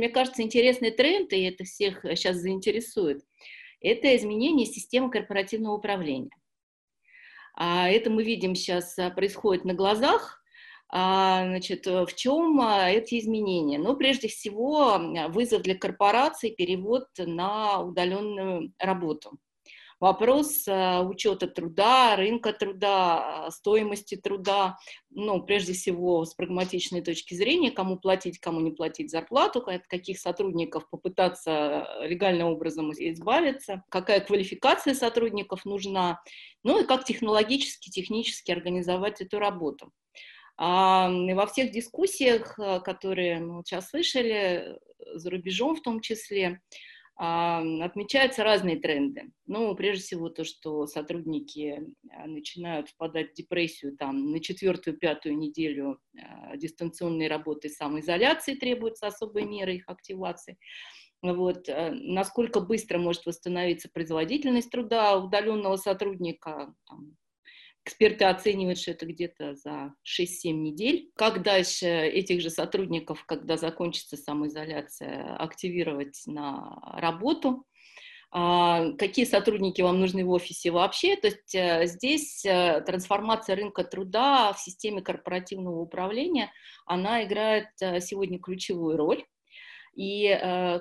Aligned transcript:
Мне 0.00 0.08
кажется, 0.08 0.40
интересный 0.40 0.92
тренд, 0.92 1.30
и 1.34 1.42
это 1.42 1.64
всех 1.64 2.00
сейчас 2.02 2.36
заинтересует, 2.36 3.22
это 3.82 4.16
изменение 4.16 4.64
системы 4.64 5.10
корпоративного 5.10 5.74
управления. 5.74 6.30
А 7.52 7.86
это 7.86 8.08
мы 8.08 8.24
видим 8.24 8.54
сейчас 8.54 8.98
а, 8.98 9.10
происходит 9.10 9.66
на 9.66 9.74
глазах. 9.74 10.42
А, 10.88 11.44
значит, 11.44 11.84
в 11.84 12.08
чем 12.16 12.62
а, 12.62 12.88
эти 12.88 13.18
изменения? 13.18 13.78
Ну, 13.78 13.94
прежде 13.94 14.28
всего, 14.28 14.98
вызов 15.28 15.60
для 15.60 15.76
корпораций, 15.76 16.54
перевод 16.56 17.04
на 17.18 17.82
удаленную 17.82 18.72
работу 18.78 19.38
вопрос 20.00 20.66
э, 20.66 21.00
учета 21.00 21.46
труда, 21.46 22.16
рынка 22.16 22.52
труда, 22.52 23.48
стоимости 23.50 24.16
труда, 24.16 24.78
ну, 25.10 25.42
прежде 25.42 25.74
всего, 25.74 26.24
с 26.24 26.34
прагматичной 26.34 27.02
точки 27.02 27.34
зрения, 27.34 27.70
кому 27.70 27.98
платить, 27.98 28.38
кому 28.38 28.60
не 28.60 28.72
платить 28.72 29.10
зарплату, 29.10 29.60
от 29.60 29.86
каких 29.86 30.18
сотрудников 30.18 30.88
попытаться 30.90 31.86
легальным 32.02 32.48
образом 32.48 32.90
избавиться, 32.92 33.84
какая 33.90 34.20
квалификация 34.20 34.94
сотрудников 34.94 35.64
нужна, 35.64 36.22
ну 36.64 36.82
и 36.82 36.86
как 36.86 37.04
технологически, 37.04 37.90
технически 37.90 38.50
организовать 38.50 39.20
эту 39.20 39.38
работу. 39.38 39.92
А 40.56 41.08
во 41.08 41.46
всех 41.46 41.70
дискуссиях, 41.70 42.58
э, 42.58 42.80
которые 42.80 43.40
мы 43.40 43.62
сейчас 43.64 43.90
слышали, 43.90 44.78
за 45.14 45.30
рубежом 45.30 45.76
в 45.76 45.82
том 45.82 46.00
числе, 46.00 46.60
отмечаются 47.22 48.42
разные 48.44 48.76
тренды. 48.80 49.30
Ну, 49.46 49.74
прежде 49.74 50.02
всего, 50.04 50.30
то, 50.30 50.42
что 50.42 50.86
сотрудники 50.86 51.94
а, 52.10 52.26
начинают 52.26 52.88
впадать 52.88 53.32
в 53.32 53.34
депрессию 53.34 53.94
там, 53.94 54.30
на 54.30 54.40
четвертую, 54.40 54.96
пятую 54.96 55.36
неделю 55.36 56.00
а, 56.16 56.56
дистанционной 56.56 57.28
работы 57.28 57.68
самоизоляции 57.68 58.54
требуются 58.54 59.06
особые 59.06 59.46
меры 59.46 59.74
их 59.74 59.84
активации. 59.88 60.56
Вот. 61.22 61.68
Э, 61.68 61.90
насколько 61.92 62.60
быстро 62.60 62.96
может 62.98 63.26
восстановиться 63.26 63.90
производительность 63.92 64.70
труда 64.70 65.18
удаленного 65.18 65.76
сотрудника, 65.76 66.74
там, 66.86 67.16
Эксперты 67.90 68.24
оценивают, 68.26 68.78
что 68.78 68.92
это 68.92 69.04
где-то 69.04 69.56
за 69.56 69.94
6-7 70.06 70.52
недель. 70.52 71.10
Как 71.16 71.42
дальше 71.42 71.88
этих 71.88 72.40
же 72.40 72.48
сотрудников, 72.48 73.24
когда 73.26 73.56
закончится 73.56 74.16
самоизоляция, 74.16 75.34
активировать 75.34 76.22
на 76.26 76.78
работу? 76.94 77.66
А, 78.30 78.92
какие 78.92 79.24
сотрудники 79.24 79.82
вам 79.82 79.98
нужны 79.98 80.24
в 80.24 80.30
офисе 80.30 80.70
вообще? 80.70 81.16
То 81.16 81.26
есть 81.26 81.52
э, 81.52 81.86
здесь 81.86 82.44
э, 82.46 82.80
трансформация 82.86 83.56
рынка 83.56 83.82
труда 83.82 84.52
в 84.52 84.60
системе 84.60 85.02
корпоративного 85.02 85.80
управления, 85.80 86.52
она 86.86 87.24
играет 87.24 87.70
э, 87.80 87.98
сегодня 87.98 88.38
ключевую 88.38 88.98
роль. 88.98 89.24
И, 89.96 90.28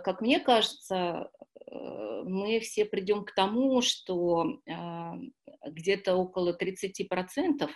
как 0.06 0.22
мне 0.22 0.40
кажется, 0.40 1.32
мы 1.72 2.60
все 2.62 2.86
придем 2.86 3.24
к 3.24 3.34
тому, 3.34 3.82
что 3.82 4.60
где-то 5.66 6.16
около 6.16 6.58
30%, 6.58 7.70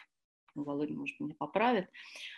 ну, 0.55 0.63
Володя, 0.63 0.93
может, 0.93 1.19
меня 1.19 1.35
поправит, 1.37 1.89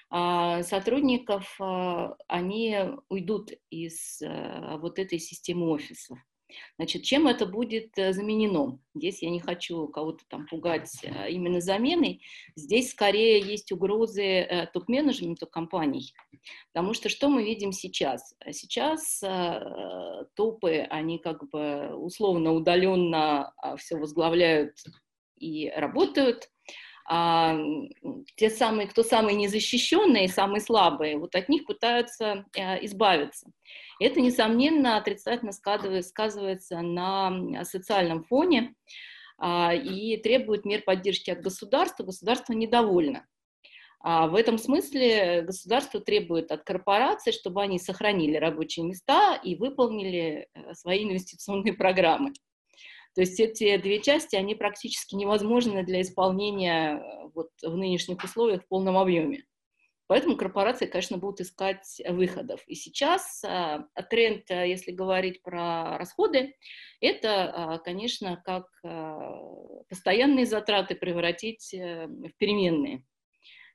а, 0.10 0.64
сотрудников, 0.64 1.56
а, 1.60 2.16
они 2.28 2.78
уйдут 3.10 3.52
из 3.70 4.22
э, 4.22 4.78
вот 4.78 5.00
этой 5.00 5.20
системы 5.20 5.68
офисов. 5.68 6.18
Значит, 6.78 7.04
чем 7.04 7.28
это 7.28 7.46
будет 7.46 7.98
э, 7.98 8.14
заменено? 8.14 8.80
Здесь 8.94 9.22
я 9.22 9.30
не 9.30 9.40
хочу 9.40 9.88
кого-то 9.88 10.24
там 10.30 10.48
пугать 10.48 10.92
э, 11.04 11.32
именно 11.32 11.62
заменой. 11.62 12.22
Здесь 12.56 12.92
скорее 12.92 13.40
есть 13.40 13.72
угрозы 13.72 14.70
топ-менеджменту 14.74 15.48
компаний. 15.48 16.14
Потому 16.74 16.94
что 16.94 17.10
что 17.10 17.30
мы 17.30 17.44
видим 17.44 17.72
сейчас? 17.72 18.36
Сейчас 18.52 19.22
топы, 20.36 20.86
они 20.90 21.20
как 21.20 21.50
бы 21.50 21.96
условно 21.96 22.54
удаленно 22.54 23.54
а, 23.58 23.76
все 23.78 23.98
возглавляют 23.98 24.78
и 25.38 25.70
работают. 25.76 26.50
А, 27.08 27.58
те 28.36 28.50
самые, 28.50 28.88
кто 28.88 29.04
самые 29.04 29.36
незащищенные, 29.36 30.28
самые 30.28 30.62
слабые, 30.62 31.18
вот 31.18 31.36
от 31.36 31.50
них 31.50 31.66
пытаются 31.66 32.46
избавиться. 32.82 33.52
Это, 34.00 34.20
несомненно, 34.20 34.98
отрицательно 34.98 35.52
сказывается, 35.52 36.82
на 36.82 37.64
социальном 37.64 38.24
фоне 38.24 38.76
а, 39.38 39.74
и 39.74 40.18
требует 40.18 40.66
мер 40.66 40.82
поддержки 40.82 41.30
от 41.30 41.42
государства. 41.42 42.04
Государство 42.04 42.54
недовольно. 42.54 43.26
А 44.08 44.28
в 44.28 44.36
этом 44.36 44.60
смысле 44.60 45.42
государство 45.42 46.00
требует 46.00 46.52
от 46.52 46.64
корпораций, 46.64 47.34
чтобы 47.34 47.64
они 47.64 47.80
сохранили 47.80 48.38
рабочие 48.38 48.86
места 48.86 49.36
и 49.36 49.56
выполнили 49.56 50.48
э, 50.54 50.74
свои 50.76 51.04
инвестиционные 51.06 51.74
программы. 51.74 52.34
То 53.16 53.22
есть 53.22 53.40
эти 53.40 53.78
две 53.78 54.00
части, 54.02 54.36
они 54.36 54.54
практически 54.54 55.16
невозможны 55.16 55.84
для 55.84 56.02
исполнения 56.02 56.98
э, 56.98 57.30
вот, 57.34 57.50
в 57.64 57.76
нынешних 57.76 58.24
условиях 58.24 58.64
в 58.64 58.68
полном 58.68 58.96
объеме. 58.96 59.44
Поэтому 60.08 60.38
корпорации, 60.38 60.86
конечно, 60.86 61.18
будут 61.18 61.42
искать 61.42 62.02
выходов. 62.08 62.62
И 62.68 62.76
сейчас 62.76 63.44
а, 63.44 63.88
тренд, 64.10 64.50
э, 64.52 64.70
если 64.70 64.92
говорить 64.92 65.42
про 65.42 65.98
расходы, 65.98 66.56
это, 67.02 67.52
а, 67.52 67.78
конечно, 67.80 68.42
как 68.46 68.68
а, 68.84 69.36
постоянные 69.90 70.46
затраты 70.46 70.96
превратить 70.96 71.74
в 71.74 72.32
переменные. 72.38 73.04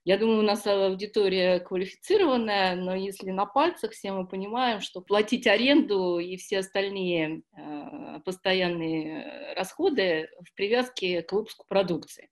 Я 0.05 0.17
думаю, 0.17 0.39
у 0.39 0.43
нас 0.43 0.67
аудитория 0.67 1.61
квалифицированная, 1.61 2.75
но 2.75 2.95
если 2.95 3.31
на 3.31 3.45
пальцах 3.45 3.93
все 3.93 4.13
мы 4.13 4.27
понимаем, 4.27 4.81
что 4.81 5.03
платить 5.03 5.47
аренду 5.47 6.19
и 6.19 6.37
все 6.37 6.61
остальные 6.61 7.43
э, 7.55 8.21
постоянные 8.25 9.55
расходы 9.55 10.31
в 10.41 10.55
привязке 10.55 11.23
к 11.23 11.33
выпуску 11.33 11.67
продукции. 11.69 12.31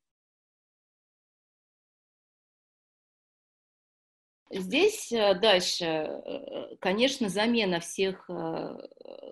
Здесь 4.50 5.12
э, 5.12 5.34
дальше, 5.34 5.84
э, 5.84 6.76
конечно, 6.80 7.28
замена 7.28 7.80
всех 7.80 8.24
э, 8.30 8.76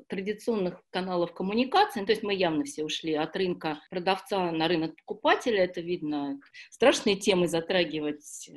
традиционных 0.09 0.82
каналов 0.91 1.32
коммуникации, 1.32 2.00
ну, 2.00 2.06
то 2.06 2.12
есть 2.12 2.22
мы 2.22 2.34
явно 2.34 2.65
все 2.65 2.84
ушли 2.84 3.15
от 3.15 3.34
рынка 3.34 3.81
продавца 3.88 4.53
на 4.53 4.69
рынок 4.69 4.94
покупателя, 4.97 5.65
это 5.65 5.81
видно, 5.81 6.38
страшные 6.71 7.16
темы 7.16 7.49
затрагивать, 7.49 8.50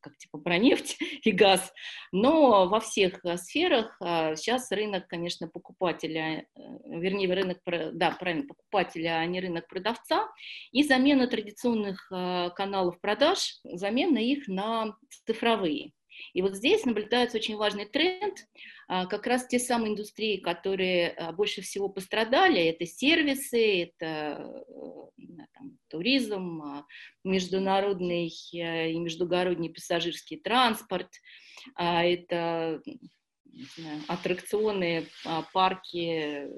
как 0.00 0.16
типа 0.16 0.38
про 0.38 0.58
нефть 0.58 0.96
и 1.24 1.32
газ, 1.32 1.72
но 2.12 2.68
во 2.68 2.78
всех 2.78 3.20
сферах 3.36 3.96
сейчас 4.00 4.70
рынок, 4.70 5.08
конечно, 5.08 5.48
покупателя, 5.48 6.46
вернее, 6.86 7.32
рынок, 7.34 7.58
да, 7.92 8.12
правильно, 8.12 8.46
покупателя, 8.46 9.18
а 9.18 9.26
не 9.26 9.40
рынок 9.40 9.66
продавца, 9.66 10.28
и 10.70 10.84
замена 10.84 11.26
традиционных 11.26 12.08
каналов 12.08 13.00
продаж, 13.00 13.58
замена 13.64 14.18
их 14.18 14.46
на 14.48 14.96
цифровые. 15.26 15.92
И 16.32 16.42
вот 16.42 16.54
здесь 16.54 16.84
наблюдается 16.84 17.38
очень 17.38 17.56
важный 17.56 17.86
тренд, 17.86 18.46
а, 18.86 19.06
как 19.06 19.26
раз 19.26 19.46
те 19.46 19.58
самые 19.58 19.92
индустрии, 19.92 20.36
которые 20.36 21.10
а, 21.10 21.32
больше 21.32 21.62
всего 21.62 21.88
пострадали, 21.88 22.62
это 22.62 22.86
сервисы, 22.86 23.84
это 23.84 24.64
э, 24.68 25.46
там, 25.54 25.78
туризм, 25.88 26.62
а, 26.62 26.86
международный 27.22 28.28
э, 28.52 28.90
и 28.92 28.98
междугородний 28.98 29.70
пассажирский 29.70 30.38
транспорт, 30.38 31.08
это 31.78 32.82
знаю, 33.76 34.02
аттракционы, 34.08 35.06
парки 35.52 36.48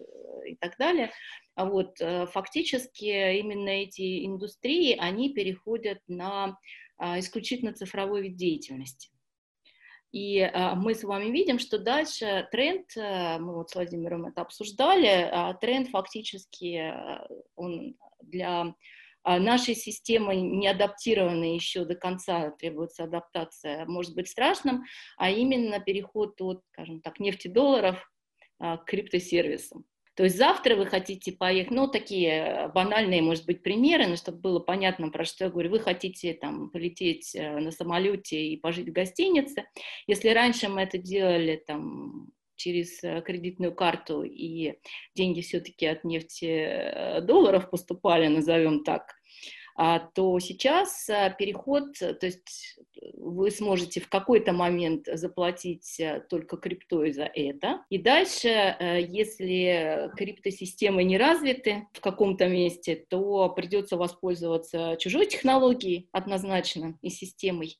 и 0.48 0.56
так 0.58 0.76
далее. 0.78 1.12
Вот, 1.54 2.00
э, 2.00 2.26
фактически 2.26 3.38
именно 3.38 3.68
эти 3.68 4.26
индустрии, 4.26 4.96
они 4.98 5.32
переходят 5.32 6.00
на 6.08 6.58
исключительно 6.98 7.74
цифровой 7.74 8.22
вид 8.22 8.36
деятельности. 8.36 9.10
И 10.12 10.40
а, 10.40 10.74
мы 10.74 10.94
с 10.94 11.04
вами 11.04 11.30
видим, 11.30 11.58
что 11.58 11.78
дальше 11.78 12.48
тренд, 12.50 12.86
а, 12.96 13.38
мы 13.38 13.54
вот 13.54 13.70
с 13.70 13.74
Владимиром 13.74 14.26
это 14.26 14.42
обсуждали, 14.42 15.28
а, 15.30 15.54
тренд 15.54 15.88
фактически 15.88 16.76
а, 16.76 17.26
он 17.54 17.96
для 18.22 18.74
а, 19.24 19.38
нашей 19.38 19.74
системы 19.74 20.36
не 20.36 20.68
адаптированной 20.68 21.54
еще 21.54 21.84
до 21.84 21.96
конца, 21.96 22.50
требуется 22.52 23.04
адаптация, 23.04 23.84
может 23.86 24.14
быть 24.14 24.28
страшным, 24.28 24.84
а 25.16 25.30
именно 25.30 25.80
переход 25.80 26.40
от, 26.40 26.62
скажем 26.72 27.00
так, 27.00 27.20
нефтедолларов 27.20 28.10
к 28.58 28.84
криптосервисам. 28.86 29.84
То 30.16 30.24
есть 30.24 30.38
завтра 30.38 30.76
вы 30.76 30.86
хотите 30.86 31.32
поехать, 31.32 31.70
ну, 31.70 31.88
такие 31.88 32.30
э, 32.30 32.68
банальные, 32.68 33.20
может 33.20 33.44
быть, 33.44 33.62
примеры, 33.62 34.06
но 34.06 34.16
чтобы 34.16 34.38
было 34.38 34.58
понятно, 34.60 35.10
про 35.10 35.26
что 35.26 35.44
я 35.44 35.50
говорю, 35.50 35.70
вы 35.70 35.78
хотите 35.78 36.32
там 36.32 36.70
полететь 36.70 37.34
э, 37.34 37.58
на 37.58 37.70
самолете 37.70 38.40
и 38.40 38.56
пожить 38.56 38.88
в 38.88 38.92
гостинице. 38.92 39.66
Если 40.06 40.30
раньше 40.30 40.68
мы 40.68 40.80
это 40.80 40.96
делали 40.96 41.62
там 41.66 42.28
через 42.54 43.04
э, 43.04 43.20
кредитную 43.20 43.74
карту, 43.74 44.22
и 44.22 44.78
деньги 45.14 45.42
все-таки 45.42 45.84
от 45.84 46.02
нефти 46.02 47.20
долларов 47.20 47.68
поступали, 47.68 48.28
назовем 48.28 48.84
так, 48.84 49.15
то 50.14 50.38
сейчас 50.40 51.08
а, 51.10 51.30
переход, 51.30 51.92
то 51.98 52.18
есть 52.26 52.78
вы 53.14 53.50
сможете 53.50 54.00
в 54.00 54.08
какой-то 54.08 54.52
момент 54.52 55.06
заплатить 55.12 56.00
а, 56.00 56.20
только 56.20 56.56
криптой 56.56 57.12
за 57.12 57.24
это. 57.24 57.84
И 57.90 57.98
дальше, 57.98 58.76
если 59.08 60.10
криптосистемы 60.16 61.04
не 61.04 61.18
развиты 61.18 61.86
в 61.92 62.00
каком-то 62.00 62.48
месте, 62.48 63.04
то 63.08 63.50
придется 63.50 63.96
воспользоваться 63.96 64.96
чужой 64.98 65.26
технологией 65.26 66.08
однозначно 66.12 66.98
и 67.02 67.10
системой 67.10 67.78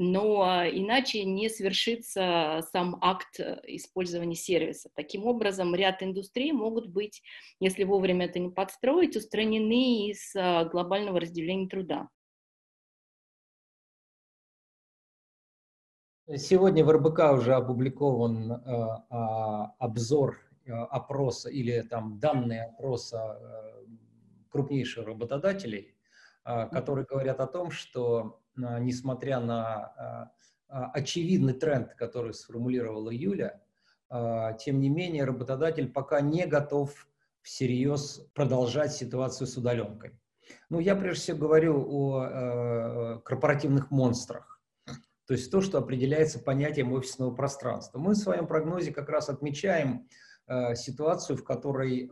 но 0.00 0.42
а, 0.42 0.66
иначе 0.66 1.24
не 1.24 1.50
свершится 1.50 2.66
сам 2.72 2.96
акт 3.02 3.38
э, 3.38 3.60
использования 3.66 4.34
сервиса. 4.34 4.88
Таким 4.94 5.26
образом, 5.26 5.74
ряд 5.74 6.02
индустрий 6.02 6.52
могут 6.52 6.88
быть, 6.88 7.22
если 7.60 7.84
вовремя 7.84 8.24
это 8.24 8.38
не 8.38 8.48
подстроить, 8.48 9.14
устранены 9.14 10.08
из 10.08 10.34
а, 10.34 10.64
глобального 10.64 11.20
разделения 11.20 11.68
труда. 11.68 12.08
Сегодня 16.34 16.82
в 16.82 16.90
РБК 16.90 17.34
уже 17.34 17.54
опубликован 17.54 18.52
э, 18.52 18.58
обзор 19.78 20.38
э, 20.64 20.72
опроса 20.72 21.50
или 21.50 21.82
там 21.82 22.18
данные 22.20 22.66
опроса 22.66 23.38
э, 23.38 23.84
крупнейших 24.48 25.06
работодателей, 25.06 25.94
которые 26.44 27.04
говорят 27.04 27.40
о 27.40 27.46
том, 27.46 27.70
что 27.70 28.40
несмотря 28.56 29.40
на 29.40 29.64
а, 29.64 30.32
а, 30.68 30.90
очевидный 30.92 31.54
тренд, 31.54 31.94
который 31.94 32.34
сформулировала 32.34 33.10
Юля, 33.10 33.60
а, 34.08 34.52
тем 34.54 34.80
не 34.80 34.88
менее 34.88 35.24
работодатель 35.24 35.90
пока 35.90 36.20
не 36.20 36.46
готов 36.46 37.08
всерьез 37.42 38.26
продолжать 38.34 38.92
ситуацию 38.92 39.46
с 39.46 39.56
удаленкой. 39.56 40.18
Ну, 40.68 40.80
я 40.80 40.94
прежде 40.96 41.22
всего 41.22 41.38
говорю 41.38 41.86
о 41.88 43.20
корпоративных 43.24 43.90
монстрах, 43.90 44.60
то 45.26 45.34
есть 45.34 45.50
то, 45.50 45.60
что 45.60 45.78
определяется 45.78 46.40
понятием 46.40 46.92
офисного 46.92 47.34
пространства. 47.34 47.98
Мы 47.98 48.14
в 48.14 48.18
своем 48.18 48.48
прогнозе 48.48 48.92
как 48.92 49.08
раз 49.08 49.28
отмечаем 49.28 50.08
ситуацию, 50.74 51.36
в 51.36 51.44
которой 51.44 52.10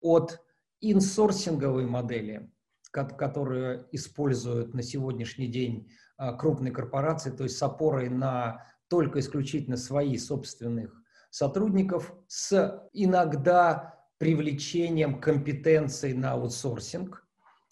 от 0.00 0.40
инсорсинговой 0.80 1.84
модели 1.84 2.50
которые 2.92 3.86
используют 3.90 4.74
на 4.74 4.82
сегодняшний 4.82 5.48
день 5.48 5.90
а, 6.16 6.34
крупные 6.34 6.72
корпорации, 6.72 7.30
то 7.30 7.44
есть 7.44 7.56
с 7.56 7.62
опорой 7.62 8.08
на 8.08 8.64
только 8.88 9.20
исключительно 9.20 9.76
свои 9.76 10.18
собственных 10.18 10.94
сотрудников, 11.30 12.12
с 12.26 12.88
иногда 12.92 13.98
привлечением 14.18 15.20
компетенций 15.20 16.12
на 16.12 16.32
аутсорсинг, 16.32 17.26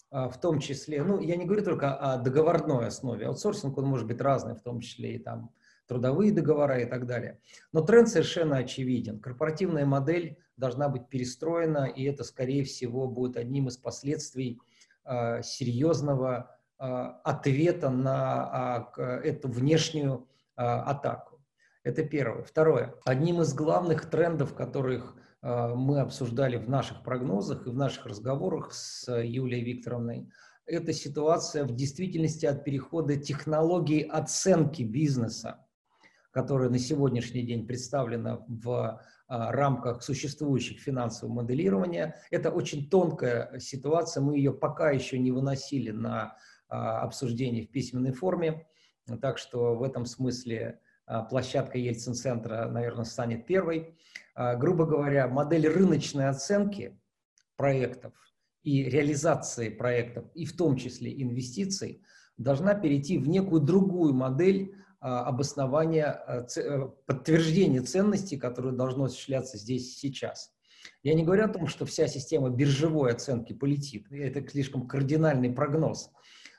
а, 0.09 0.27
в 0.27 0.41
том 0.41 0.59
числе, 0.59 1.03
ну, 1.03 1.21
я 1.21 1.35
не 1.35 1.45
говорю 1.45 1.63
только 1.63 1.95
о 1.95 2.17
договорной 2.17 2.87
основе, 2.87 3.27
аутсорсинг, 3.27 3.77
он 3.77 3.85
может 3.85 4.07
быть 4.07 4.19
разный, 4.19 4.55
в 4.55 4.61
том 4.61 4.79
числе 4.79 5.15
и 5.15 5.19
там 5.19 5.51
трудовые 5.87 6.31
договора 6.31 6.81
и 6.81 6.85
так 6.85 7.05
далее. 7.05 7.39
Но 7.71 7.81
тренд 7.81 8.09
совершенно 8.09 8.57
очевиден. 8.57 9.19
Корпоративная 9.19 9.85
модель 9.85 10.37
должна 10.57 10.89
быть 10.89 11.09
перестроена, 11.09 11.85
и 11.85 12.03
это, 12.05 12.23
скорее 12.23 12.63
всего, 12.63 13.07
будет 13.07 13.37
одним 13.37 13.67
из 13.67 13.77
последствий 13.77 14.59
серьезного 15.43 16.55
э, 16.79 16.83
ответа 17.23 17.89
на 17.89 18.85
а, 18.95 19.01
эту 19.23 19.49
внешнюю 19.49 20.27
атаку. 20.55 21.39
Это 21.83 22.03
первое. 22.03 22.43
Второе. 22.43 22.93
Одним 23.05 23.41
из 23.41 23.53
главных 23.53 24.09
трендов, 24.09 24.53
которых 24.53 25.15
мы 25.41 26.01
обсуждали 26.01 26.57
в 26.57 26.69
наших 26.69 27.01
прогнозах 27.01 27.65
и 27.65 27.71
в 27.71 27.73
наших 27.73 28.05
разговорах 28.05 28.73
с 28.73 29.11
Юлией 29.11 29.63
Викторовной, 29.63 30.29
это 30.71 30.93
ситуация 30.93 31.65
в 31.65 31.75
действительности 31.75 32.45
от 32.45 32.63
перехода 32.63 33.15
технологии 33.17 34.03
оценки 34.03 34.83
бизнеса, 34.83 35.65
которая 36.31 36.69
на 36.69 36.79
сегодняшний 36.79 37.43
день 37.43 37.67
представлена 37.67 38.45
в 38.47 38.69
а, 38.69 39.01
рамках 39.31 40.03
существующих 40.03 40.81
финансового 40.81 41.35
моделирования. 41.35 42.21
Это 42.31 42.51
очень 42.51 42.89
тонкая 42.89 43.59
ситуация, 43.59 44.21
мы 44.21 44.35
ее 44.35 44.53
пока 44.53 44.91
еще 44.91 45.17
не 45.17 45.31
выносили 45.31 45.91
на 45.91 46.35
а, 46.67 47.01
обсуждение 47.01 47.65
в 47.65 47.71
письменной 47.71 48.11
форме, 48.11 48.67
так 49.21 49.37
что 49.37 49.75
в 49.75 49.83
этом 49.83 50.05
смысле 50.05 50.81
а, 51.05 51.23
площадка 51.23 51.77
Ельцин-центра, 51.77 52.67
наверное, 52.69 53.05
станет 53.05 53.45
первой. 53.45 53.97
Грубо 54.35 54.85
говоря, 54.85 55.27
модель 55.27 55.67
рыночной 55.67 56.29
оценки 56.29 56.97
проектов 57.57 58.13
и 58.63 58.83
реализации 58.83 59.69
проектов, 59.69 60.25
и 60.33 60.45
в 60.45 60.55
том 60.55 60.77
числе 60.77 61.21
инвестиций, 61.21 62.01
должна 62.37 62.73
перейти 62.73 63.17
в 63.17 63.27
некую 63.27 63.61
другую 63.61 64.13
модель 64.13 64.73
а, 64.73 64.80
обоснования, 65.01 66.05
а, 66.05 66.45
э, 66.55 66.89
подтверждения 67.07 67.81
ценностей, 67.81 68.37
которое 68.37 68.71
должно 68.71 69.05
осуществляться 69.05 69.57
здесь 69.57 69.97
сейчас. 69.97 70.53
Я 71.03 71.15
не 71.15 71.23
говорю 71.23 71.45
о 71.45 71.49
том, 71.49 71.67
что 71.67 71.85
вся 71.85 72.07
система 72.07 72.49
биржевой 72.49 73.11
оценки 73.11 73.53
полетит. 73.53 74.11
Это 74.11 74.47
слишком 74.47 74.87
кардинальный 74.87 75.51
прогноз. 75.51 76.11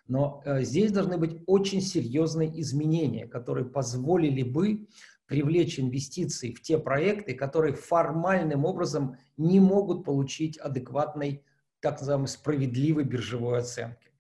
Но 0.08 0.42
э, 0.44 0.62
здесь 0.62 0.90
должны 0.90 1.18
быть 1.18 1.40
очень 1.46 1.80
серьезные 1.80 2.60
изменения, 2.60 3.26
которые 3.26 3.64
позволили 3.64 4.42
бы 4.42 4.88
привлечь 5.26 5.78
инвестиции 5.78 6.52
в 6.52 6.60
те 6.60 6.78
проекты, 6.78 7.34
которые 7.34 7.74
формальным 7.74 8.64
образом 8.64 9.16
не 9.36 9.60
могут 9.60 10.04
получить 10.04 10.58
адекватной, 10.58 11.44
так 11.80 12.00
называемой, 12.00 12.28
справедливой 12.28 13.04
биржевой 13.04 13.58
оценки. 13.58 14.10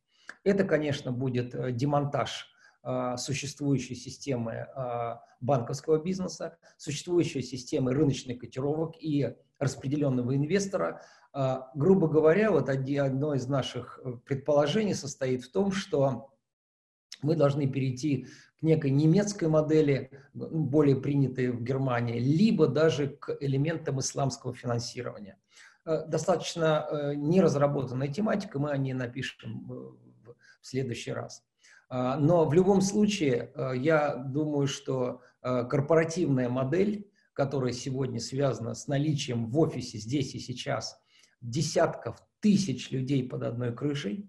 Это, 0.44 0.62
конечно, 0.62 1.10
будет 1.10 1.56
э, 1.56 1.72
демонтаж 1.72 2.46
а, 2.46 2.51
существующей 3.16 3.94
системы 3.94 4.66
а, 4.74 5.22
банковского 5.40 6.02
бизнеса, 6.02 6.56
существующей 6.76 7.42
системы 7.42 7.92
рыночных 7.92 8.38
котировок 8.38 8.94
и 8.98 9.36
распределенного 9.58 10.34
инвестора. 10.36 11.02
А, 11.32 11.70
грубо 11.74 12.08
говоря, 12.08 12.50
вот 12.50 12.68
одно 12.68 13.34
из 13.34 13.46
наших 13.46 14.00
э, 14.04 14.12
предположений 14.24 14.94
состоит 14.94 15.44
в 15.44 15.52
том, 15.52 15.72
что 15.72 16.34
мы 17.22 17.36
должны 17.36 17.68
перейти 17.68 18.26
к 18.58 18.62
некой 18.62 18.90
немецкой 18.90 19.48
модели, 19.48 20.10
более 20.34 20.96
принятой 20.96 21.50
в 21.50 21.62
Германии, 21.62 22.18
либо 22.18 22.66
даже 22.66 23.08
к 23.08 23.36
элементам 23.40 24.00
исламского 24.00 24.52
финансирования. 24.54 25.38
Э, 25.86 26.04
достаточно 26.06 26.86
э, 26.90 27.14
неразработанная 27.14 28.08
тематика, 28.08 28.58
мы 28.58 28.70
о 28.70 28.76
ней 28.76 28.92
напишем 28.92 29.66
в 29.68 30.36
следующий 30.60 31.12
раз. 31.12 31.42
А, 31.94 32.16
но 32.16 32.46
в 32.46 32.54
любом 32.54 32.80
случае, 32.80 33.52
э, 33.54 33.72
я 33.76 34.14
думаю, 34.14 34.66
что 34.66 35.20
э, 35.42 35.64
корпоративная 35.68 36.48
модель, 36.48 37.10
которая 37.34 37.74
сегодня 37.74 38.18
связана 38.18 38.74
с 38.74 38.88
наличием 38.88 39.50
в 39.50 39.58
офисе 39.58 39.98
здесь 39.98 40.34
и 40.34 40.38
сейчас 40.38 40.98
десятков 41.42 42.16
тысяч 42.40 42.90
людей 42.92 43.28
под 43.28 43.42
одной 43.42 43.74
крышей, 43.74 44.26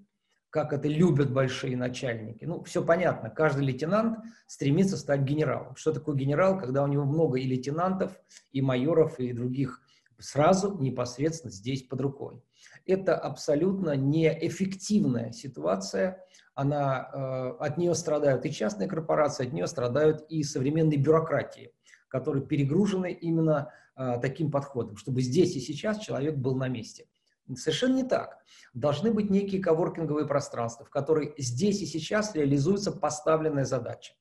как 0.50 0.74
это 0.74 0.90
любят 0.90 1.32
большие 1.32 1.78
начальники. 1.78 2.44
Ну, 2.44 2.66
все 2.66 2.84
понятно, 2.84 3.30
каждый 3.30 3.64
лейтенант 3.64 4.18
стремится 4.46 4.98
стать 4.98 5.22
генералом. 5.22 5.78
Что 5.78 5.94
такое 5.94 6.18
генерал, 6.18 6.60
когда 6.60 6.84
у 6.84 6.88
него 6.88 7.06
много 7.06 7.40
и 7.40 7.48
лейтенантов, 7.48 8.12
и 8.52 8.62
майоров, 8.62 9.22
и 9.22 9.32
других 9.32 9.80
сразу 10.20 10.78
непосредственно 10.80 11.52
здесь 11.52 11.84
под 11.84 12.02
рукой. 12.02 12.44
Это 12.86 13.18
абсолютно 13.18 13.96
неэффективная 13.96 15.32
ситуация, 15.32 16.26
она, 16.56 17.10
э, 17.14 17.64
от 17.66 17.78
нее 17.78 17.96
страдают 17.96 18.46
и 18.46 18.52
частные 18.52 18.88
корпорации, 18.88 19.48
от 19.48 19.54
нее 19.54 19.68
страдают 19.68 20.26
и 20.30 20.44
современные 20.44 21.00
бюрократии, 21.00 21.74
которые 22.08 22.46
перегружены 22.46 23.12
именно 23.12 23.72
э, 23.96 24.20
таким 24.22 24.52
подходом, 24.52 24.98
чтобы 24.98 25.22
здесь 25.22 25.56
и 25.56 25.60
сейчас 25.60 26.00
человек 26.00 26.36
был 26.36 26.56
на 26.56 26.68
месте. 26.68 27.08
Совершенно 27.56 27.96
не 27.96 28.04
так. 28.04 28.38
Должны 28.74 29.12
быть 29.12 29.30
некие 29.30 29.62
коворкинговые 29.62 30.28
пространства, 30.28 30.86
в 30.86 30.90
которые 30.90 31.34
здесь 31.38 31.82
и 31.82 31.86
сейчас 31.86 32.36
реализуется 32.36 32.92
поставленная 32.92 33.66
задача. 33.66 34.14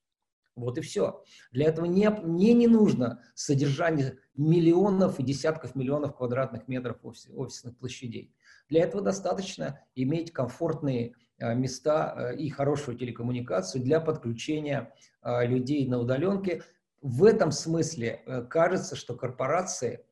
Вот 0.55 0.77
и 0.77 0.81
все. 0.81 1.23
Для 1.51 1.67
этого 1.69 1.87
не, 1.87 2.09
мне 2.11 2.53
не 2.53 2.67
нужно 2.67 3.23
содержание 3.35 4.19
миллионов 4.35 5.19
и 5.19 5.23
десятков 5.23 5.75
миллионов 5.75 6.17
квадратных 6.17 6.69
метров 6.69 6.99
офис, 7.03 7.29
офисных 7.35 7.79
площадей. 7.79 8.35
Для 8.69 8.83
этого 8.83 9.03
достаточно 9.03 9.81
иметь 9.95 10.33
комфортные 10.33 11.15
места 11.55 12.15
э, 12.17 12.37
и 12.37 12.49
хорошую 12.51 12.97
телекоммуникацию 12.97 13.83
для 13.83 14.01
подключения 14.01 14.93
э, 15.23 15.47
людей 15.47 15.87
на 15.89 15.99
удаленке. 15.99 16.63
В 17.01 17.25
этом 17.25 17.51
смысле 17.51 18.23
кажется, 18.49 18.95
что 18.95 19.17
корпорации 19.17 20.05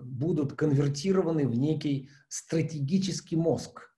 будут 0.00 0.54
конвертированы 0.54 1.46
в 1.46 1.56
некий 1.56 2.10
стратегический 2.26 3.36
мозг. 3.36 3.88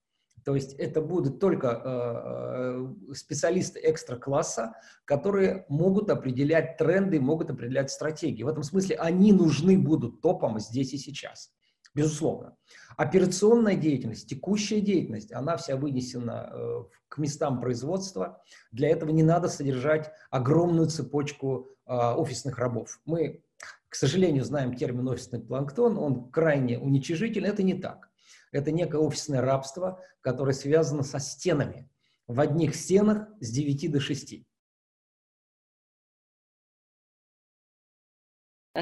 То 0.43 0.53
есть 0.53 0.73
это 0.73 1.01
будут 1.01 1.39
только 1.39 2.93
специалисты 3.11 3.79
экстра-класса, 3.83 4.75
которые 5.05 5.65
могут 5.67 6.11
определять 6.11 6.77
тренды, 6.77 7.19
могут 7.19 7.49
определять 7.49 7.89
стратегии. 7.89 8.43
В 8.43 8.49
этом 8.49 8.61
смысле 8.61 8.97
они 8.97 9.33
нужны 9.33 9.75
будут 9.79 10.21
топом 10.21 10.59
здесь 10.59 10.93
и 10.93 10.99
сейчас. 10.99 11.51
Безусловно. 11.95 12.55
Операционная 12.97 13.75
деятельность, 13.75 14.29
текущая 14.29 14.81
деятельность, 14.81 15.31
она 15.33 15.57
вся 15.57 15.75
вынесена 15.75 16.49
э, 16.51 16.83
к 17.07 17.17
местам 17.17 17.59
производства. 17.59 18.41
Для 18.71 18.89
этого 18.89 19.09
не 19.09 19.23
надо 19.23 19.49
содержать 19.49 20.11
огромную 20.29 20.87
цепочку 20.87 21.69
э, 21.85 21.93
офисных 21.93 22.57
рабов. 22.57 23.01
Мы, 23.05 23.41
к 23.89 23.95
сожалению, 23.95 24.43
знаем 24.43 24.75
термин 24.75 25.07
офисный 25.07 25.39
планктон, 25.39 25.97
он 25.97 26.29
крайне 26.29 26.77
уничижительный. 26.77 27.49
Это 27.49 27.63
не 27.63 27.73
так. 27.73 28.09
Это 28.51 28.71
некое 28.71 29.01
офисное 29.01 29.41
рабство, 29.41 29.99
которое 30.21 30.53
связано 30.53 31.03
со 31.03 31.19
стенами. 31.19 31.89
В 32.27 32.39
одних 32.39 32.75
стенах 32.75 33.27
с 33.39 33.51
9 33.51 33.91
до 33.91 33.99
6. 33.99 34.45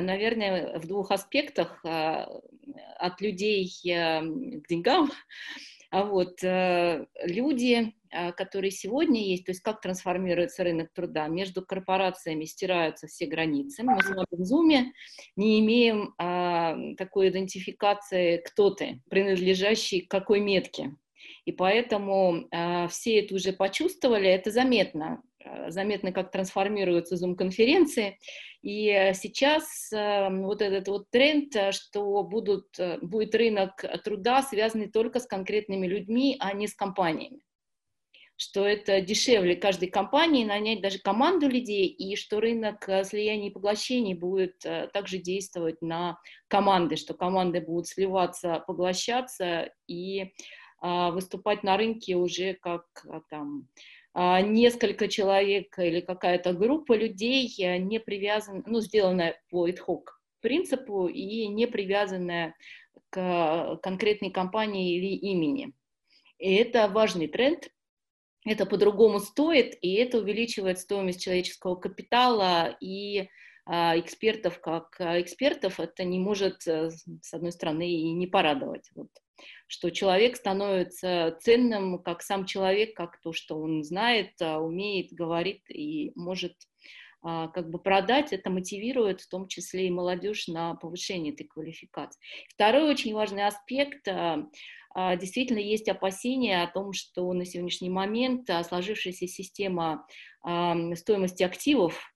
Наверное, 0.01 0.79
в 0.79 0.87
двух 0.87 1.11
аспектах 1.11 1.79
а, 1.85 2.27
от 2.97 3.21
людей 3.21 3.71
э, 3.85 4.21
к 4.21 4.67
деньгам. 4.67 5.11
А 5.95 6.05
вот 6.05 6.43
э, 6.43 7.05
люди, 7.23 7.93
а, 8.11 8.31
которые 8.31 8.71
сегодня 8.71 9.21
есть, 9.21 9.45
то 9.45 9.51
есть 9.51 9.61
как 9.61 9.79
трансформируется 9.79 10.63
рынок 10.63 10.91
труда, 10.91 11.27
между 11.27 11.63
корпорациями 11.63 12.45
стираются 12.45 13.05
все 13.05 13.27
границы. 13.27 13.83
Мы 13.83 13.97
в 14.31 14.41
Zoom 14.41 14.85
не 15.35 15.59
имеем 15.59 16.15
а, 16.17 16.75
такой 16.97 17.29
идентификации, 17.29 18.37
кто 18.37 18.71
ты, 18.71 19.03
принадлежащий 19.07 20.01
к 20.01 20.09
какой 20.09 20.39
метке. 20.39 20.95
И 21.45 21.51
поэтому 21.51 22.47
э, 22.51 22.87
все 22.87 23.19
это 23.19 23.35
уже 23.35 23.51
почувствовали, 23.53 24.29
это 24.29 24.49
заметно. 24.49 25.21
Э, 25.45 25.71
заметно, 25.71 26.11
как 26.11 26.31
трансформируются 26.31 27.15
Zoom-конференции. 27.15 28.17
И 28.61 28.87
э, 28.87 29.13
сейчас 29.13 29.91
э, 29.91 30.29
вот 30.29 30.61
этот 30.61 30.87
вот 30.87 31.09
тренд, 31.09 31.53
что 31.73 32.23
будут, 32.23 32.77
будет 33.01 33.35
рынок 33.35 33.83
труда, 34.03 34.41
связанный 34.41 34.89
только 34.89 35.19
с 35.19 35.25
конкретными 35.25 35.87
людьми, 35.87 36.37
а 36.39 36.53
не 36.53 36.67
с 36.67 36.75
компаниями 36.75 37.41
что 38.35 38.67
это 38.67 38.99
дешевле 38.99 39.55
каждой 39.55 39.89
компании 39.89 40.43
нанять 40.43 40.81
даже 40.81 40.97
команду 40.97 41.47
людей, 41.47 41.85
и 41.85 42.17
что 42.17 42.41
рынок 42.41 42.83
слияния 43.03 43.49
и 43.49 43.53
поглощений 43.53 44.15
будет 44.15 44.57
также 44.91 45.19
действовать 45.19 45.81
на 45.81 46.17
команды, 46.49 46.97
что 46.97 47.13
команды 47.13 47.61
будут 47.61 47.87
сливаться, 47.87 48.61
поглощаться 48.67 49.71
и 49.87 50.33
выступать 50.81 51.63
на 51.63 51.77
рынке 51.77 52.15
уже 52.15 52.55
как 52.55 52.85
там 53.29 53.69
несколько 54.15 55.07
человек 55.07 55.77
или 55.79 55.99
какая-то 55.99 56.53
группа 56.53 56.93
людей 56.95 57.51
э, 57.59 57.77
не 57.77 57.99
привязана, 57.99 58.63
ну, 58.65 58.79
сделанная 58.79 59.41
по 59.49 59.67
ad-hoc 59.67 60.03
принципу 60.39 61.07
и 61.07 61.47
не 61.47 61.65
привязанная 61.65 62.55
к 63.09 63.79
конкретной 63.81 64.29
компании 64.29 64.97
или 64.97 65.15
имени. 65.15 65.73
И 66.37 66.53
это 66.53 66.87
важный 66.87 67.27
тренд, 67.27 67.69
это 68.45 68.65
по-другому 68.65 69.19
стоит, 69.19 69.77
и 69.81 69.93
это 69.93 70.19
увеличивает 70.19 70.79
стоимость 70.79 71.23
человеческого 71.23 71.75
капитала 71.75 72.75
и 72.81 73.21
а, 73.21 73.27
экспертов 73.65 74.59
как 74.59 74.95
а, 74.99 75.21
экспертов, 75.21 75.79
это 75.79 76.03
не 76.03 76.19
может, 76.19 76.67
э, 76.67 76.89
с 77.21 77.33
одной 77.33 77.51
стороны, 77.51 77.89
и 77.89 78.11
не 78.11 78.27
порадовать. 78.27 78.89
Вот 78.95 79.09
что 79.67 79.89
человек 79.89 80.35
становится 80.35 81.37
ценным 81.41 82.01
как 82.01 82.21
сам 82.21 82.45
человек, 82.45 82.95
как 82.95 83.19
то, 83.21 83.33
что 83.33 83.59
он 83.59 83.83
знает, 83.83 84.33
а, 84.41 84.59
умеет, 84.59 85.11
говорит 85.11 85.63
и 85.69 86.11
может 86.15 86.53
а, 87.21 87.47
как 87.47 87.69
бы 87.69 87.79
продать, 87.79 88.33
это 88.33 88.49
мотивирует 88.49 89.21
в 89.21 89.29
том 89.29 89.47
числе 89.47 89.87
и 89.87 89.91
молодежь 89.91 90.47
на 90.47 90.75
повышение 90.75 91.33
этой 91.33 91.45
квалификации. 91.45 92.19
Второй 92.49 92.89
очень 92.89 93.13
важный 93.13 93.47
аспект 93.47 94.07
а, 94.07 94.45
действительно 95.15 95.59
есть 95.59 95.89
опасения 95.89 96.61
о 96.61 96.71
том, 96.71 96.93
что 96.93 97.33
на 97.33 97.45
сегодняшний 97.45 97.89
момент 97.89 98.47
сложившаяся 98.67 99.27
система 99.27 100.05
стоимости 100.43 101.41
активов, 101.41 102.12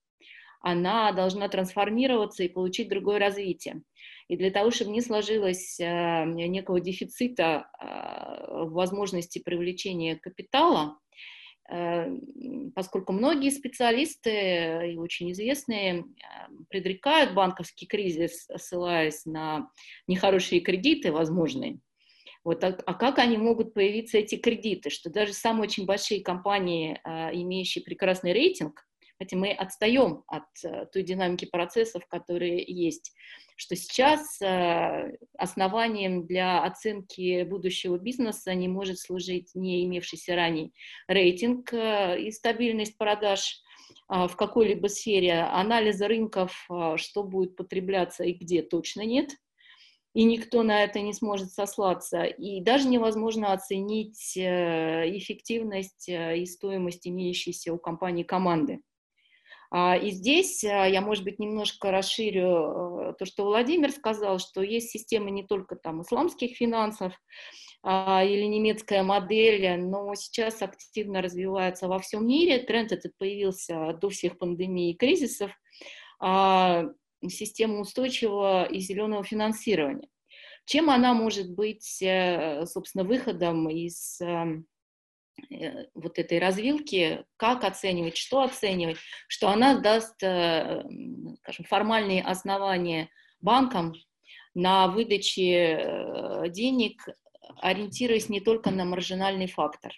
она 0.60 1.12
должна 1.12 1.48
трансформироваться 1.50 2.44
и 2.44 2.50
получить 2.50 2.90
другое 2.90 3.20
развитие. 3.20 3.82
И 4.28 4.36
для 4.36 4.52
того, 4.52 4.72
чтобы 4.72 4.92
не 4.92 5.02
сложилось 5.02 5.80
э, 5.80 6.26
некого 6.26 6.82
дефицита 6.82 7.70
э, 7.80 8.66
возможности 8.66 9.40
привлечения 9.40 10.18
капитала, 10.18 11.00
э, 11.70 12.10
поскольку 12.76 13.14
многие 13.14 13.52
специалисты 13.52 14.92
и 14.92 14.98
очень 14.98 15.32
известные 15.32 16.04
предрекают 16.70 17.34
банковский 17.34 17.86
кризис, 17.86 18.48
ссылаясь 18.58 19.26
на 19.26 19.70
нехорошие 20.08 20.60
кредиты 20.60 21.14
возможные, 21.14 21.80
вот, 22.44 22.64
а, 22.64 22.78
а 22.86 22.94
как 22.94 23.20
они 23.20 23.38
могут 23.38 23.74
появиться, 23.74 24.18
эти 24.18 24.36
кредиты? 24.36 24.90
Что 24.90 25.10
даже 25.10 25.34
самые 25.34 25.64
очень 25.64 25.86
большие 25.86 26.22
компании, 26.22 27.00
имеющие 27.34 27.84
прекрасный 27.84 28.32
рейтинг, 28.32 28.87
Хотя 29.20 29.36
мы 29.36 29.52
отстаем 29.52 30.24
от 30.28 30.44
э, 30.64 30.86
той 30.94 31.02
динамики 31.02 31.46
процессов, 31.46 32.06
которые 32.08 32.64
есть. 32.64 33.14
Что 33.56 33.76
сейчас 33.76 34.40
э, 34.42 35.18
основанием 35.38 36.28
для 36.28 36.64
оценки 36.64 37.42
будущего 37.44 37.98
бизнеса 37.98 38.54
не 38.54 38.68
может 38.68 39.00
служить 39.00 39.56
не 39.56 39.84
имевшийся 39.86 40.36
ранее 40.36 40.72
рейтинг 41.08 41.74
э, 41.74 42.22
и 42.22 42.32
стабильность 42.32 42.98
продаж 42.98 43.62
в 44.10 44.36
какой-либо 44.38 44.88
сфере, 44.88 45.42
анализа 45.42 46.08
рынков, 46.08 46.66
что 46.96 47.24
будет 47.24 47.58
потребляться 47.58 48.24
и 48.24 48.32
где 48.32 48.62
точно 48.62 49.02
нет, 49.02 49.32
и 50.14 50.24
никто 50.24 50.64
на 50.64 50.84
это 50.86 51.02
не 51.02 51.12
сможет 51.14 51.52
сослаться. 51.52 52.24
И 52.24 52.62
даже 52.62 52.88
невозможно 52.88 53.52
оценить 53.52 54.38
эффективность 54.38 56.08
и 56.08 56.46
стоимость 56.46 57.06
имеющейся 57.06 57.74
у 57.74 57.78
компании 57.78 58.24
команды. 58.24 58.80
А, 59.70 59.98
и 59.98 60.12
здесь 60.12 60.64
а, 60.64 60.86
я, 60.86 61.02
может 61.02 61.24
быть, 61.24 61.40
немножко 61.40 61.92
расширю 61.92 63.10
э, 63.10 63.14
то, 63.18 63.26
что 63.26 63.46
Владимир 63.46 63.92
сказал, 63.92 64.40
что 64.40 64.62
есть 64.62 64.90
системы 64.90 65.32
не 65.32 65.44
только 65.44 65.76
там 65.76 66.02
исламских 66.02 66.56
финансов 66.56 67.14
а, 67.84 68.24
или 68.24 68.44
немецкая 68.44 69.04
модель, 69.04 69.80
но 69.80 70.14
сейчас 70.16 70.62
активно 70.62 71.22
развивается 71.22 71.88
во 71.88 72.00
всем 72.00 72.28
мире. 72.28 72.60
Тренд 72.60 72.92
этот 72.92 73.18
появился 73.18 73.94
до 74.00 74.10
всех 74.10 74.38
пандемий 74.38 74.92
и 74.92 74.98
кризисов. 74.98 75.52
Система 77.28 77.80
устойчивого 77.80 78.66
и 78.66 78.80
зеленого 78.80 79.24
финансирования. 79.24 80.08
Чем 80.66 80.90
она 80.90 81.14
может 81.14 81.50
быть, 81.52 82.02
э, 82.02 82.66
собственно, 82.66 83.04
выходом 83.04 83.70
из 83.70 84.20
Э, 84.20 84.62
вот 85.94 86.20
этой 86.20 86.40
развилки, 86.40 87.26
как 87.38 87.64
оценивать, 87.64 88.18
что 88.18 88.42
оценивать, 88.42 88.98
что 89.28 89.50
она 89.50 89.80
даст, 89.80 90.22
э, 90.24 90.84
скажем, 91.40 91.66
формальные 91.66 92.24
основания 92.24 93.10
банкам 93.40 93.94
на 94.54 94.88
выдаче 94.88 95.80
э, 95.80 96.50
денег, 96.50 97.08
ориентируясь 97.62 98.30
не 98.30 98.42
только 98.42 98.72
на 98.72 98.86
маржинальный 98.86 99.48
фактор, 99.48 99.94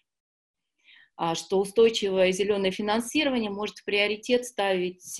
а 1.15 1.35
что 1.35 1.59
устойчивое 1.59 2.31
зеленое 2.31 2.71
финансирование 2.71 3.49
может 3.49 3.77
в 3.79 3.85
приоритет 3.85 4.45
ставить 4.45 5.17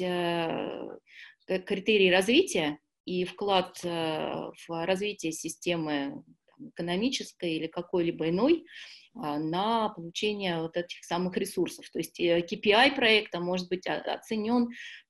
критерии 1.66 2.12
развития 2.12 2.78
и 3.06 3.26
вклад 3.26 3.82
в 3.84 4.86
развитие 4.86 5.32
системы 5.32 6.24
экономической 6.60 7.56
или 7.56 7.68
какой-либо 7.68 8.30
иной, 8.30 8.66
на 9.14 9.90
получение 9.90 10.62
вот 10.62 10.78
этих 10.78 11.04
самых 11.04 11.36
ресурсов. 11.38 11.90
То 11.90 12.00
есть 12.00 12.20
KPI 12.20 12.92
э, 12.92 12.96
проекта 12.96 13.40
может 13.40 13.70
быть 13.70 13.88
оценен 13.88 14.64
а, 14.64 14.70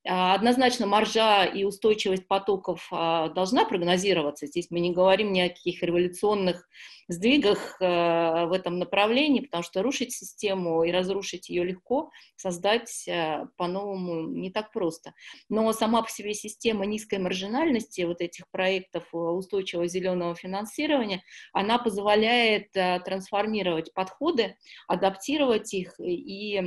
однозначно 0.10 0.88
маржа 0.88 1.46
и 1.46 1.63
устойчивость 1.63 2.28
потоков 2.28 2.88
а, 2.92 3.30
должна 3.30 3.66
прогнозироваться. 3.66 4.48
Здесь 4.48 4.72
мы 4.72 4.80
не 4.80 4.92
говорим 4.92 5.32
ни 5.32 5.39
о 5.39 5.50
каких 5.50 5.84
революционных 5.84 6.68
сдвигах 7.10 7.82
э, 7.82 8.46
в 8.46 8.54
этом 8.54 8.78
направлении, 8.78 9.42
потому 9.42 9.63
что 9.63 9.82
рушить 9.82 10.13
систему 10.13 10.84
и 10.84 10.92
разрушить 10.92 11.50
ее 11.50 11.63
легко, 11.63 12.12
создать 12.36 13.08
э, 13.08 13.48
по-новому 13.58 14.30
не 14.30 14.51
так 14.51 14.72
просто. 14.72 15.13
Но 15.50 15.74
сама 15.74 16.04
по 16.04 16.10
себе 16.10 16.36
система 16.36 16.86
низкой 16.86 17.18
маржинальности 17.18 18.01
вот 18.01 18.22
этих 18.22 18.48
проектов 18.51 19.08
устойчивого 19.12 19.88
зеленого 19.88 20.36
финансирования, 20.36 21.24
она 21.51 21.80
позволяет 21.80 22.72
трансформировать 22.72 23.92
подходы, 23.94 24.56
адаптировать 24.88 25.74
их 25.74 26.00
и 26.00 26.62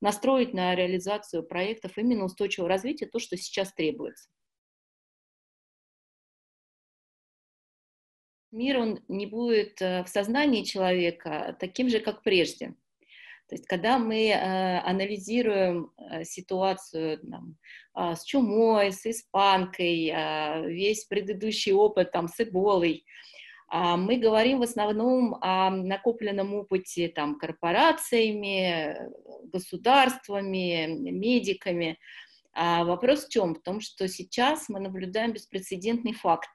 настроить 0.00 0.54
на 0.54 0.74
реализацию 0.76 1.42
проектов 1.42 1.92
именно 1.96 2.23
именно 2.24 2.26
устойчивого 2.26 2.68
развития, 2.68 3.06
то, 3.06 3.18
что 3.18 3.36
сейчас 3.36 3.72
требуется. 3.72 4.28
Мир, 8.52 8.78
он 8.78 9.00
не 9.08 9.26
будет 9.26 9.82
э, 9.82 10.04
в 10.04 10.08
сознании 10.08 10.62
человека 10.62 11.56
таким 11.58 11.88
же, 11.88 11.98
как 11.98 12.22
прежде. 12.22 12.74
То 13.48 13.56
есть, 13.56 13.66
когда 13.66 13.98
мы 13.98 14.28
э, 14.28 14.78
анализируем 14.78 15.90
э, 15.98 16.24
ситуацию 16.24 17.18
там, 17.18 17.56
э, 17.96 18.14
с 18.14 18.22
чумой, 18.22 18.92
с 18.92 19.04
испанкой, 19.06 20.08
э, 20.08 20.70
весь 20.70 21.04
предыдущий 21.06 21.72
опыт 21.72 22.12
там, 22.12 22.28
с 22.28 22.40
эболой, 22.40 23.04
мы 23.76 24.18
говорим 24.18 24.60
в 24.60 24.62
основном 24.62 25.36
о 25.40 25.68
накопленном 25.70 26.54
опыте 26.54 27.08
там, 27.08 27.38
корпорациями, 27.38 28.96
государствами, 29.50 30.86
медиками. 30.86 31.98
А 32.52 32.84
вопрос 32.84 33.26
в 33.26 33.30
чем? 33.30 33.54
В 33.54 33.62
том, 33.62 33.80
что 33.80 34.06
сейчас 34.06 34.68
мы 34.68 34.78
наблюдаем 34.78 35.32
беспрецедентный 35.32 36.12
факт. 36.12 36.50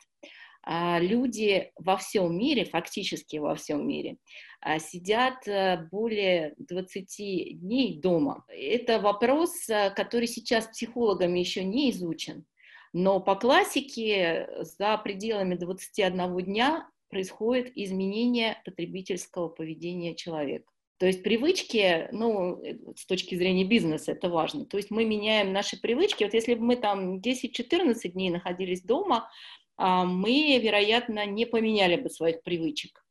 А, 0.62 1.00
люди 1.00 1.72
во 1.78 1.98
всем 1.98 2.38
мире, 2.38 2.66
фактически 2.66 3.38
во 3.38 3.56
всем 3.56 3.88
мире, 3.88 4.18
а, 4.62 4.78
сидят 4.78 5.48
э, 5.48 5.88
более 5.90 6.54
20 6.58 7.60
дней 7.60 8.00
дома. 8.00 8.44
Это 8.50 9.00
вопрос, 9.00 9.70
э, 9.70 9.90
который 9.92 10.28
сейчас 10.28 10.68
психологами 10.68 11.40
еще 11.40 11.64
не 11.64 11.92
изучен, 11.92 12.46
но 12.92 13.20
по 13.20 13.36
классике 13.36 14.50
за 14.60 14.98
пределами 14.98 15.56
21 15.56 16.40
дня 16.44 16.88
происходит 17.10 17.72
изменение 17.76 18.62
потребительского 18.66 19.50
поведения 19.50 20.16
человека. 20.16 20.72
То 21.00 21.06
есть 21.06 21.24
привычки, 21.24 22.10
ну, 22.12 22.62
э, 22.62 22.78
с 22.96 23.06
точки 23.06 23.36
зрения 23.36 23.64
бизнеса 23.64 24.12
это 24.12 24.30
важно. 24.30 24.66
То 24.66 24.78
есть 24.78 24.92
мы 24.92 25.06
меняем 25.06 25.54
наши 25.54 25.80
привычки. 25.80 26.26
Вот 26.26 26.34
если 26.34 26.56
бы 26.56 26.62
мы 26.62 26.76
там 26.76 27.20
10-14 27.22 28.10
дней 28.10 28.30
находились 28.30 28.82
дома, 28.82 29.30
а, 29.78 30.04
мы, 30.04 30.60
вероятно, 30.62 31.26
не 31.26 31.46
поменяли 31.46 31.96
бы 31.96 32.10
своих 32.10 32.44
привычек. 32.44 33.06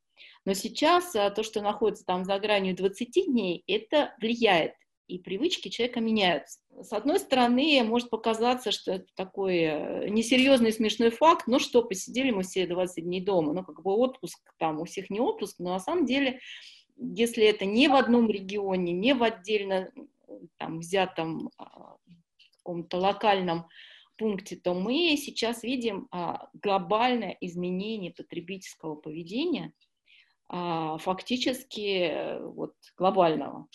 Но 0.45 0.53
сейчас 0.53 1.15
а, 1.15 1.31
то, 1.31 1.41
что 1.41 1.61
находится 1.61 2.05
там 2.05 2.25
за 2.25 2.37
гранью 2.37 2.75
20 2.75 3.25
дней, 3.25 3.63
это 3.65 4.13
влияет, 4.21 4.73
и 5.07 5.17
привычки 5.17 5.69
человека 5.69 5.99
меняются. 5.99 6.59
С 6.81 6.93
одной 6.93 7.19
стороны, 7.19 7.83
может 7.83 8.09
показаться, 8.09 8.71
что 8.71 8.93
это 8.93 9.07
такой 9.15 9.57
э, 9.57 10.09
несерьезный 10.09 10.71
смешной 10.71 11.09
факт, 11.09 11.47
ну 11.47 11.59
что, 11.59 11.83
посидели 11.83 12.31
мы 12.31 12.43
все 12.43 12.67
20 12.67 13.03
дней 13.03 13.21
дома, 13.21 13.53
ну 13.53 13.63
как 13.63 13.81
бы 13.81 13.91
отпуск, 13.91 14.39
там 14.57 14.79
у 14.79 14.85
всех 14.85 15.09
не 15.09 15.19
отпуск, 15.19 15.59
но 15.59 15.73
на 15.73 15.79
самом 15.79 16.05
деле, 16.05 16.39
если 16.97 17.43
это 17.43 17.65
не 17.65 17.87
в 17.87 17.95
одном 17.95 18.29
регионе, 18.29 18.93
не 18.93 19.13
в 19.13 19.23
отдельно 19.23 19.91
там, 20.57 20.79
взятом 20.79 21.49
а, 21.57 21.97
каком-то 22.57 22.97
локальном 22.97 23.67
пункте, 24.17 24.55
то 24.55 24.73
мы 24.73 25.15
сейчас 25.17 25.63
видим 25.63 26.09
глобальное 26.53 27.37
изменение 27.41 28.11
потребительского 28.11 28.95
поведения– 28.95 29.73
а, 30.51 30.97
фактически 30.97 32.09
э, 32.09 32.43
вот, 32.43 32.73
глобального. 32.97 33.67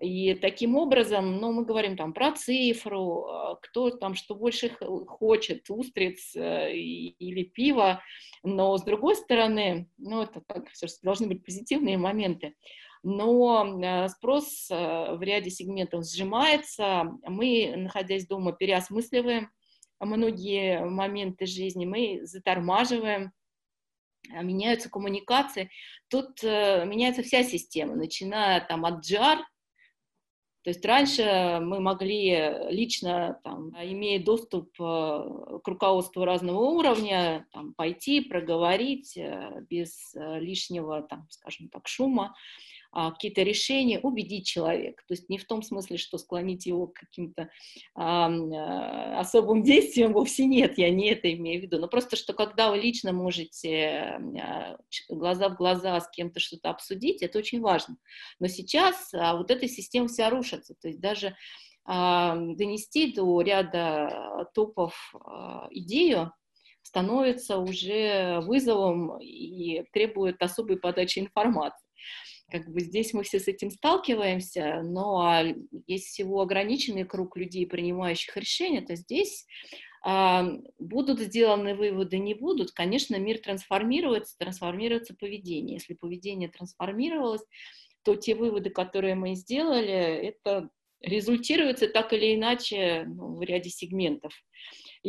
И 0.00 0.34
таким 0.34 0.76
образом, 0.76 1.38
ну, 1.38 1.52
мы 1.52 1.64
говорим 1.64 1.96
там 1.96 2.12
про 2.12 2.32
цифру, 2.32 3.24
а, 3.24 3.54
кто 3.56 3.90
там 3.90 4.14
что 4.14 4.34
больше 4.34 4.68
хочет, 5.06 5.70
устриц 5.70 6.36
э, 6.36 6.74
или 6.74 7.44
пиво, 7.44 8.02
но 8.42 8.76
с 8.76 8.82
другой 8.82 9.16
стороны, 9.16 9.88
ну, 9.96 10.22
это 10.22 10.42
так, 10.46 10.66
должны 11.02 11.28
быть 11.28 11.44
позитивные 11.44 11.96
моменты, 11.96 12.54
но 13.02 13.64
э, 13.82 14.08
спрос 14.08 14.68
в 14.68 15.18
ряде 15.22 15.48
сегментов 15.48 16.04
сжимается, 16.04 17.04
мы, 17.26 17.72
находясь 17.76 18.26
дома, 18.26 18.52
переосмысливаем 18.52 19.50
многие 19.98 20.84
моменты 20.84 21.46
жизни, 21.46 21.86
мы 21.86 22.20
затормаживаем, 22.26 23.32
меняются 24.28 24.90
коммуникации. 24.90 25.70
Тут 26.08 26.42
э, 26.42 26.84
меняется 26.84 27.22
вся 27.22 27.42
система, 27.44 27.94
начиная 27.94 28.60
там 28.60 28.84
от 28.84 29.04
GR, 29.08 29.38
то 30.66 30.70
есть 30.70 30.84
раньше 30.84 31.60
мы 31.62 31.78
могли 31.78 32.52
лично, 32.70 33.38
там, 33.44 33.70
имея 33.70 34.18
доступ 34.18 34.70
э, 34.80 35.60
к 35.62 35.68
руководству 35.68 36.24
разного 36.24 36.58
уровня, 36.58 37.46
там, 37.52 37.72
пойти, 37.72 38.20
проговорить 38.20 39.16
э, 39.16 39.64
без 39.70 40.12
э, 40.16 40.40
лишнего, 40.40 41.02
там, 41.02 41.28
скажем 41.30 41.68
так, 41.68 41.86
шума, 41.86 42.34
какие-то 42.96 43.42
решения, 43.42 44.00
убедить 44.00 44.46
человека. 44.46 45.02
То 45.06 45.12
есть 45.12 45.28
не 45.28 45.36
в 45.36 45.46
том 45.46 45.62
смысле, 45.62 45.98
что 45.98 46.16
склонить 46.16 46.64
его 46.64 46.86
к 46.86 46.94
каким-то 46.94 47.50
а, 47.94 48.28
а, 48.28 49.20
особым 49.20 49.62
действиям 49.64 50.14
вовсе 50.14 50.46
нет, 50.46 50.78
я 50.78 50.90
не 50.90 51.10
это 51.10 51.32
имею 51.34 51.60
в 51.60 51.62
виду. 51.64 51.78
Но 51.78 51.88
просто, 51.88 52.16
что 52.16 52.32
когда 52.32 52.70
вы 52.70 52.78
лично 52.78 53.12
можете 53.12 54.18
а, 54.40 54.78
глаза 55.10 55.50
в 55.50 55.56
глаза 55.56 56.00
с 56.00 56.08
кем-то 56.10 56.40
что-то 56.40 56.70
обсудить, 56.70 57.22
это 57.22 57.38
очень 57.38 57.60
важно. 57.60 57.96
Но 58.40 58.46
сейчас 58.46 59.12
а, 59.12 59.36
вот 59.36 59.50
эта 59.50 59.68
система 59.68 60.08
вся 60.08 60.30
рушится. 60.30 60.74
То 60.80 60.88
есть 60.88 61.00
даже 61.00 61.36
а, 61.84 62.34
донести 62.36 63.12
до 63.12 63.42
ряда 63.42 64.48
топов 64.54 65.12
а, 65.14 65.68
идею, 65.70 66.32
становится 66.82 67.58
уже 67.58 68.40
вызовом 68.42 69.18
и 69.20 69.82
требует 69.92 70.40
особой 70.40 70.78
подачи 70.78 71.18
информации 71.18 71.86
как 72.50 72.68
бы 72.68 72.80
здесь 72.80 73.12
мы 73.12 73.22
все 73.24 73.40
с 73.40 73.48
этим 73.48 73.70
сталкиваемся, 73.70 74.82
но 74.82 75.20
а, 75.20 75.44
есть 75.86 76.06
всего 76.06 76.40
ограниченный 76.40 77.04
круг 77.04 77.36
людей, 77.36 77.66
принимающих 77.66 78.36
решения, 78.36 78.82
то 78.82 78.94
здесь 78.94 79.46
а, 80.04 80.46
будут 80.78 81.18
сделаны 81.18 81.74
выводы, 81.74 82.18
не 82.18 82.34
будут, 82.34 82.70
конечно, 82.70 83.16
мир 83.16 83.38
трансформируется, 83.38 84.36
трансформируется 84.38 85.14
поведение. 85.14 85.74
Если 85.74 85.94
поведение 85.94 86.48
трансформировалось, 86.48 87.44
то 88.04 88.14
те 88.14 88.36
выводы, 88.36 88.70
которые 88.70 89.16
мы 89.16 89.34
сделали, 89.34 89.90
это 89.90 90.70
результируется 91.00 91.88
так 91.88 92.12
или 92.12 92.36
иначе 92.36 93.04
ну, 93.06 93.34
в 93.34 93.42
ряде 93.42 93.70
сегментов. 93.70 94.32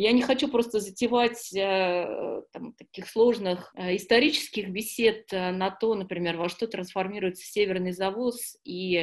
Я 0.00 0.12
не 0.12 0.22
хочу 0.22 0.46
просто 0.46 0.78
затевать 0.78 1.52
э, 1.52 2.42
там, 2.52 2.72
таких 2.74 3.08
сложных 3.08 3.72
э, 3.74 3.96
исторических 3.96 4.68
бесед 4.70 5.24
э, 5.32 5.50
на 5.50 5.72
то, 5.72 5.92
например, 5.96 6.36
во 6.36 6.48
что 6.48 6.68
трансформируется 6.68 7.44
северный 7.44 7.90
завоз 7.90 8.56
и 8.62 8.96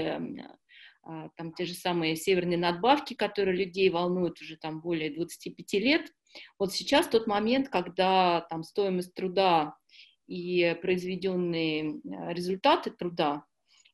а, 1.03 1.29
там 1.35 1.51
те 1.53 1.65
же 1.65 1.73
самые 1.73 2.15
северные 2.15 2.57
надбавки, 2.57 3.13
которые 3.13 3.57
людей 3.57 3.89
волнуют 3.89 4.39
уже 4.39 4.55
там 4.55 4.79
более 4.79 5.13
25 5.13 5.73
лет. 5.73 6.13
Вот 6.57 6.71
сейчас 6.71 7.09
тот 7.09 7.27
момент, 7.27 7.67
когда 7.67 8.47
там 8.49 8.63
стоимость 8.63 9.13
труда 9.13 9.75
и 10.27 10.77
произведенные 10.81 11.99
результаты 12.33 12.91
труда 12.91 13.43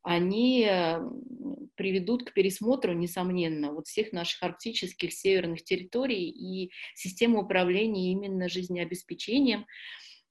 они 0.03 0.65
э, 0.67 0.99
приведут 1.75 2.23
к 2.23 2.33
пересмотру, 2.33 2.93
несомненно, 2.93 3.71
вот 3.71 3.87
всех 3.87 4.11
наших 4.11 4.41
арктических 4.43 5.13
северных 5.13 5.63
территорий 5.63 6.29
и 6.29 6.71
системы 6.95 7.41
управления 7.41 8.11
именно 8.11 8.49
жизнеобеспечением. 8.49 9.65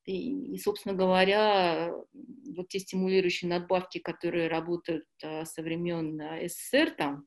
И, 0.06 0.54
и, 0.54 0.58
собственно 0.58 0.94
говоря, 0.94 1.92
вот 2.56 2.68
те 2.68 2.78
стимулирующие 2.78 3.48
надбавки, 3.48 3.98
которые 3.98 4.48
работают 4.48 5.04
а, 5.22 5.44
со 5.44 5.62
времен 5.62 6.20
а, 6.20 6.48
СССР, 6.48 6.90
там, 6.96 7.26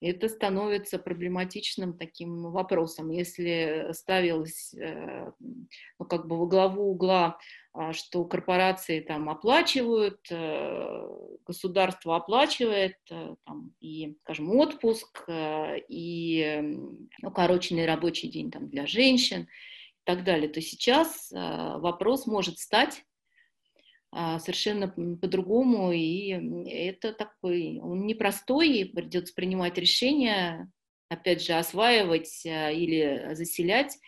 это 0.00 0.28
становится 0.28 0.98
проблематичным 0.98 1.96
таким 1.96 2.50
вопросом. 2.50 3.10
Если 3.10 3.88
ставилось 3.92 4.74
э, 4.74 5.30
ну, 5.98 6.04
как 6.04 6.26
бы 6.26 6.38
во 6.38 6.46
главу 6.46 6.90
угла, 6.90 7.38
а, 7.72 7.92
что 7.92 8.24
корпорации 8.24 9.00
там 9.00 9.28
оплачивают, 9.30 10.20
э, 10.30 11.08
государство 11.46 12.16
оплачивает 12.16 12.96
э, 13.10 13.34
там, 13.44 13.74
и, 13.80 14.16
скажем, 14.22 14.50
отпуск, 14.50 15.26
и 15.28 16.60
ну, 17.22 17.30
короченный 17.30 17.86
рабочий 17.86 18.28
день 18.28 18.50
там, 18.50 18.68
для 18.68 18.86
женщин 18.86 19.42
и 19.42 20.04
так 20.04 20.24
далее, 20.24 20.48
то 20.48 20.60
сейчас 20.60 21.32
вопрос 21.32 22.26
может 22.26 22.58
стать 22.58 23.02
совершенно 24.38 24.88
по-другому, 24.88 25.92
и 25.92 26.30
это 26.68 27.12
такой, 27.12 27.80
он 27.82 28.06
непростой, 28.06 28.68
и 28.70 28.84
придется 28.84 29.34
принимать 29.34 29.76
решения, 29.78 30.70
опять 31.08 31.42
же, 31.42 31.54
осваивать 31.54 32.44
а, 32.46 32.70
или 32.70 33.34
заселять. 33.34 33.98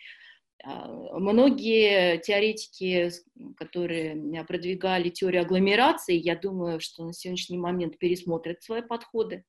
А, 0.65 0.89
многие 1.19 2.19
теоретики, 2.19 3.11
которые 3.57 4.45
продвигали 4.45 5.11
теорию 5.11 5.43
агломерации, 5.43 6.17
я 6.17 6.37
думаю, 6.37 6.81
что 6.81 7.05
на 7.05 7.13
сегодняшний 7.13 7.59
момент 7.59 7.99
пересмотрят 7.99 8.63
свои 8.63 8.83
подходы 8.83 9.45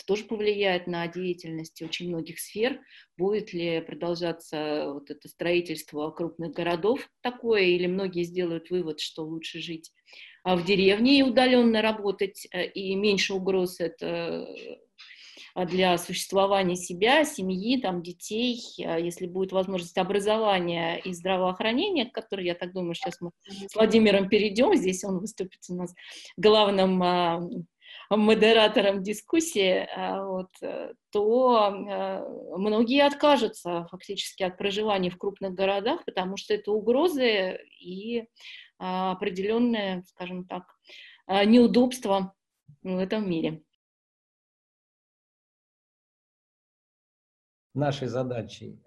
это 0.00 0.06
тоже 0.06 0.24
повлияет 0.24 0.86
на 0.86 1.06
деятельность 1.06 1.80
очень 1.82 2.08
многих 2.08 2.40
сфер. 2.40 2.80
Будет 3.16 3.52
ли 3.52 3.80
продолжаться 3.80 4.92
вот 4.94 5.10
это 5.10 5.28
строительство 5.28 6.10
крупных 6.10 6.52
городов 6.52 7.08
такое, 7.20 7.62
или 7.62 7.86
многие 7.86 8.24
сделают 8.24 8.70
вывод, 8.70 9.00
что 9.00 9.24
лучше 9.24 9.60
жить 9.60 9.92
а 10.42 10.56
в 10.56 10.64
деревне 10.64 11.18
и 11.18 11.22
удаленно 11.22 11.82
работать, 11.82 12.46
э, 12.50 12.66
и 12.66 12.94
меньше 12.94 13.34
угроз 13.34 13.78
это 13.78 14.06
э, 14.06 15.66
для 15.66 15.98
существования 15.98 16.76
себя, 16.76 17.26
семьи, 17.26 17.78
там, 17.78 18.02
детей, 18.02 18.58
а 18.86 18.98
если 18.98 19.26
будет 19.26 19.52
возможность 19.52 19.98
образования 19.98 20.96
и 20.96 21.12
здравоохранения, 21.12 22.06
к 22.06 22.26
я 22.38 22.54
так 22.54 22.72
думаю, 22.72 22.94
сейчас 22.94 23.20
мы 23.20 23.32
с 23.68 23.74
Владимиром 23.74 24.30
перейдем, 24.30 24.74
здесь 24.74 25.04
он 25.04 25.18
выступит 25.18 25.60
у 25.68 25.74
нас 25.74 25.92
главным 26.38 27.02
а, 27.02 27.42
модератором 28.16 29.02
дискуссии, 29.02 29.88
а, 29.96 30.24
вот, 30.24 30.50
э, 30.62 30.94
то 31.10 31.70
многие 32.56 33.06
откажутся 33.06 33.86
фактически 33.90 34.42
от 34.42 34.58
проживания 34.58 35.10
в 35.10 35.18
крупных 35.18 35.54
городах, 35.54 36.04
потому 36.04 36.36
что 36.36 36.54
это 36.54 36.72
угрозы 36.72 37.58
и 37.80 38.26
определенное, 38.78 40.02
скажем 40.06 40.46
так, 40.46 40.64
неудобство 41.28 42.32
в 42.82 42.98
этом 42.98 43.28
мире. 43.28 43.62
Нашей 47.74 48.08
задачей 48.08 48.80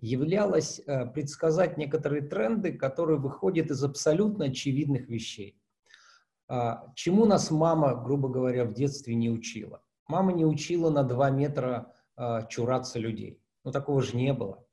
являлось 0.00 0.80
э, 0.80 1.06
предсказать 1.06 1.78
некоторые 1.78 2.22
тренды, 2.22 2.72
которые 2.72 3.18
выходят 3.18 3.70
из 3.70 3.82
абсолютно 3.82 4.46
очевидных 4.46 5.08
вещей. 5.08 5.58
А, 6.48 6.92
чему 6.94 7.26
нас 7.26 7.50
мама, 7.50 7.94
грубо 7.94 8.28
говоря, 8.28 8.64
в 8.64 8.72
детстве 8.72 9.14
не 9.14 9.30
учила? 9.30 9.82
Мама 10.06 10.32
не 10.32 10.44
учила 10.44 10.90
на 10.90 11.02
2 11.02 11.30
метра 11.30 11.92
а, 12.16 12.42
чураться 12.44 12.98
людей. 12.98 13.42
Ну, 13.64 13.72
такого 13.72 14.00
же 14.00 14.16
не 14.16 14.32
было. 14.32 14.64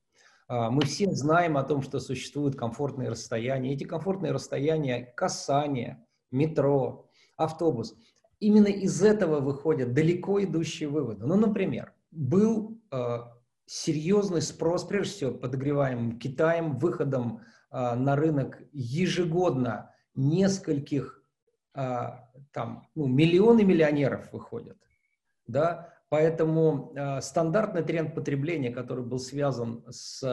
А, 0.48 0.70
мы 0.70 0.84
все 0.84 1.12
знаем 1.12 1.58
о 1.58 1.64
том, 1.64 1.82
что 1.82 2.00
существуют 2.00 2.56
комфортные 2.56 3.10
расстояния. 3.10 3.74
Эти 3.74 3.86
комфортные 3.86 4.32
расстояния, 4.32 5.14
касание, 5.16 6.06
метро, 6.30 7.10
автобус. 7.38 7.96
Именно 8.40 8.68
из 8.68 9.02
этого 9.02 9.40
выходят 9.40 9.94
далеко 9.94 10.44
идущие 10.44 10.90
выводы. 10.90 11.26
Ну, 11.26 11.38
например, 11.38 11.94
был 12.12 12.78
серьезный 13.66 14.42
спрос, 14.42 14.84
прежде 14.84 15.14
всего, 15.14 15.32
подогреваемым 15.32 16.20
Китаем, 16.20 16.78
выходом 16.78 17.40
на 17.72 18.18
рынок 18.18 18.62
ежегодно 18.74 19.92
нескольких, 20.14 21.23
а, 21.74 22.30
там, 22.52 22.88
ну, 22.96 23.08
миллионы 23.08 23.64
миллионеров 23.64 24.32
выходят, 24.32 24.78
да, 25.48 25.94
поэтому 26.10 26.94
а, 26.96 27.22
стандартный 27.22 27.84
тренд 27.84 28.14
потребления, 28.16 28.72
который 28.72 29.04
был 29.04 29.20
связан 29.20 29.84
с 29.90 30.24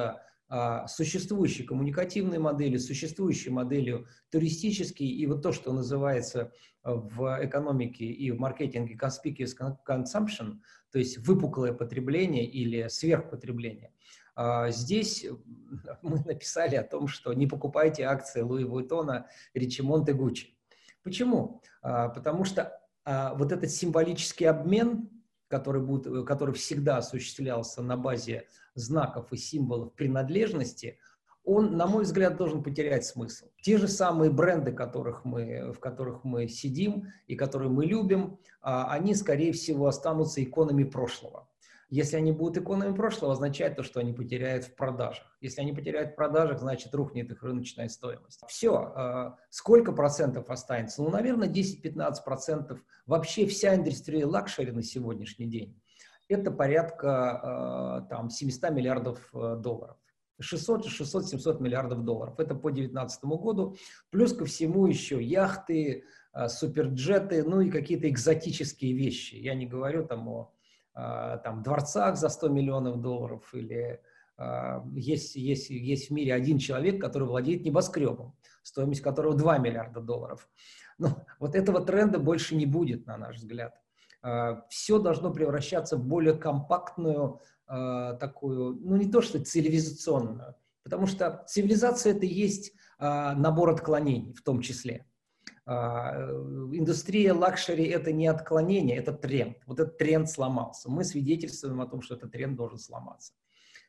а, 0.49 0.87
существующей 0.89 1.65
коммуникативной 1.65 2.39
моделью, 2.39 2.79
существующей 2.79 3.51
моделью 3.51 4.07
туристической 4.31 5.07
и 5.07 5.27
вот 5.27 5.43
то, 5.43 5.53
что 5.53 5.73
называется 5.73 6.53
в 6.83 7.39
экономике 7.43 8.05
и 8.07 8.31
в 8.31 8.39
маркетинге 8.39 8.97
conspicuous 9.01 9.55
consumption, 9.87 10.59
то 10.91 10.99
есть 10.99 11.19
выпуклое 11.19 11.73
потребление 11.73 12.45
или 12.45 12.89
сверхпотребление. 12.89 13.93
А, 14.35 14.71
здесь 14.71 15.27
мы 16.03 16.21
написали 16.25 16.77
о 16.77 16.83
том, 16.83 17.09
что 17.09 17.33
не 17.33 17.47
покупайте 17.47 18.05
акции 18.05 18.41
Луи 18.41 18.65
Вуиттона, 18.65 19.27
Ричимонт 19.55 20.09
и 20.09 20.13
Гуччи. 20.13 20.57
Почему? 21.11 21.61
А, 21.83 22.09
потому 22.09 22.45
что 22.45 22.81
вот 23.05 23.51
этот 23.51 23.71
символический 23.71 24.47
обмен, 24.47 25.11
который, 25.49 25.83
будет, 25.83 26.25
который 26.25 26.55
всегда 26.55 26.99
осуществлялся 26.99 27.83
на 27.83 27.97
базе 27.97 28.47
знаков 28.75 29.33
и 29.33 29.37
символов 29.37 29.93
принадлежности, 29.95 30.99
он, 31.43 31.77
на 31.77 31.89
мой 31.89 32.05
взгляд, 32.05 32.37
должен 32.37 32.63
потерять 32.63 33.05
смысл. 33.05 33.47
Те 33.61 33.79
же 33.79 33.89
самые 33.89 34.31
бренды, 34.31 34.71
которых 34.71 35.25
мы, 35.25 35.73
в 35.73 35.81
которых 35.81 36.23
мы 36.23 36.47
сидим 36.47 37.09
и 37.27 37.35
которые 37.35 37.71
мы 37.71 37.87
любим, 37.87 38.39
а, 38.63 38.93
они, 38.93 39.17
скорее 39.17 39.51
всего, 39.53 39.89
останутся 39.89 40.41
иконами 40.45 40.85
прошлого. 40.85 41.49
Если 41.91 42.17
они 42.17 42.33
будут 42.33 42.59
иконами 42.59 42.95
прошлого, 42.95 43.33
означает 43.33 43.77
то, 43.77 43.83
что 43.83 44.01
они 44.01 44.13
потеряют 44.13 44.65
в 44.65 44.75
продажах. 44.77 45.37
Если 45.41 45.61
они 45.61 45.73
потеряют 45.73 46.13
в 46.13 46.15
продажах, 46.15 46.61
значит 46.61 46.95
рухнет 46.95 47.31
их 47.31 47.43
рыночная 47.43 47.89
стоимость. 47.89 48.43
Все. 48.49 48.77
А, 48.77 49.37
сколько 49.51 49.93
процентов 49.93 50.49
останется? 50.51 51.03
Ну, 51.03 51.11
наверное, 51.11 51.49
10-15 51.49 52.15
процентов. 52.25 52.81
Вообще 53.07 53.47
вся 53.47 53.75
индустрия 53.75 54.27
luxury 54.27 54.71
на 54.73 54.83
сегодняшний 54.83 55.47
день 55.47 55.81
это 56.31 56.53
порядка 56.53 57.41
а, 57.43 58.01
там, 58.03 58.31
700 58.31 58.71
миллиардов 58.71 59.19
э, 59.35 59.57
долларов. 59.59 59.97
600, 60.39 60.87
600, 60.87 61.27
700 61.27 61.61
миллиардов 61.61 62.05
долларов. 62.05 62.39
Это 62.39 62.55
по 62.55 62.71
2019 62.71 63.25
году. 63.25 63.77
Плюс 64.11 64.33
ко 64.33 64.45
всему 64.45 64.87
еще 64.87 65.23
яхты, 65.23 66.05
а, 66.33 66.49
суперджеты, 66.49 67.45
ну 67.45 67.61
и 67.61 67.71
какие-то 67.71 68.09
экзотические 68.09 68.95
вещи. 68.95 69.35
Я 69.35 69.55
не 69.55 69.67
говорю 69.67 70.07
там 70.07 70.29
о 70.29 70.41
а, 70.41 70.60
там, 70.95 71.63
дворцах 71.63 72.17
за 72.17 72.29
100 72.29 72.49
миллионов 72.49 73.01
долларов 73.01 73.55
или 73.55 74.01
есть, 74.95 75.37
есть, 75.37 75.69
есть 75.69 76.09
в 76.09 76.13
мире 76.13 76.33
один 76.33 76.59
человек, 76.59 77.01
который 77.01 77.29
владеет 77.29 77.63
небоскребом, 77.63 78.35
стоимость 78.63 79.03
которого 79.03 79.37
2 79.37 79.59
миллиарда 79.59 80.01
долларов. 80.01 80.49
Но 80.99 81.25
вот 81.39 81.55
этого 81.55 81.85
тренда 81.85 82.19
больше 82.19 82.57
не 82.57 82.67
будет, 82.67 83.07
на 83.07 83.17
наш 83.17 83.37
взгляд. 83.37 83.75
А, 84.23 84.67
все 84.69 84.99
должно 84.99 85.33
превращаться 85.33 85.97
в 85.97 86.05
более 86.05 86.35
компактную 86.35 87.41
а, 87.67 88.15
такую, 88.15 88.75
ну 88.81 88.97
не 88.97 89.11
то 89.11 89.23
что 89.23 89.43
цивилизационную, 89.43 90.55
потому 90.83 91.07
что 91.07 91.45
цивилизация 91.49 92.13
это 92.13 92.27
и 92.27 92.35
есть 92.35 92.73
а, 92.99 93.35
набор 93.35 93.71
отклонений 93.71 94.35
в 94.35 94.43
том 94.43 94.61
числе. 94.61 95.07
Индустрия 95.67 97.33
luxury– 97.35 97.85
это 97.87 98.13
не 98.13 98.27
отклонение, 98.27 98.97
это 98.97 99.13
тренд. 99.13 99.59
Вот 99.67 99.79
этот 99.79 99.99
тренд 99.99 100.29
сломался. 100.29 100.91
Мы 100.91 101.05
свидетельствуем 101.05 101.81
о 101.81 101.87
том, 101.87 102.03
что 102.03 102.15
этот 102.17 102.33
тренд 102.33 102.57
должен 102.57 102.79
сломаться. 102.79 103.35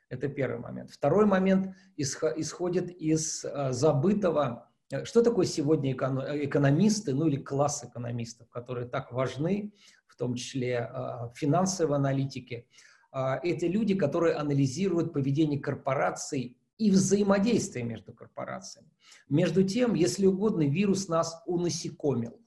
Это 0.09 0.27
первый 0.27 0.59
момент. 0.59 0.91
Второй 0.91 1.25
момент 1.25 1.73
исходит 1.95 2.91
из 2.91 3.45
забытого, 3.69 4.69
что 5.05 5.23
такое 5.23 5.45
сегодня 5.45 5.93
экономисты, 5.93 7.13
ну 7.13 7.27
или 7.27 7.37
класс 7.37 7.83
экономистов, 7.83 8.49
которые 8.49 8.87
так 8.87 9.11
важны 9.11 9.73
том 10.21 10.35
числе 10.35 10.77
а, 10.77 11.31
финансовой 11.33 11.97
аналитики. 11.97 12.67
А, 13.11 13.39
это 13.41 13.65
люди, 13.65 13.95
которые 13.95 14.35
анализируют 14.35 15.13
поведение 15.13 15.59
корпораций 15.59 16.57
и 16.81 16.89
взаимодействие 16.89 17.85
между 17.85 18.11
корпорациями. 18.11 18.89
Между 19.29 19.63
тем, 19.63 19.93
если 19.93 20.25
угодно, 20.25 20.63
вирус 20.63 21.07
нас 21.07 21.43
унасекомил. 21.45 22.41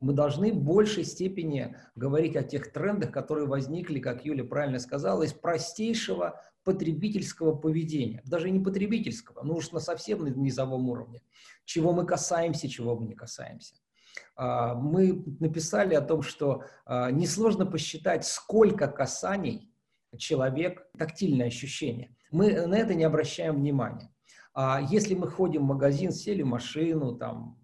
Мы 0.00 0.14
должны 0.14 0.52
в 0.52 0.56
большей 0.56 1.04
степени 1.04 1.76
говорить 1.94 2.34
о 2.34 2.42
тех 2.42 2.72
трендах, 2.72 3.12
которые 3.12 3.46
возникли, 3.46 4.00
как 4.00 4.24
Юля 4.24 4.42
правильно 4.42 4.80
сказала, 4.80 5.22
из 5.22 5.32
простейшего 5.32 6.40
потребительского 6.64 7.54
поведения. 7.54 8.20
Даже 8.24 8.50
не 8.50 8.58
потребительского, 8.58 9.44
но 9.44 9.54
уж 9.54 9.70
на 9.70 9.78
совсем 9.78 10.26
низовом 10.42 10.88
уровне. 10.88 11.22
Чего 11.64 11.92
мы 11.92 12.04
касаемся, 12.04 12.68
чего 12.68 12.96
мы 12.96 13.06
не 13.06 13.14
касаемся. 13.14 13.76
А, 14.34 14.74
мы 14.74 15.24
написали 15.38 15.94
о 15.94 16.00
том, 16.00 16.22
что 16.22 16.64
а, 16.84 17.12
несложно 17.12 17.64
посчитать, 17.64 18.24
сколько 18.24 18.88
касаний 18.88 19.67
человек, 20.16 20.86
тактильное 20.96 21.48
ощущение. 21.48 22.14
Мы 22.30 22.66
на 22.66 22.74
это 22.76 22.94
не 22.94 23.04
обращаем 23.04 23.56
внимания. 23.56 24.10
А 24.54 24.80
если 24.80 25.14
мы 25.14 25.28
ходим 25.28 25.62
в 25.62 25.68
магазин, 25.68 26.10
сели 26.10 26.42
в 26.42 26.46
машину, 26.46 27.14
там, 27.14 27.58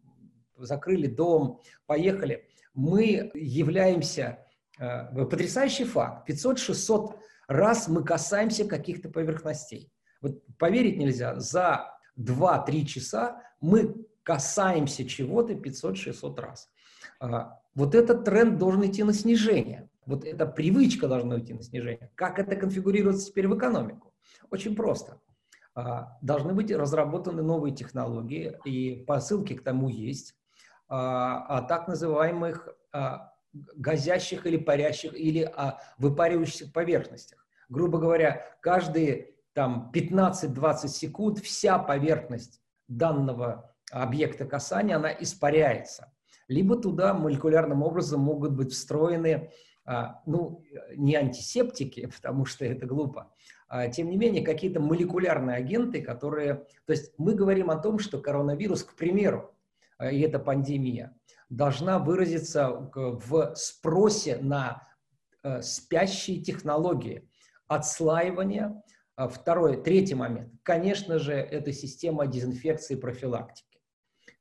закрыли 0.56 1.06
дом, 1.06 1.60
поехали, 1.86 2.48
мы 2.74 3.30
являемся, 3.34 4.46
э, 4.78 5.06
потрясающий 5.14 5.84
факт, 5.84 6.28
500-600 6.28 7.16
раз 7.48 7.88
мы 7.88 8.04
касаемся 8.04 8.64
каких-то 8.64 9.08
поверхностей. 9.08 9.92
Вот 10.20 10.42
поверить 10.58 10.96
нельзя, 10.96 11.38
за 11.38 11.90
2-3 12.16 12.84
часа 12.84 13.42
мы 13.60 13.94
касаемся 14.22 15.06
чего-то 15.06 15.54
500-600 15.54 16.40
раз. 16.40 16.70
А, 17.20 17.60
вот 17.74 17.94
этот 17.94 18.24
тренд 18.24 18.58
должен 18.58 18.86
идти 18.86 19.02
на 19.02 19.12
снижение. 19.12 19.88
Вот 20.06 20.24
эта 20.24 20.46
привычка 20.46 21.08
должна 21.08 21.38
идти 21.38 21.54
на 21.54 21.62
снижение. 21.62 22.10
Как 22.14 22.38
это 22.38 22.56
конфигурируется 22.56 23.26
теперь 23.26 23.48
в 23.48 23.56
экономику? 23.56 24.14
Очень 24.50 24.76
просто. 24.76 25.20
А, 25.74 26.18
должны 26.22 26.54
быть 26.54 26.70
разработаны 26.70 27.42
новые 27.42 27.74
технологии, 27.74 28.56
и 28.64 29.04
посылки 29.04 29.54
к 29.54 29.64
тому 29.64 29.88
есть, 29.88 30.34
а, 30.88 31.44
о 31.46 31.62
так 31.62 31.88
называемых 31.88 32.68
газящих 33.74 34.46
или 34.46 34.56
парящих 34.56 35.14
или 35.14 35.52
выпаривающихся 35.98 36.70
поверхностях. 36.70 37.44
Грубо 37.68 37.98
говоря, 37.98 38.44
каждые 38.60 39.34
там 39.52 39.90
15-20 39.92 40.88
секунд 40.88 41.38
вся 41.38 41.78
поверхность 41.78 42.60
данного 42.88 43.74
объекта 43.90 44.44
касания, 44.44 44.96
она 44.96 45.12
испаряется. 45.12 46.12
Либо 46.48 46.76
туда 46.76 47.14
молекулярным 47.14 47.82
образом 47.82 48.20
могут 48.20 48.52
быть 48.52 48.72
встроены, 48.72 49.34
а, 49.34 49.50
ну, 50.26 50.62
не 50.96 51.14
антисептики, 51.14 52.06
потому 52.16 52.44
что 52.46 52.64
это 52.64 52.86
глупо, 52.86 53.30
а, 53.74 53.88
тем 53.88 54.08
не 54.08 54.16
менее, 54.16 54.44
какие-то 54.44 54.78
молекулярные 54.78 55.56
агенты, 55.56 56.00
которые... 56.00 56.66
То 56.86 56.92
есть 56.92 57.12
мы 57.18 57.34
говорим 57.34 57.70
о 57.70 57.76
том, 57.76 57.98
что 57.98 58.20
коронавирус, 58.20 58.84
к 58.84 58.94
примеру, 58.94 59.52
а, 59.98 60.12
и 60.12 60.20
эта 60.20 60.38
пандемия, 60.38 61.12
должна 61.48 61.98
выразиться 61.98 62.70
в 62.94 63.54
спросе 63.56 64.36
на 64.36 64.86
э, 65.42 65.60
спящие 65.60 66.40
технологии, 66.40 67.28
отслаивания. 67.66 68.80
Второй, 69.16 69.82
третий 69.82 70.14
момент. 70.14 70.52
Конечно 70.62 71.18
же, 71.18 71.34
это 71.34 71.72
система 71.72 72.26
дезинфекции 72.26 72.94
и 72.96 73.00
профилактики. 73.00 73.80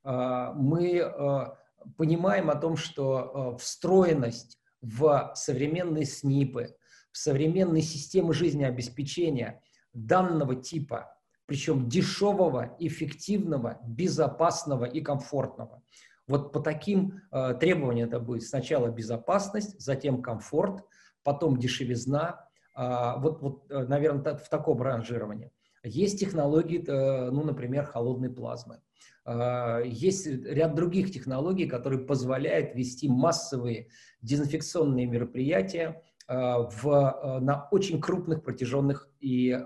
А, 0.03 0.53
мы 0.53 1.01
а, 1.01 1.57
понимаем 1.97 2.49
о 2.51 2.55
том, 2.55 2.77
что 2.77 3.57
встроенность 3.59 4.59
в 4.83 5.31
современные 5.35 6.05
СНИПы, 6.05 6.75
в 7.11 7.17
современные 7.17 7.81
системы 7.81 8.33
жизнеобеспечения 8.33 9.61
данного 9.93 10.55
типа, 10.55 11.17
причем 11.45 11.87
дешевого, 11.87 12.75
эффективного, 12.79 13.79
безопасного 13.87 14.85
и 14.85 15.01
комфортного. 15.01 15.81
Вот 16.27 16.53
по 16.53 16.59
таким 16.59 17.21
э, 17.31 17.53
требованиям 17.59 18.07
это 18.07 18.19
будет 18.19 18.43
сначала 18.43 18.89
безопасность, 18.89 19.79
затем 19.79 20.21
комфорт, 20.21 20.85
потом 21.23 21.57
дешевизна, 21.57 22.45
э, 22.77 23.13
вот, 23.17 23.41
вот, 23.41 23.71
э, 23.71 23.85
наверное, 23.87 24.35
в 24.35 24.49
таком 24.49 24.81
ранжировании. 24.81 25.51
Есть 25.83 26.19
технологии, 26.19 26.83
э, 26.85 27.29
ну, 27.31 27.43
например, 27.43 27.85
холодной 27.85 28.29
плазмы. 28.29 28.79
А, 29.25 29.79
есть 29.79 30.27
ряд 30.27 30.75
других 30.75 31.11
технологий, 31.11 31.65
которые 31.65 32.01
позволяют 32.01 32.75
вести 32.75 33.07
массовые 33.07 33.87
дезинфекционные 34.21 35.05
мероприятия 35.05 36.01
а, 36.27 36.69
в, 36.69 36.87
а, 36.87 37.39
на 37.39 37.67
очень 37.71 38.01
крупных 38.01 38.43
протяженных 38.43 39.09
и 39.19 39.57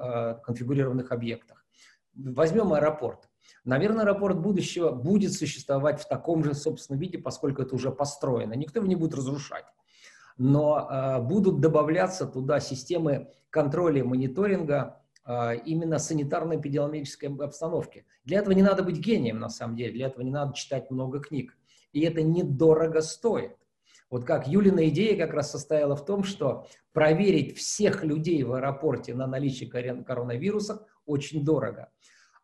конфигурированных 0.44 1.12
объектах. 1.12 1.66
Возьмем 2.16 2.74
аэропорт. 2.74 3.30
Наверное, 3.64 4.04
аэропорт 4.04 4.40
будущего 4.40 4.92
будет 4.92 5.34
существовать 5.34 6.02
в 6.02 6.08
таком 6.08 6.44
же, 6.44 6.54
собственном 6.54 7.02
виде, 7.02 7.18
поскольку 7.18 7.62
это 7.62 7.76
уже 7.76 7.92
построено. 7.92 8.54
Никто 8.54 8.80
его 8.80 8.88
не 8.88 8.96
будет 8.96 9.16
разрушать. 9.16 9.66
Но 10.38 11.20
будут 11.28 11.60
добавляться 11.60 12.28
туда 12.28 12.60
системы 12.60 13.30
контроля 13.50 14.00
и 14.00 14.04
мониторинга, 14.04 15.02
именно 15.66 15.96
санитарно-эпидемиологической 15.96 17.28
обстановки. 17.44 18.06
Для 18.24 18.40
этого 18.40 18.54
не 18.54 18.63
надо 18.63 18.84
быть 18.84 18.98
гением, 18.98 19.40
на 19.40 19.50
самом 19.50 19.76
деле, 19.76 19.92
для 19.92 20.08
этого 20.08 20.24
не 20.24 20.32
надо 20.32 20.54
читать 20.54 20.90
много 20.90 21.20
книг. 21.20 21.58
И 21.92 22.02
это 22.02 22.22
недорого 22.22 23.02
стоит. 23.02 23.58
Вот 24.10 24.24
как 24.24 24.48
Юлина 24.48 24.88
идея 24.88 25.18
как 25.18 25.34
раз 25.34 25.52
состояла 25.52 25.98
в 25.98 26.06
том, 26.06 26.24
что 26.24 26.66
проверить 26.94 27.58
всех 27.58 28.06
людей 28.06 28.42
в 28.44 28.54
аэропорте 28.54 29.13
на 29.13 29.28
наличие 29.28 29.70
коронавируса 29.70 30.88
очень 31.06 31.44
дорого. 31.44 31.92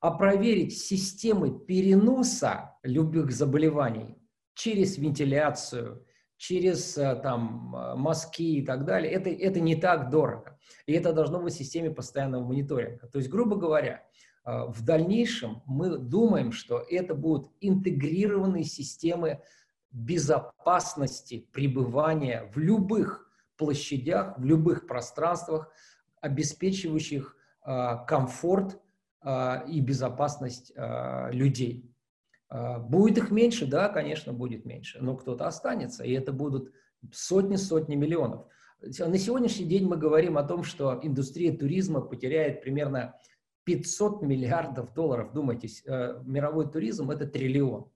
А 0.02 0.12
проверить 0.12 0.78
системы 0.78 1.58
переноса 1.58 2.78
любых 2.84 3.32
заболеваний 3.32 4.17
через 4.54 4.98
вентиляцию, 4.98 6.06
через 6.38 6.98
э, 6.98 7.15
там, 7.22 7.76
э, 7.76 7.96
мазки 7.96 8.58
и 8.58 8.65
так 8.65 8.86
далее, 8.86 9.12
это, 9.12 9.30
это 9.30 9.60
не 9.60 9.76
так 9.76 10.10
дорого. 10.10 10.58
И 10.86 10.93
это 10.93 11.13
должно 11.13 11.39
быть 11.39 11.54
в 11.54 11.58
системе 11.58 11.91
постоянного 11.91 12.43
мониторинга. 12.43 13.08
То 13.08 13.19
есть, 13.19 13.30
грубо 13.30 13.56
говоря, 13.56 14.04
э, 14.46 14.65
в 14.67 14.84
дальнейшем 14.84 15.62
мы 15.65 15.98
думаем, 15.98 16.52
что 16.52 16.80
это 16.80 17.15
будут 17.15 17.52
интегрированные 17.62 18.63
системы 18.63 19.41
безопасности 19.91 21.48
пребывания 21.52 22.50
в 22.54 22.58
любых 22.58 23.30
площадях, 23.58 24.38
в 24.38 24.43
любых 24.43 24.88
пространствах, 24.88 25.69
обеспечивающих 26.19 27.38
комфорт 28.08 28.82
и 29.69 29.80
безопасность 29.80 30.74
людей. 31.32 31.92
А, 32.54 32.78
будет 32.78 33.18
их 33.18 33.32
меньше? 33.32 33.66
Да, 33.66 33.89
конечно, 33.89 34.32
будет 34.32 34.63
меньше, 34.63 35.00
но 35.02 35.18
кто-то 35.18 35.48
останется, 35.48 36.04
и 36.04 36.12
это 36.12 36.32
будут 36.32 36.72
сотни-сотни 37.12 37.96
миллионов. 37.96 38.46
На 38.80 39.18
сегодняшний 39.18 39.66
день 39.66 39.88
мы 39.88 39.98
говорим 39.98 40.38
о 40.38 40.44
том, 40.44 40.63
что 40.63 41.00
индустрия 41.02 41.58
туризма 41.58 42.02
потеряет 42.02 42.62
примерно 42.62 43.16
500 43.63 44.22
миллиардов 44.22 44.94
долларов. 44.94 45.34
Думайте, 45.34 45.68
э, 45.88 46.22
мировой 46.26 46.70
туризм– 46.70 47.10
это 47.12 47.26
триллион. 47.26 47.89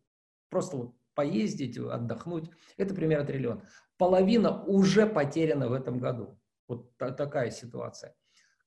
Просто 0.49 0.77
вот 0.77 0.95
поездить, 1.13 1.77
отдохнуть– 1.77 2.49
это 2.77 2.95
примерно 2.95 3.27
триллион. 3.27 3.61
Половина 3.97 4.63
уже 4.63 5.05
потеряна 5.05 5.67
в 5.67 5.73
этом 5.73 5.99
году. 5.99 6.39
Вот 6.67 6.97
такая 6.97 7.51
ситуация. 7.51 8.15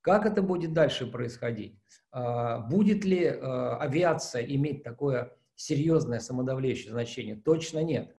Как 0.03 0.25
это 0.25 0.41
будет 0.41 0.73
дальше 0.73 1.07
происходить? 1.07 1.81
А, 2.13 2.61
будет 2.61 3.05
ли 3.05 3.25
э, 3.25 3.39
авиация 3.41 4.45
иметь 4.45 4.85
такое 4.85 5.37
серьезное 5.61 6.21
самодавляющее 6.21 6.91
значение? 6.91 7.37
Точно 7.37 7.81
нет. 7.83 8.17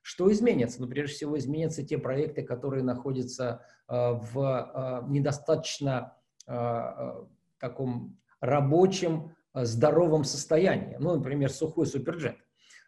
Что 0.00 0.32
изменится? 0.32 0.80
Ну, 0.80 0.88
прежде 0.88 1.14
всего, 1.14 1.36
изменятся 1.36 1.84
те 1.84 1.98
проекты, 1.98 2.42
которые 2.42 2.82
находятся 2.82 3.62
э, 3.88 3.92
в 3.94 5.04
э, 5.04 5.10
недостаточно 5.10 6.16
э, 6.46 7.26
таком 7.58 8.18
рабочем, 8.40 9.34
здоровом 9.54 10.24
состоянии. 10.24 10.96
Ну, 10.98 11.16
например, 11.16 11.50
сухой 11.50 11.86
суперджет. 11.86 12.36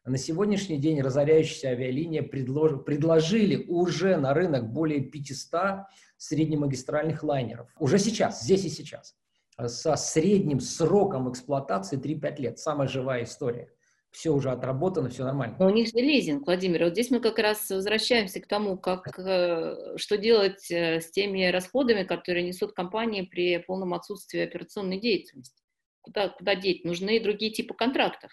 На 0.04 0.16
сегодняшний 0.16 0.78
день 0.78 1.02
разоряющиеся 1.02 1.70
авиалинии 1.70 2.20
предлож, 2.20 2.84
предложили 2.84 3.66
уже 3.66 4.16
на 4.16 4.32
рынок 4.32 4.72
более 4.72 5.00
500 5.00 5.86
среднемагистральных 6.16 7.24
лайнеров. 7.24 7.68
Уже 7.78 7.98
сейчас, 7.98 8.42
здесь 8.42 8.64
и 8.64 8.68
сейчас 8.70 9.16
со 9.68 9.96
средним 9.96 10.60
сроком 10.60 11.30
эксплуатации 11.30 11.98
3-5 11.98 12.40
лет. 12.40 12.58
Самая 12.58 12.88
живая 12.88 13.24
история. 13.24 13.70
Все 14.10 14.30
уже 14.30 14.50
отработано, 14.50 15.08
все 15.08 15.24
нормально. 15.24 15.56
Но 15.60 15.66
у 15.66 15.70
них 15.70 15.86
же 15.86 15.94
лизинг, 15.94 16.44
Владимир. 16.44 16.84
Вот 16.84 16.92
здесь 16.92 17.10
мы 17.10 17.20
как 17.20 17.38
раз 17.38 17.70
возвращаемся 17.70 18.40
к 18.40 18.48
тому, 18.48 18.76
как, 18.76 19.16
э, 19.18 19.96
что 19.96 20.16
делать 20.16 20.68
э, 20.70 21.00
с 21.00 21.10
теми 21.12 21.46
расходами, 21.46 22.02
которые 22.02 22.44
несут 22.44 22.72
компании 22.72 23.22
при 23.22 23.58
полном 23.58 23.94
отсутствии 23.94 24.40
операционной 24.40 25.00
деятельности. 25.00 25.62
Куда, 26.00 26.28
куда 26.28 26.56
деть? 26.56 26.84
Нужны 26.84 27.20
другие 27.22 27.52
типы 27.52 27.74
контрактов. 27.74 28.32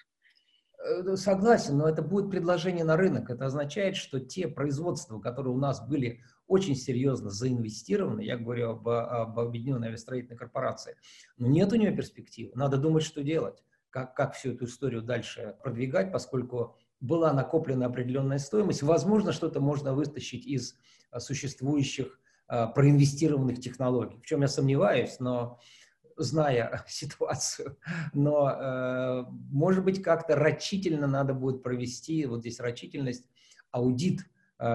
Э, 0.84 1.16
согласен, 1.16 1.78
но 1.78 1.88
это 1.88 2.02
будет 2.02 2.32
предложение 2.32 2.84
на 2.84 2.98
рынок. 2.98 3.30
Это 3.30 3.46
означает, 3.46 3.96
что 3.96 4.20
те 4.20 4.48
производства, 4.48 5.20
которые 5.20 5.54
у 5.54 5.60
нас 5.60 5.88
были 5.88 6.22
очень 6.48 6.76
серьезно 6.76 7.30
заинвестированы, 7.30 8.22
я 8.22 8.38
говорю 8.38 8.72
об, 8.72 8.88
об 8.88 9.40
Объединенной 9.40 9.90
авиастроительной 9.90 10.38
корпорации, 10.38 10.96
но 11.38 11.48
нет 11.48 11.72
у 11.74 11.76
нее 11.76 11.92
перспективы. 11.92 12.52
Надо 12.56 12.78
думать, 12.78 13.04
что 13.04 13.24
делать, 13.24 13.64
как, 13.90 14.16
как 14.16 14.34
всю 14.34 14.54
эту 14.54 14.66
историю 14.66 15.02
дальше 15.02 15.56
продвигать, 15.62 16.12
поскольку 16.12 16.78
была 17.00 17.34
накоплена 17.34 17.86
определенная 17.86 18.40
стоимость. 18.40 18.82
Возможно, 18.82 19.32
что-то 19.32 19.60
можно 19.60 19.94
вытащить 19.94 20.46
из 20.46 20.76
существующих 21.18 22.20
а, 22.48 22.68
проинвестированных 22.68 23.60
технологий, 23.60 24.20
в 24.20 24.26
чем 24.26 24.42
я 24.42 24.48
сомневаюсь, 24.48 25.20
но 25.20 25.60
зная 26.16 26.84
ситуацию, 26.88 27.78
но, 28.14 28.50
э, 28.50 29.26
может 29.52 29.84
быть, 29.84 30.02
как-то 30.02 30.36
рачительно 30.36 31.08
надо 31.08 31.34
будет 31.34 31.62
провести, 31.62 32.26
вот 32.26 32.40
здесь 32.40 32.60
рачительность, 32.60 33.30
аудит 33.72 34.22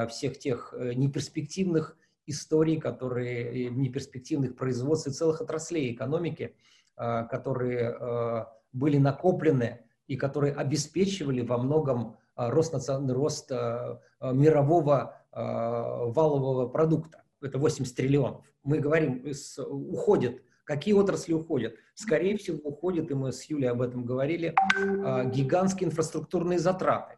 всех 0.08 0.38
тех 0.38 0.74
э, 0.76 0.94
неперспективных 0.94 1.96
историй, 2.26 2.78
которые, 2.78 3.70
неперспективных 3.70 4.56
производств 4.56 5.08
и 5.08 5.10
целых 5.10 5.40
отраслей 5.40 5.92
экономики, 5.92 6.54
э, 6.96 7.24
которые 7.30 7.96
э, 7.98 8.44
были 8.72 8.98
накоплены 8.98 9.80
и 10.06 10.16
которые 10.16 10.54
обеспечивали 10.54 11.42
во 11.42 11.58
многом 11.58 12.16
э, 12.36 12.48
рост, 12.48 12.74
рост 12.88 13.50
э, 13.50 13.98
э, 14.20 14.32
мирового 14.32 15.16
э, 15.32 15.40
валового 15.40 16.68
продукта. 16.68 17.24
Это 17.40 17.58
80 17.58 17.94
триллионов. 17.94 18.44
Мы 18.62 18.78
говорим, 18.78 19.24
уходит 19.58 20.42
Какие 20.64 20.94
отрасли 20.94 21.32
уходят? 21.32 21.74
Скорее 21.94 22.36
всего, 22.36 22.56
уходят, 22.58 23.10
и 23.10 23.14
мы 23.14 23.32
с 23.32 23.42
Юлей 23.44 23.68
об 23.68 23.82
этом 23.82 24.04
говорили, 24.04 24.54
гигантские 24.76 25.88
инфраструктурные 25.88 26.60
затраты, 26.60 27.16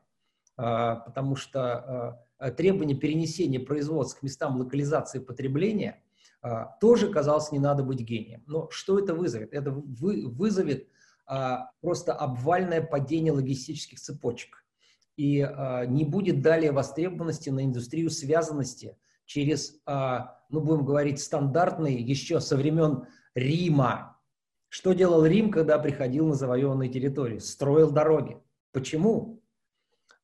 потому 0.56 1.36
что 1.36 2.23
требование 2.56 2.96
перенесения 2.96 3.60
производств 3.60 4.20
к 4.20 4.22
местам 4.22 4.56
локализации 4.56 5.18
потребления 5.18 6.02
тоже, 6.80 7.10
казалось, 7.10 7.52
не 7.52 7.58
надо 7.58 7.82
быть 7.82 8.00
гением. 8.00 8.42
Но 8.46 8.68
что 8.70 8.98
это 8.98 9.14
вызовет? 9.14 9.52
Это 9.54 9.70
вызовет 9.72 10.88
просто 11.80 12.12
обвальное 12.12 12.82
падение 12.82 13.32
логистических 13.32 13.98
цепочек. 13.98 14.64
И 15.16 15.38
не 15.88 16.04
будет 16.04 16.42
далее 16.42 16.72
востребованности 16.72 17.48
на 17.48 17.64
индустрию 17.64 18.10
связанности 18.10 18.98
через, 19.24 19.80
ну, 19.86 20.60
будем 20.60 20.84
говорить, 20.84 21.20
стандартные 21.20 21.98
еще 21.98 22.40
со 22.40 22.56
времен 22.56 23.06
Рима. 23.34 24.20
Что 24.68 24.92
делал 24.92 25.24
Рим, 25.24 25.50
когда 25.52 25.78
приходил 25.78 26.26
на 26.26 26.34
завоеванные 26.34 26.90
территории? 26.90 27.38
Строил 27.38 27.90
дороги. 27.90 28.36
Почему? 28.72 29.40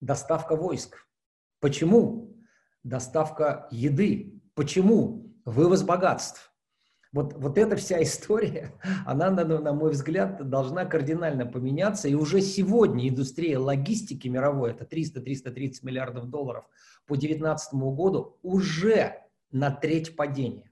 Доставка 0.00 0.56
войск. 0.56 1.06
Почему? 1.60 2.36
Доставка 2.82 3.68
еды. 3.70 4.40
Почему? 4.54 5.34
Вывоз 5.44 5.82
богатств. 5.82 6.50
Вот, 7.12 7.34
вот 7.34 7.58
эта 7.58 7.76
вся 7.76 8.02
история, 8.02 8.72
она, 9.04 9.30
на, 9.30 9.44
на 9.44 9.72
мой 9.72 9.90
взгляд, 9.92 10.48
должна 10.48 10.84
кардинально 10.84 11.46
поменяться. 11.46 12.08
И 12.08 12.14
уже 12.14 12.40
сегодня 12.40 13.08
индустрия 13.08 13.58
логистики 13.58 14.28
мировой, 14.28 14.72
это 14.72 14.84
300-330 14.84 15.72
миллиардов 15.82 16.30
долларов 16.30 16.64
по 17.06 17.14
2019 17.14 17.74
году, 17.74 18.38
уже 18.42 19.26
на 19.50 19.70
треть 19.70 20.16
падения. 20.16 20.70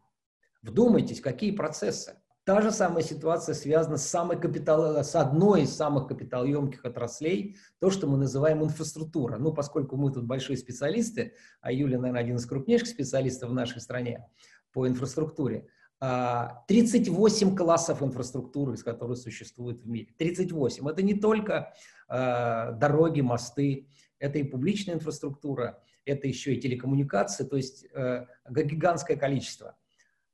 Вдумайтесь, 0.63 1.21
какие 1.21 1.51
процессы 1.51 2.17
Та 2.49 2.63
же 2.63 2.71
самая 2.71 3.05
ситуация 3.05 3.55
связана 3.55 3.99
с, 3.99 4.07
самой 4.07 4.41
капитал, 4.41 5.05
с 5.05 5.15
одной 5.15 5.65
из 5.65 5.77
самых 5.77 6.09
капиталоемких 6.09 6.83
отраслей, 6.83 7.59
то, 7.79 7.91
что 7.91 8.07
мы 8.07 8.17
называем 8.17 8.65
инфраструктура. 8.65 9.37
Ну, 9.37 9.53
поскольку 9.53 9.99
мы 9.99 10.11
тут 10.11 10.25
большие 10.25 10.57
специалисты, 10.57 11.35
а 11.61 11.71
Юля, 11.73 11.99
наверное, 11.99 12.23
один 12.23 12.37
из 12.37 12.47
крупнейших 12.47 12.89
специалистов 12.89 13.51
в 13.51 13.53
нашей 13.53 13.83
стране 13.83 14.27
по 14.73 14.89
инфраструктуре, 14.89 15.67
38 15.99 17.53
а, 17.53 17.55
классов 17.55 18.03
инфраструктуры, 18.03 18.77
из 18.77 18.83
которых 18.83 19.19
существует 19.19 19.83
в 19.83 19.87
мире. 19.87 20.15
38. 20.17 20.89
Это 20.89 21.03
не 21.03 21.21
только 21.21 21.75
э, 22.09 22.73
дороги, 22.81 23.21
мосты, 23.21 23.91
это 24.19 24.39
и 24.39 24.43
публичная 24.43 24.95
инфраструктура, 24.95 25.83
это 26.07 26.27
еще 26.27 26.55
и 26.55 26.61
телекоммуникации, 26.63 27.45
то 27.45 27.57
есть 27.57 27.85
э, 27.93 28.25
гигантское 28.49 29.19
количество 29.19 29.77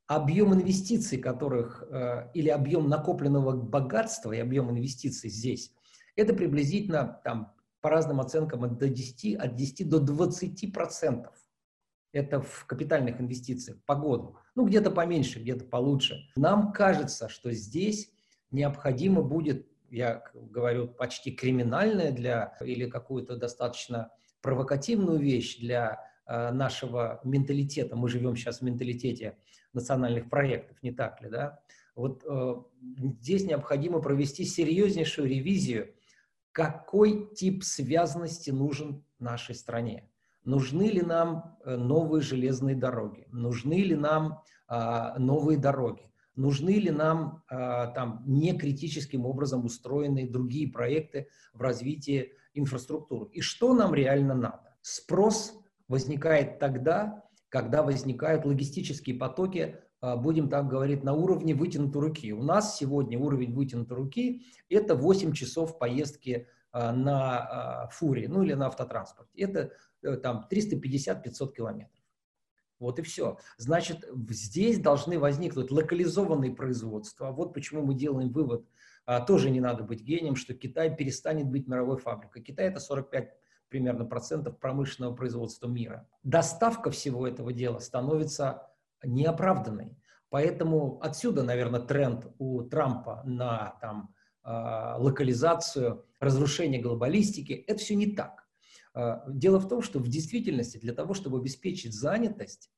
объем 0.06 0.54
инвестиций, 0.54 1.18
которых, 1.18 1.84
э, 1.90 2.30
или 2.34 2.48
объем 2.48 2.88
накопленного 2.88 3.56
богатства 3.56 4.32
и 4.32 4.38
объем 4.38 4.70
инвестиций 4.70 5.30
здесь, 5.30 5.72
это 6.16 6.34
приблизительно 6.34 7.20
там, 7.24 7.54
по 7.80 7.90
разным 7.90 8.20
оценкам 8.20 8.64
от, 8.64 8.78
до 8.78 8.88
10, 8.88 9.36
от 9.36 9.54
10 9.54 9.88
до 9.88 10.00
20 10.00 10.72
процентов. 10.72 11.34
Это 12.12 12.40
в 12.40 12.66
капитальных 12.66 13.20
инвестициях 13.20 13.78
по 13.86 13.96
году. 13.96 14.36
Ну, 14.54 14.66
где-то 14.66 14.90
поменьше, 14.90 15.40
где-то 15.40 15.64
получше. 15.64 16.30
Нам 16.36 16.72
кажется, 16.72 17.28
что 17.28 17.50
здесь 17.52 18.10
необходимо 18.52 19.22
будет, 19.22 19.66
я 19.90 20.22
говорю, 20.34 20.88
почти 20.88 21.32
криминальное 21.32 22.12
для, 22.12 22.56
или 22.60 22.88
какую-то 22.88 23.36
достаточно 23.36 24.10
провокативную 24.42 25.18
вещь 25.18 25.58
для 25.58 25.98
э, 26.26 26.52
нашего 26.52 27.20
менталитета. 27.24 27.96
Мы 27.96 28.08
живем 28.08 28.36
сейчас 28.36 28.60
в 28.60 28.62
менталитете 28.62 29.36
национальных 29.74 30.30
проектов, 30.30 30.82
не 30.82 30.92
так 30.92 31.20
ли, 31.22 31.28
да? 31.28 31.60
Вот 31.94 32.24
э, 32.26 32.54
здесь 33.20 33.44
необходимо 33.44 34.00
провести 34.00 34.44
серьезнейшую 34.44 35.28
ревизию, 35.28 35.94
какой 36.52 37.28
тип 37.34 37.64
связанности 37.64 38.50
нужен 38.50 39.04
нашей 39.18 39.54
стране. 39.54 40.08
Нужны 40.44 40.84
ли 40.84 41.02
нам 41.02 41.56
э, 41.64 41.76
новые 41.76 42.22
железные 42.22 42.76
дороги? 42.76 43.26
Нужны 43.30 43.82
ли 43.82 43.96
нам 43.96 44.42
э, 44.68 45.18
новые 45.18 45.58
дороги? 45.58 46.10
Нужны 46.36 46.70
ли 46.70 46.90
нам 46.90 47.42
э, 47.48 47.56
там 47.94 48.22
не 48.26 48.56
критическим 48.58 49.24
образом 49.24 49.64
устроенные 49.64 50.28
другие 50.28 50.70
проекты 50.70 51.28
в 51.54 51.62
развитии 51.62 52.32
инфраструктуры? 52.54 53.30
И 53.30 53.40
что 53.40 53.72
нам 53.72 53.94
реально 53.94 54.34
надо? 54.34 54.76
Спрос 54.82 55.58
возникает 55.88 56.58
тогда, 56.58 57.24
когда 57.54 57.84
возникают 57.84 58.44
логистические 58.44 59.14
потоки, 59.14 59.76
а, 60.00 60.16
будем 60.16 60.48
так 60.48 60.66
говорить, 60.66 61.04
на 61.04 61.12
уровне 61.12 61.54
вытянутой 61.54 62.02
руки. 62.02 62.32
У 62.32 62.42
нас 62.42 62.76
сегодня 62.76 63.16
уровень 63.16 63.54
вытянутой 63.54 63.96
руки– 63.96 64.42
это 64.68 64.96
8 64.96 65.32
часов 65.32 65.78
поездки 65.78 66.48
а, 66.72 66.92
на 66.92 67.38
а, 67.84 67.88
фуре, 67.90 68.28
ну 68.28 68.42
или 68.42 68.54
на 68.54 68.66
автотранспорте. 68.66 69.40
Это 69.40 69.70
э, 70.02 70.16
там 70.16 70.48
350-500 70.50 71.52
километров. 71.52 72.02
Вот 72.80 72.98
и 72.98 73.02
все. 73.02 73.38
Значит, 73.56 74.04
здесь 74.30 74.80
должны 74.80 75.20
возникнуть 75.20 75.70
локализованные 75.70 76.56
производства. 76.56 77.30
Вот 77.30 77.54
почему 77.54 77.86
мы 77.86 77.94
делаем 77.94 78.32
вывод, 78.32 78.66
тоже 79.28 79.50
не 79.50 79.60
надо 79.60 79.84
быть 79.84 80.02
гением, 80.02 80.34
что 80.34 80.54
Китай 80.54 80.94
перестанет 80.94 81.46
быть 81.46 81.68
мировой 81.68 81.98
фабрикой. 81.98 82.42
Китай 82.42 82.66
это 82.66 82.80
45 82.80 83.30
примерно 83.74 84.04
процентов 84.04 84.60
промышленного 84.60 85.16
производства 85.16 85.66
мира. 85.66 86.06
Доставка 86.22 86.92
всего 86.92 87.26
этого 87.26 87.52
дела 87.52 87.80
становится 87.80 88.68
неоправданной. 89.02 89.98
Поэтому 90.30 91.00
отсюда, 91.02 91.42
наверное, 91.42 91.80
тренд 91.80 92.28
у 92.38 92.62
Трампа 92.62 93.22
на 93.24 93.76
там, 93.80 94.14
э, 94.44 94.94
локализацию, 94.98 96.06
разрушение 96.20 96.80
глобалистики. 96.80 97.52
Это 97.66 97.80
все 97.80 97.96
не 97.96 98.14
так. 98.14 98.46
Э, 98.94 99.22
дело 99.26 99.58
в 99.58 99.66
том, 99.66 99.82
что 99.82 99.98
в 99.98 100.06
действительности 100.06 100.78
для 100.78 100.92
того, 100.92 101.12
чтобы 101.12 101.38
обеспечить 101.38 101.94
занятость, 101.94 102.70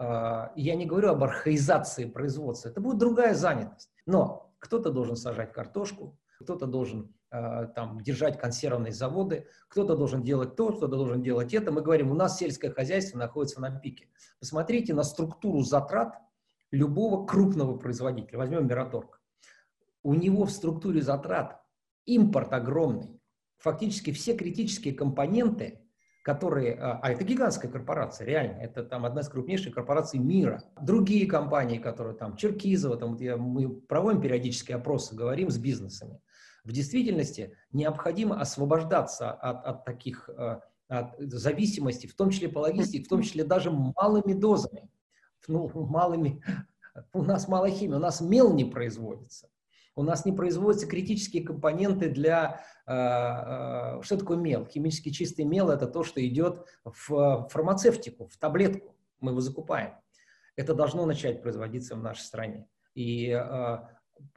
э, 0.00 0.48
я 0.56 0.74
не 0.74 0.84
говорю 0.84 1.10
об 1.10 1.22
архаизации 1.22 2.06
производства, 2.06 2.70
это 2.70 2.80
будет 2.80 2.98
другая 2.98 3.34
занятость. 3.34 3.92
Но 4.04 4.52
кто-то 4.58 4.90
должен 4.90 5.14
сажать 5.14 5.52
картошку, 5.52 6.18
кто-то 6.40 6.66
должен 6.66 7.14
там, 7.30 8.00
держать 8.00 8.38
консервные 8.38 8.92
заводы, 8.92 9.46
кто-то 9.68 9.96
должен 9.96 10.22
делать 10.22 10.56
то, 10.56 10.70
кто-то 10.70 10.96
должен 10.96 11.22
делать 11.22 11.54
это. 11.54 11.70
Мы 11.70 11.80
говорим, 11.80 12.10
у 12.10 12.14
нас 12.14 12.38
сельское 12.38 12.70
хозяйство 12.70 13.18
находится 13.18 13.60
на 13.60 13.70
пике. 13.70 14.08
Посмотрите 14.40 14.94
на 14.94 15.04
структуру 15.04 15.62
затрат 15.62 16.18
любого 16.72 17.26
крупного 17.26 17.76
производителя. 17.76 18.38
Возьмем 18.38 18.66
Мираторг. 18.66 19.20
У 20.02 20.14
него 20.14 20.44
в 20.44 20.50
структуре 20.50 21.02
затрат 21.02 21.60
импорт 22.04 22.52
огромный. 22.52 23.20
Фактически 23.58 24.12
все 24.12 24.34
критические 24.34 24.94
компоненты, 24.94 25.82
которые... 26.24 26.74
А, 26.74 26.98
а 27.02 27.10
это 27.12 27.22
гигантская 27.22 27.70
корпорация, 27.70 28.26
реально. 28.26 28.58
Это 28.60 28.82
там 28.82 29.04
одна 29.04 29.20
из 29.20 29.28
крупнейших 29.28 29.74
корпораций 29.74 30.18
мира. 30.18 30.64
Другие 30.80 31.26
компании, 31.26 31.78
которые 31.78 32.16
там, 32.16 32.36
Черкизова, 32.36 32.96
там, 32.96 33.16
мы 33.38 33.68
проводим 33.68 34.20
периодические 34.20 34.78
опросы, 34.78 35.14
говорим 35.14 35.50
с 35.50 35.58
бизнесами 35.58 36.20
в 36.64 36.72
действительности 36.72 37.56
необходимо 37.72 38.40
освобождаться 38.40 39.30
от, 39.30 39.64
от 39.64 39.84
таких 39.84 40.28
э, 40.28 40.60
от 40.88 41.14
зависимостей, 41.18 42.08
в 42.08 42.14
том 42.14 42.30
числе 42.30 42.48
по 42.48 42.58
логистике, 42.58 43.04
в 43.04 43.08
том 43.08 43.22
числе 43.22 43.44
даже 43.44 43.70
малыми 43.70 44.32
дозами. 44.32 44.90
Ну, 45.46 45.70
малыми, 45.74 46.42
у 47.12 47.22
нас 47.22 47.48
мало 47.48 47.70
химии, 47.70 47.94
у 47.94 48.00
нас 48.00 48.20
мел 48.20 48.52
не 48.52 48.64
производится. 48.64 49.48
У 49.96 50.02
нас 50.02 50.24
не 50.24 50.32
производятся 50.32 50.86
критические 50.86 51.44
компоненты 51.44 52.08
для... 52.08 52.64
Э, 52.86 53.98
э, 53.98 54.02
что 54.02 54.16
такое 54.16 54.36
мел? 54.36 54.66
Химически 54.66 55.10
чистый 55.10 55.44
мел– 55.44 55.68
это 55.70 55.86
то, 55.86 56.02
что 56.02 56.24
идет 56.26 56.66
в 56.84 57.48
фармацевтику, 57.50 58.26
в 58.26 58.36
таблетку. 58.36 58.96
Мы 59.20 59.32
его 59.32 59.40
закупаем. 59.40 59.94
Это 60.56 60.74
должно 60.74 61.06
начать 61.06 61.42
производиться 61.42 61.94
в 61.94 62.02
нашей 62.02 62.22
стране. 62.22 62.66
И 62.94 63.30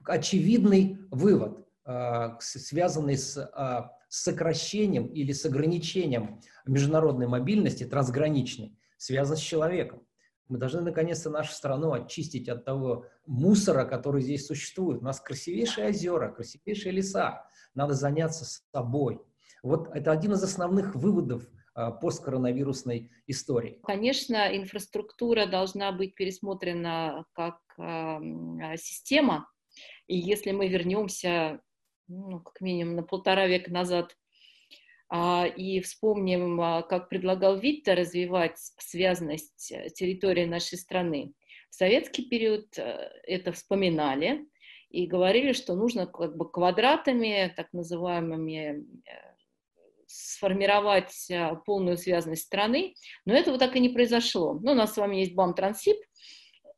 очевидный 0.05 0.99
вывод. 1.11 1.65
А, 1.85 2.37
связанный 2.39 3.17
с 3.17 3.37
а, 3.37 3.91
сокращением 4.07 5.07
или 5.07 5.33
с 5.33 5.45
ограничением 5.45 6.39
международной 6.65 7.27
мобильности, 7.27 7.83
трансграничной, 7.83 8.77
связан 8.97 9.35
с 9.35 9.41
человеком. 9.41 10.01
Мы 10.47 10.59
должны 10.59 10.79
наконец-то 10.79 11.29
нашу 11.29 11.51
страну 11.51 11.91
очистить 11.91 12.47
от 12.47 12.63
того 12.63 13.05
мусора, 13.25 13.83
который 13.83 14.21
здесь 14.21 14.45
существует. 14.45 15.01
У 15.01 15.03
нас 15.03 15.19
красивейшие 15.19 15.89
озера, 15.89 16.31
красивейшие 16.31 16.93
леса. 16.93 17.45
Надо 17.75 17.95
заняться 17.95 18.45
собой. 18.71 19.19
Вот 19.61 19.89
это 19.93 20.11
один 20.11 20.33
из 20.33 20.43
основных 20.43 20.95
выводов 20.95 21.49
а, 21.75 21.91
посткоронавирусной 21.91 23.11
истории. 23.27 23.81
Конечно, 23.83 24.55
инфраструктура 24.55 25.47
должна 25.47 25.91
быть 25.91 26.15
пересмотрена 26.15 27.25
как 27.33 27.57
система. 28.77 29.49
И 30.07 30.15
если 30.15 30.51
мы 30.51 30.67
вернемся 30.67 31.59
ну, 32.07 32.39
как 32.39 32.61
минимум 32.61 32.95
на 32.95 33.03
полтора 33.03 33.47
века 33.47 33.71
назад, 33.71 34.15
а, 35.09 35.45
и 35.45 35.79
вспомним, 35.81 36.59
а, 36.59 36.81
как 36.81 37.09
предлагал 37.09 37.59
Витте 37.59 37.93
развивать 37.93 38.57
связность 38.79 39.71
э, 39.71 39.89
территории 39.89 40.45
нашей 40.45 40.77
страны. 40.77 41.33
В 41.69 41.75
советский 41.75 42.27
период 42.27 42.77
э, 42.77 43.11
это 43.27 43.51
вспоминали 43.51 44.47
и 44.89 45.05
говорили, 45.05 45.53
что 45.53 45.75
нужно 45.75 46.07
как 46.07 46.35
бы 46.35 46.49
квадратами, 46.49 47.53
так 47.55 47.71
называемыми, 47.73 48.85
э, 49.05 49.33
сформировать 50.07 51.27
полную 51.65 51.97
связанность 51.97 52.43
страны, 52.43 52.93
но 53.25 53.33
этого 53.33 53.57
так 53.57 53.75
и 53.75 53.79
не 53.79 53.89
произошло. 53.89 54.59
Ну, 54.61 54.71
у 54.71 54.75
нас 54.75 54.93
с 54.93 54.97
вами 54.97 55.17
есть 55.17 55.33
БАМ-Трансип, 55.33 55.97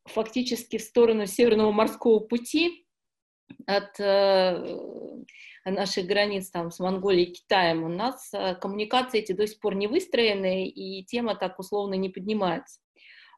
фактически 0.06 0.78
в 0.78 0.82
сторону 0.82 1.26
Северного 1.26 1.72
морского 1.72 2.20
пути 2.20 2.85
от 3.66 3.98
э, 4.00 5.22
наших 5.64 6.06
границ 6.06 6.50
там, 6.50 6.70
с 6.70 6.78
Монголией 6.78 7.32
Китаем, 7.32 7.84
у 7.84 7.88
нас 7.88 8.30
э, 8.32 8.54
коммуникации 8.56 9.20
эти 9.20 9.32
до 9.32 9.46
сих 9.46 9.60
пор 9.60 9.74
не 9.74 9.86
выстроены, 9.86 10.68
и 10.68 11.04
тема 11.04 11.34
так 11.34 11.58
условно 11.58 11.94
не 11.94 12.08
поднимается. 12.08 12.80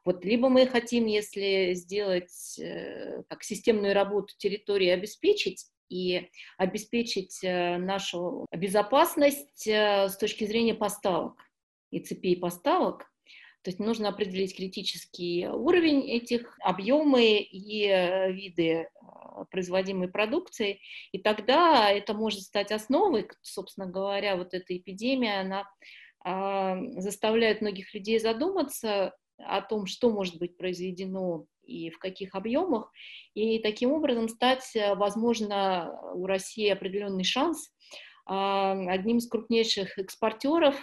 Вот 0.05 0.23
либо 0.23 0.49
мы 0.49 0.65
хотим, 0.65 1.05
если 1.05 1.73
сделать 1.73 2.59
э, 2.59 3.23
как 3.27 3.43
системную 3.43 3.93
работу 3.93 4.33
территории, 4.37 4.89
обеспечить 4.89 5.65
и 5.89 6.29
обеспечить 6.57 7.39
нашу 7.41 8.45
безопасность 8.55 9.67
с 9.67 10.15
точки 10.19 10.45
зрения 10.45 10.75
поставок 10.75 11.41
и 11.89 11.99
цепей 11.99 12.37
поставок, 12.37 13.11
то 13.61 13.69
есть 13.69 13.79
нужно 13.79 14.09
определить 14.09 14.55
критический 14.55 15.47
уровень 15.47 16.09
этих, 16.09 16.57
объемы 16.61 17.37
и 17.37 17.87
виды 18.31 18.89
производимой 19.51 20.09
продукции, 20.09 20.79
и 21.11 21.19
тогда 21.19 21.89
это 21.91 22.13
может 22.13 22.41
стать 22.41 22.71
основой, 22.71 23.29
собственно 23.41 23.87
говоря, 23.87 24.35
вот 24.35 24.53
эта 24.53 24.75
эпидемия, 24.75 25.41
она 25.41 25.65
э, 26.25 27.01
заставляет 27.01 27.61
многих 27.61 27.93
людей 27.93 28.19
задуматься, 28.19 29.13
о 29.45 29.61
том, 29.61 29.85
что 29.85 30.09
может 30.09 30.37
быть 30.37 30.57
произведено 30.57 31.45
и 31.63 31.89
в 31.89 31.99
каких 31.99 32.35
объемах, 32.35 32.91
и 33.33 33.59
таким 33.59 33.91
образом 33.91 34.27
стать, 34.27 34.75
возможно, 34.95 35.97
у 36.13 36.25
России 36.25 36.67
определенный 36.67 37.23
шанс 37.23 37.71
а, 38.25 38.71
одним 38.91 39.17
из 39.17 39.27
крупнейших 39.27 39.97
экспортеров, 39.97 40.75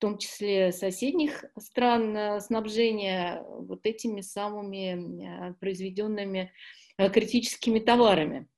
в 0.00 0.02
том 0.02 0.16
числе 0.16 0.72
соседних 0.72 1.44
стран 1.58 2.16
э, 2.16 2.40
снабжения, 2.40 3.44
вот 3.46 3.84
этими 3.84 4.22
самыми 4.22 5.50
э, 5.50 5.54
произведенными 5.60 6.54
э, 6.96 7.10
критическими 7.10 7.80
товарами. 7.80 8.48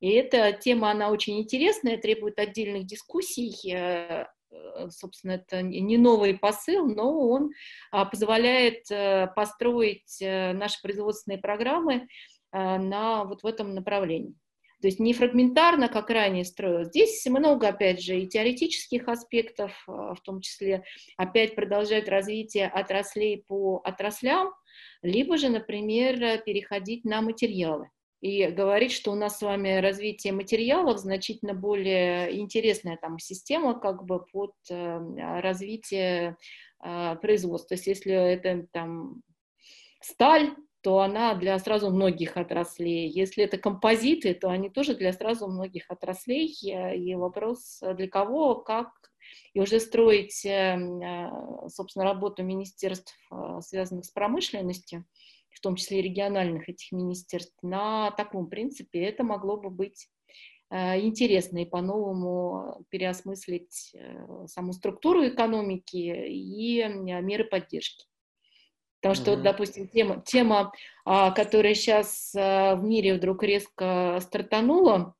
И 0.00 0.10
эта 0.10 0.52
тема, 0.52 0.90
она 0.90 1.08
очень 1.08 1.40
интересная, 1.40 1.96
требует 1.96 2.38
отдельных 2.38 2.84
дискуссий. 2.84 3.54
Собственно, 4.90 5.32
это 5.32 5.62
не 5.62 5.96
новый 5.96 6.36
посыл, 6.36 6.86
но 6.86 7.26
он 7.26 7.52
а, 7.90 8.04
позволяет 8.04 8.86
построить 9.34 10.18
наши 10.20 10.82
производственные 10.82 11.38
программы 11.38 12.08
на 12.52 13.24
вот 13.24 13.44
в 13.44 13.46
этом 13.46 13.74
направлении. 13.74 14.34
То 14.82 14.88
есть 14.88 14.98
не 14.98 15.14
фрагментарно, 15.14 15.88
как 15.88 16.10
ранее 16.10 16.44
строилось. 16.44 16.88
Здесь 16.88 17.24
много, 17.26 17.68
опять 17.68 18.02
же, 18.02 18.18
и 18.18 18.28
теоретических 18.28 19.06
аспектов, 19.06 19.72
а, 19.86 20.14
в 20.14 20.20
том 20.22 20.40
числе 20.40 20.82
опять 21.16 21.54
продолжать 21.54 22.08
развитие 22.08 22.66
отраслей 22.66 23.44
по 23.46 23.80
отраслям, 23.84 24.52
либо 25.02 25.38
же, 25.38 25.50
например, 25.50 26.42
переходить 26.42 27.04
на 27.04 27.22
материалы 27.22 27.90
и 28.20 28.46
говорить, 28.48 28.90
что 28.90 29.12
у 29.12 29.14
нас 29.14 29.38
с 29.38 29.42
вами 29.42 29.80
развитие 29.80 30.32
материалов 30.32 30.98
значительно 30.98 31.54
более 31.54 32.36
интересная 32.40 32.96
там 32.96 33.20
система 33.20 33.78
как 33.78 34.04
бы 34.04 34.24
под 34.32 34.52
э, 34.70 35.40
развитие 35.40 36.36
э, 36.84 37.16
производства. 37.16 37.70
То 37.70 37.74
есть 37.74 37.86
если 37.86 38.12
это 38.12 38.66
там 38.72 39.22
сталь, 40.00 40.54
то 40.82 40.98
она 40.98 41.34
для 41.34 41.58
сразу 41.58 41.90
многих 41.90 42.36
отраслей. 42.36 43.08
Если 43.08 43.44
это 43.44 43.56
композиты, 43.56 44.34
то 44.34 44.48
они 44.50 44.68
тоже 44.68 44.94
для 44.94 45.12
сразу 45.12 45.46
многих 45.46 45.90
отраслей. 45.90 46.48
И 46.52 47.14
вопрос, 47.14 47.80
для 47.96 48.08
кого, 48.08 48.56
как, 48.56 48.90
и 49.54 49.60
уже 49.60 49.80
строить, 49.80 50.44
эм, 50.44 51.00
э, 51.00 51.68
собственно, 51.68 52.04
работу 52.04 52.42
министерств, 52.42 53.14
э, 53.30 53.60
связанных 53.60 54.04
с 54.04 54.10
промышленностью, 54.10 55.04
в 55.50 55.60
том 55.60 55.76
числе 55.76 56.00
и 56.00 56.02
региональных 56.02 56.68
этих 56.68 56.92
министерств, 56.92 57.56
на 57.62 58.10
таком 58.12 58.48
принципе, 58.48 59.04
это 59.04 59.22
могло 59.22 59.56
бы 59.58 59.70
быть 59.70 60.08
э, 60.70 61.00
интересно 61.00 61.58
и 61.58 61.66
по-новому 61.66 62.84
переосмыслить 62.88 63.94
саму 64.46 64.72
структуру 64.72 65.28
экономики 65.28 66.26
и 66.28 66.82
меры 66.88 67.44
поддержки. 67.44 68.06
Потому 69.02 69.16
что, 69.16 69.32
mm-hmm. 69.32 69.42
допустим, 69.42 69.88
тема, 69.88 70.22
тема 70.24 70.72
а, 71.04 71.32
которая 71.32 71.74
сейчас 71.74 72.32
а, 72.36 72.76
в 72.76 72.84
мире 72.84 73.14
вдруг 73.14 73.42
резко 73.42 74.18
стартанула, 74.22 75.16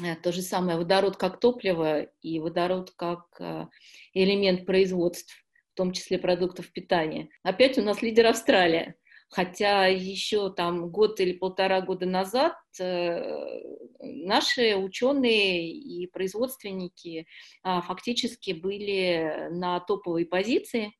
э, 0.00 0.14
то 0.14 0.30
же 0.30 0.42
самое 0.42 0.78
водород 0.78 1.16
как 1.16 1.40
топливо 1.40 2.02
и 2.22 2.38
водород 2.38 2.92
как 2.96 3.24
а, 3.40 3.68
элемент 4.12 4.64
производств, 4.64 5.34
в 5.72 5.76
том 5.76 5.90
числе 5.90 6.18
продуктов 6.18 6.70
питания. 6.70 7.30
Опять 7.42 7.78
у 7.78 7.82
нас 7.82 8.00
лидер 8.00 8.26
Австралия. 8.26 8.94
Хотя 9.28 9.86
еще 9.86 10.52
там 10.52 10.90
год 10.90 11.18
или 11.18 11.32
полтора 11.32 11.80
года 11.80 12.06
назад 12.06 12.54
э, 12.78 13.60
наши 13.98 14.76
ученые 14.76 15.72
и 15.72 16.06
производственники 16.06 17.26
э, 17.64 17.80
фактически 17.80 18.52
были 18.52 19.48
на 19.50 19.80
топовой 19.80 20.24
позиции. 20.26 20.92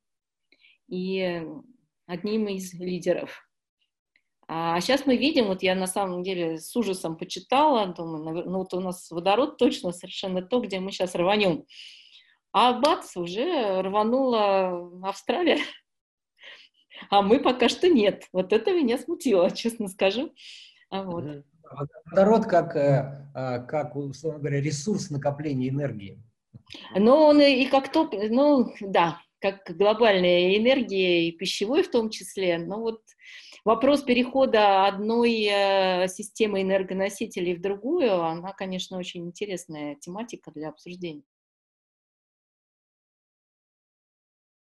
И 0.89 1.45
одним 2.07 2.49
из 2.49 2.75
лидеров. 2.75 3.49
А 4.47 4.81
сейчас 4.81 5.07
мы 5.07 5.17
видим, 5.17 5.47
вот 5.47 5.63
я 5.63 5.75
на 5.75 5.87
самом 5.87 6.23
деле 6.23 6.59
с 6.59 6.77
ужасом 6.77 7.17
почитала, 7.17 7.87
думаю, 7.87 8.45
ну 8.45 8.59
вот 8.59 8.75
у 8.75 8.81
нас 8.81 9.11
водород 9.11 9.57
точно 9.57 9.93
совершенно 9.93 10.43
то, 10.43 10.61
где 10.61 10.81
мы 10.81 10.93
сейчас 10.93 11.15
рванем. 11.15 11.65
А 12.53 12.79
бац, 12.79 13.17
уже 13.17 13.81
рванула 13.83 14.91
Австралия, 15.03 15.61
а 17.11 17.23
мы 17.23 17.41
пока 17.41 17.69
что 17.69 17.89
нет. 17.89 18.29
Вот 18.33 18.53
это 18.53 18.73
меня 18.73 18.99
смутило, 18.99 19.51
честно 19.55 19.89
скажу. 19.89 20.33
А 20.91 21.03
вот. 21.03 21.25
Водород 22.11 22.45
как, 22.45 22.77
э, 22.77 23.31
а, 23.35 23.59
как, 23.61 23.97
условно 23.97 24.39
говоря, 24.39 24.61
ресурс 24.61 25.11
накопления 25.11 25.71
энергии. 25.71 26.23
Ну, 26.95 27.17
он 27.17 27.41
и 27.41 27.65
как 27.67 27.91
топ, 27.91 28.13
ну, 28.13 28.73
да, 28.81 29.19
как 29.45 29.77
глобальная 29.77 30.57
энергия 30.57 31.29
и 31.29 31.33
пищевой 31.33 31.83
в 31.83 31.91
том 31.91 32.09
числе. 32.09 32.57
Но 32.57 32.81
вот 32.81 33.03
вопрос 33.63 34.03
перехода 34.03 34.87
одной 34.87 35.45
э, 35.45 36.09
системы 36.09 36.63
энергоносителей 36.63 37.55
в 37.55 37.61
другую, 37.61 38.23
она, 38.23 38.55
конечно, 38.55 38.97
очень 38.97 39.27
интересная 39.27 39.97
тематика 39.97 40.51
для 40.51 40.71
обсуждения. 40.71 41.25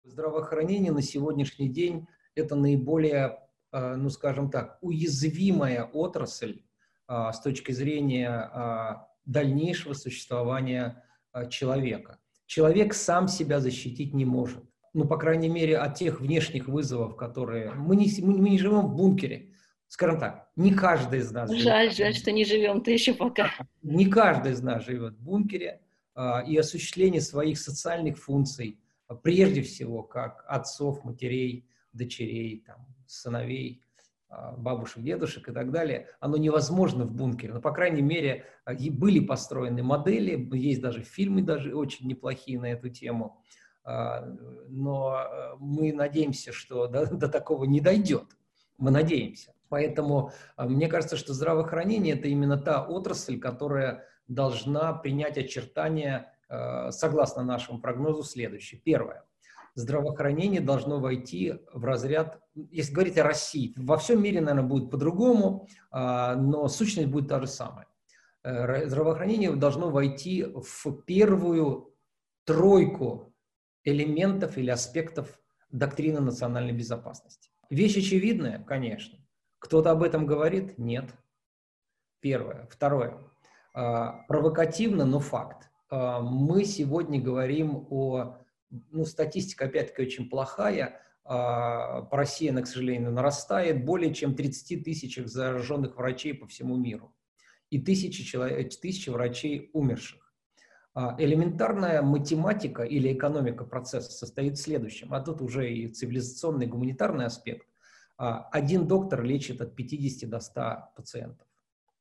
Здравоохранение 0.05 0.93
на 0.93 1.01
сегодняшний 1.01 1.67
день 1.67 2.07
это 2.35 2.55
наиболее, 2.55 3.41
э, 3.73 3.95
ну 3.95 4.09
скажем 4.09 4.49
так, 4.49 4.77
уязвимая 4.79 5.83
отрасль 5.83 6.63
э, 7.09 7.31
с 7.33 7.41
точки 7.41 7.73
зрения 7.73 9.05
дальнейшего 9.25 9.93
существования 9.93 11.03
человека 11.49 12.20
человек 12.51 12.93
сам 12.93 13.29
себя 13.29 13.61
защитить 13.61 14.13
не 14.13 14.25
может. 14.25 14.61
Ну, 14.93 15.07
по 15.07 15.17
крайней 15.17 15.47
мере, 15.47 15.77
от 15.77 15.95
тех 15.95 16.19
внешних 16.19 16.67
вызовов, 16.67 17.15
которые... 17.15 17.71
Мы 17.71 17.95
не, 17.95 18.11
мы, 18.21 18.37
мы 18.37 18.49
не 18.49 18.59
живем 18.59 18.87
в 18.87 18.93
бункере. 18.93 19.53
Скажем 19.87 20.19
так, 20.19 20.49
не 20.57 20.73
каждый 20.73 21.19
из 21.19 21.31
нас... 21.31 21.49
Жаль, 21.49 21.91
живет. 21.91 21.95
жаль, 21.95 22.13
что 22.13 22.33
не 22.33 22.43
живем, 22.43 22.81
ты 22.81 22.91
еще 22.91 23.13
пока. 23.13 23.51
Не 23.83 24.05
каждый 24.05 24.51
из 24.51 24.61
нас 24.61 24.83
живет 24.83 25.13
в 25.13 25.23
бункере. 25.23 25.79
А, 26.13 26.43
и 26.45 26.57
осуществление 26.57 27.21
своих 27.21 27.57
социальных 27.57 28.17
функций, 28.17 28.77
а, 29.07 29.15
прежде 29.15 29.61
всего, 29.61 30.03
как 30.03 30.43
отцов, 30.45 31.05
матерей, 31.05 31.69
дочерей, 31.93 32.65
там, 32.67 32.85
сыновей, 33.07 33.81
бабушек, 34.57 35.03
дедушек 35.03 35.49
и 35.49 35.51
так 35.51 35.71
далее, 35.71 36.07
оно 36.19 36.37
невозможно 36.37 37.05
в 37.05 37.11
бункере. 37.11 37.53
Но, 37.53 37.61
по 37.61 37.71
крайней 37.71 38.01
мере, 38.01 38.45
а, 38.63 38.73
были 38.73 39.19
построены 39.19 39.83
модели, 39.83 40.49
есть 40.55 40.81
даже 40.81 41.03
фильмы 41.03 41.41
даже 41.41 41.75
очень 41.75 42.07
неплохие 42.07 42.59
на 42.59 42.67
эту 42.67 42.89
тему. 42.89 43.41
А, 43.83 44.25
но 44.69 45.57
мы 45.59 45.91
надеемся, 45.93 46.53
что 46.53 46.87
до, 46.87 47.05
до 47.15 47.27
такого 47.27 47.65
не 47.65 47.81
дойдет. 47.81 48.25
Мы 48.77 48.91
надеемся. 48.91 49.53
Поэтому 49.69 50.31
мне 50.57 50.87
кажется, 50.87 51.15
что 51.15 51.33
здравоохранение– 51.33 52.15
это 52.17 52.27
именно 52.27 52.57
та 52.57 52.85
отрасль, 52.85 53.39
которая 53.39 54.05
должна 54.27 54.91
принять 54.93 55.37
очертания, 55.37 56.33
согласно 56.89 57.43
нашему 57.43 57.79
прогнозу, 57.79 58.23
следующее. 58.23 58.81
Первое 58.83 59.23
здравоохранение 59.75 60.61
должно 60.61 60.99
войти 60.99 61.55
в 61.73 61.85
разряд, 61.85 62.39
если 62.53 62.93
говорить 62.93 63.17
о 63.17 63.23
России, 63.23 63.73
во 63.77 63.97
всем 63.97 64.21
мире, 64.21 64.41
наверное, 64.41 64.67
будет 64.67 64.91
по-другому, 64.91 65.67
а, 65.91 66.35
но 66.35 66.67
сущность 66.67 67.09
будет 67.09 67.29
та 67.29 67.39
же 67.39 67.47
самая. 67.47 67.87
Э, 68.43 68.87
здравоохранение 68.87 69.53
должно 69.55 69.89
войти 69.89 70.43
в 70.43 70.91
первую 71.05 71.93
тройку 72.45 73.33
элементов 73.83 74.57
или 74.57 74.69
аспектов 74.69 75.39
доктрины 75.71 76.19
национальной 76.19 76.73
безопасности. 76.73 77.51
Вещь 77.69 77.97
очевидная, 77.97 78.63
конечно. 78.63 79.19
Кто-то 79.59 79.91
об 79.91 80.03
этом 80.03 80.25
говорит? 80.25 80.77
Нет. 80.77 81.05
Первое. 82.19 82.67
Второе. 82.69 83.17
А, 83.73 84.23
провокативно, 84.27 85.05
но 85.05 85.19
факт. 85.19 85.69
А, 85.89 86.19
мы 86.19 86.65
сегодня 86.65 87.21
говорим 87.21 87.87
о 87.89 88.37
ну, 88.91 89.05
статистика, 89.05 89.65
опять-таки, 89.65 90.01
очень 90.01 90.29
плохая. 90.29 91.01
А, 91.23 92.01
по 92.03 92.17
России 92.17 92.49
она, 92.49 92.61
к 92.61 92.67
сожалению, 92.67 93.11
нарастает. 93.11 93.85
Более 93.85 94.13
чем 94.13 94.35
30 94.35 94.83
тысяч 94.83 95.17
зараженных 95.17 95.97
врачей 95.97 96.33
по 96.33 96.47
всему 96.47 96.77
миру. 96.77 97.15
И 97.69 97.79
тысячи, 97.79 98.23
человек, 98.23 98.69
тысячи 98.79 99.09
врачей 99.09 99.69
умерших. 99.73 100.33
А, 100.93 101.15
элементарная 101.19 102.01
математика 102.01 102.83
или 102.83 103.13
экономика 103.13 103.63
процесса 103.63 104.11
состоит 104.11 104.57
в 104.57 104.61
следующем. 104.61 105.13
А 105.13 105.21
тут 105.21 105.41
уже 105.41 105.71
и 105.71 105.87
цивилизационный, 105.87 106.67
гуманитарный 106.67 107.25
аспект. 107.25 107.67
А, 108.17 108.49
один 108.51 108.87
доктор 108.87 109.23
лечит 109.23 109.61
от 109.61 109.75
50 109.75 110.29
до 110.29 110.39
100 110.39 110.91
пациентов. 110.95 111.47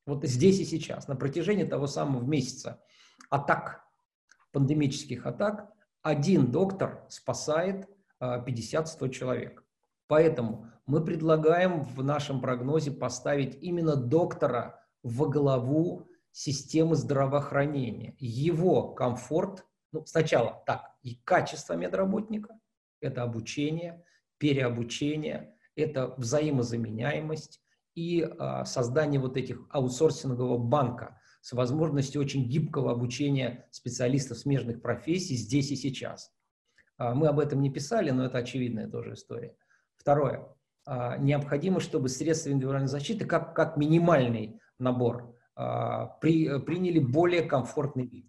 Вот 0.07 0.25
здесь 0.25 0.59
и 0.59 0.65
сейчас, 0.65 1.07
на 1.07 1.15
протяжении 1.15 1.65
того 1.65 1.87
самого 1.87 2.25
месяца 2.25 2.83
атак, 3.29 3.85
пандемических 4.51 5.25
атак, 5.25 5.71
один 6.03 6.51
доктор 6.51 7.05
спасает 7.09 7.89
50-100 8.21 9.07
а, 9.07 9.09
человек. 9.09 9.65
Поэтому 10.07 10.67
мы 10.87 11.05
предлагаем 11.05 11.83
в 11.83 12.03
нашем 12.03 12.41
прогнозе 12.41 12.91
поставить 12.91 13.63
именно 13.63 13.97
доктора 13.97 14.85
во 15.03 15.27
главу 15.27 16.09
системы 16.33 16.97
здравоохранения. 16.97 18.15
Его 18.19 18.93
комфорт, 18.93 19.67
ну, 19.93 20.05
сначала 20.07 20.63
так, 20.67 20.91
и 21.03 21.17
качество 21.17 21.75
медработника, 21.75 22.59
это 23.01 23.23
обучение, 23.23 24.05
переобучение, 24.39 25.55
это 25.77 26.15
взаимозаменяемость 26.17 27.61
и 27.95 28.23
а, 28.23 28.65
создание 28.65 29.21
вот 29.21 29.37
этих 29.37 29.61
аутсорсингового 29.71 30.59
банка 30.59 31.20
с 31.41 31.53
возможностью 31.53 32.21
очень 32.21 32.49
гибкого 32.49 32.93
обучения 32.93 33.67
специалистов 33.71 34.39
смежных 34.39 34.83
профессий 34.83 35.37
здесь 35.37 35.71
и 35.71 35.77
сейчас. 35.77 36.33
А, 36.99 37.15
мы 37.15 37.29
об 37.29 37.41
этом 37.41 37.63
не 37.63 37.71
писали, 37.71 38.11
но 38.11 38.27
это 38.27 38.39
очевидная 38.39 38.89
тоже 38.89 39.15
история. 39.15 39.57
Второе. 39.97 40.47
А, 40.87 41.17
необходимо, 41.17 41.81
чтобы 41.81 42.09
средства 42.09 42.51
индивидуальной 42.51 42.89
защиты, 42.89 43.25
как, 43.25 43.57
как 43.57 43.77
минимальный 43.77 44.61
набор, 44.79 45.35
а, 45.57 46.07
при, 46.21 46.61
приняли 46.61 46.99
более 46.99 47.43
комфортный 47.43 48.07
вид. 48.07 48.27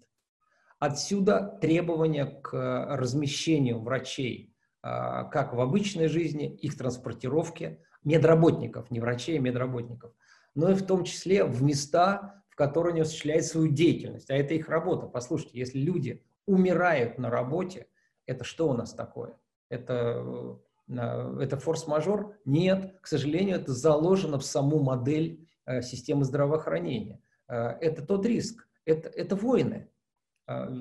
Отсюда 0.79 1.59
требования 1.61 2.25
к 2.25 2.51
размещению 2.97 3.81
врачей 3.81 4.47
как 4.81 5.53
в 5.53 5.61
обычной 5.61 6.07
жизни, 6.07 6.55
их 6.55 6.75
транспортировке, 6.75 7.83
медработников, 8.03 8.89
не 8.89 8.99
врачей, 8.99 9.37
а 9.37 9.39
медработников, 9.39 10.11
но 10.55 10.71
и 10.71 10.73
в 10.73 10.83
том 10.83 11.03
числе 11.03 11.43
в 11.43 11.61
места, 11.61 12.40
в 12.51 12.55
которые 12.55 12.91
они 12.91 13.01
осуществляют 13.01 13.45
свою 13.45 13.69
деятельность. 13.69 14.29
А 14.29 14.35
это 14.35 14.53
их 14.53 14.69
работа. 14.69 15.07
Послушайте, 15.07 15.57
если 15.57 15.79
люди 15.79 16.23
умирают 16.45 17.17
на 17.17 17.31
работе, 17.31 17.87
это 18.27 18.43
что 18.43 18.69
у 18.69 18.73
нас 18.73 18.93
такое? 18.93 19.33
Это, 19.69 20.59
э, 20.87 21.37
это 21.41 21.57
форс-мажор? 21.57 22.37
Нет, 22.45 22.99
к 23.01 23.07
сожалению, 23.07 23.55
это 23.55 23.73
заложено 23.73 24.37
в 24.37 24.45
саму 24.45 24.83
модель 24.83 25.49
э, 25.65 25.81
системы 25.81 26.25
здравоохранения. 26.25 27.19
Э, 27.47 27.69
это 27.81 28.05
тот 28.05 28.25
риск, 28.27 28.67
это, 28.85 29.09
это 29.09 29.35
войны. 29.35 29.89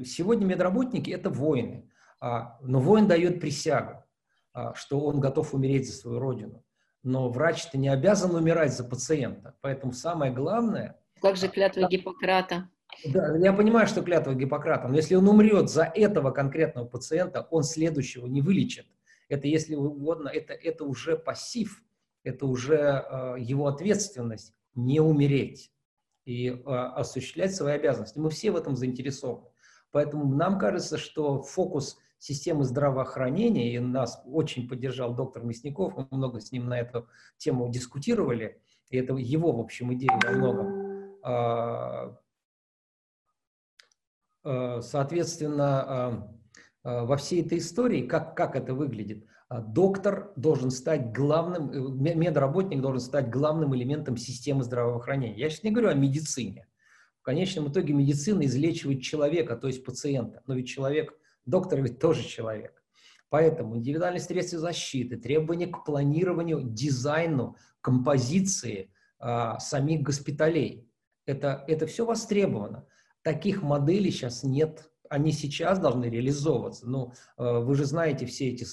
Сегодня 0.05 0.47
медработники– 0.47 1.11
это 1.13 1.31
воины. 1.31 1.91
А, 2.21 2.59
но 2.61 2.81
воин 2.81 3.07
дает 3.09 3.41
присягу, 3.41 4.05
а, 4.53 4.75
что 4.75 5.01
он 5.01 5.21
готов 5.21 5.55
умереть 5.55 5.87
за 5.87 5.95
свою 5.95 6.19
родину. 6.19 6.65
Но 7.03 7.31
врач-то 7.31 7.79
не 7.79 7.89
обязан 7.89 8.35
умирать 8.35 8.75
за 8.75 8.85
пациента. 8.85 9.57
Поэтому 9.61 9.93
самое 9.93 10.33
главное... 10.33 10.97
Как 11.21 11.37
же 11.37 11.49
клятва 11.49 11.89
Гиппократа? 11.89 12.69
Да, 13.05 13.37
я 13.37 13.53
понимаю, 13.53 13.87
что 13.87 14.03
клятва 14.03 14.35
Гиппократа, 14.35 14.89
но 14.89 14.97
если 14.97 15.15
он 15.15 15.29
умрет 15.29 15.71
за 15.71 15.85
этого 15.85 16.31
конкретного 16.31 16.87
пациента, 16.87 17.47
он 17.51 17.63
следующего 17.63 18.27
не 18.27 18.43
вылечит. 18.43 18.87
Это, 19.29 19.47
если 19.47 19.75
угодно, 19.75 20.29
это, 20.29 20.53
это 20.53 20.85
уже 20.85 21.17
пассив, 21.17 21.83
это 22.25 22.47
уже 22.47 22.77
э, 22.77 23.37
его 23.39 23.69
ответственность 23.69 24.55
не 24.75 25.01
умереть 25.01 25.71
и 26.25 26.49
э, 26.49 26.55
осуществлять 26.65 27.55
свои 27.55 27.75
обязанности. 27.75 28.19
Мы 28.19 28.31
все 28.31 28.51
в 28.51 28.57
этом 28.57 28.77
заинтересованы. 28.77 29.47
Поэтому 29.93 30.35
нам 30.35 30.59
кажется, 30.59 30.99
что 30.99 31.43
фокус 31.43 31.99
системы 32.19 32.65
здравоохранения, 32.65 33.75
и 33.75 33.79
нас 33.79 34.21
очень 34.27 34.69
поддержал 34.69 35.15
доктор 35.15 35.43
Мясников, 35.45 35.97
мы 35.97 36.07
много 36.11 36.41
с 36.41 36.53
ним 36.53 36.69
на 36.69 36.79
эту 36.79 37.09
тему 37.39 37.71
дискутировали, 37.71 38.61
и 38.91 38.99
это 38.99 39.15
его, 39.15 39.53
в 39.53 39.61
общем, 39.61 39.95
идея 39.95 40.19
во 40.23 40.33
многом. 40.33 40.90
А, 41.23 42.17
а, 44.43 44.81
соответственно, 44.81 46.29
а, 46.83 47.05
во 47.05 47.17
всей 47.17 47.43
этой 47.43 47.59
истории, 47.59 48.07
как, 48.07 48.37
как 48.37 48.57
это 48.57 48.75
выглядит, 48.75 49.27
доктор 49.51 50.33
должен 50.37 50.71
стать 50.71 51.13
главным, 51.13 51.71
э, 51.71 52.15
медработник 52.15 52.81
должен 52.81 53.01
стать 53.01 53.29
главным 53.31 53.75
элементом 53.75 54.17
системы 54.17 54.63
здравоохранения. 54.63 55.37
Я 55.37 55.51
сейчас 55.51 55.65
не 55.65 55.73
говорю 55.73 55.89
о 55.89 55.95
медицине. 55.95 56.69
В 57.19 57.23
конечном 57.23 57.71
итоге 57.71 57.93
медицина 57.93 58.47
излечивает 58.47 59.03
человека, 59.03 59.57
то 59.57 59.67
есть 59.67 59.85
пациента. 59.85 60.43
Но 60.47 60.55
ведь 60.55 60.69
человек 60.69 61.15
Доктор 61.47 61.81
ведь 61.81 61.99
тоже 61.99 62.23
человек. 62.23 62.83
Поэтому 63.29 63.77
индивидуальные 63.77 64.21
средства 64.21 64.59
защиты, 64.59 65.17
требования 65.17 65.69
к 65.69 65.85
планированию, 65.85 66.63
дизайну, 66.63 67.57
композиции 67.81 68.93
а, 69.19 69.59
самих 69.59 70.03
госпиталей. 70.03 70.89
Это, 71.31 71.65
это 71.67 71.87
все 71.87 72.05
востребовано. 72.05 72.87
Таких 73.23 73.63
моделей 73.63 74.11
сейчас 74.11 74.43
нет. 74.43 74.91
Они 75.09 75.33
сейчас 75.33 75.79
должны 75.79 76.07
реализовываться. 76.07 76.89
Ну, 76.89 77.13
а, 77.37 77.61
вы 77.61 77.75
же 77.75 77.85
знаете 77.85 78.27
все 78.27 78.49
эти, 78.49 78.67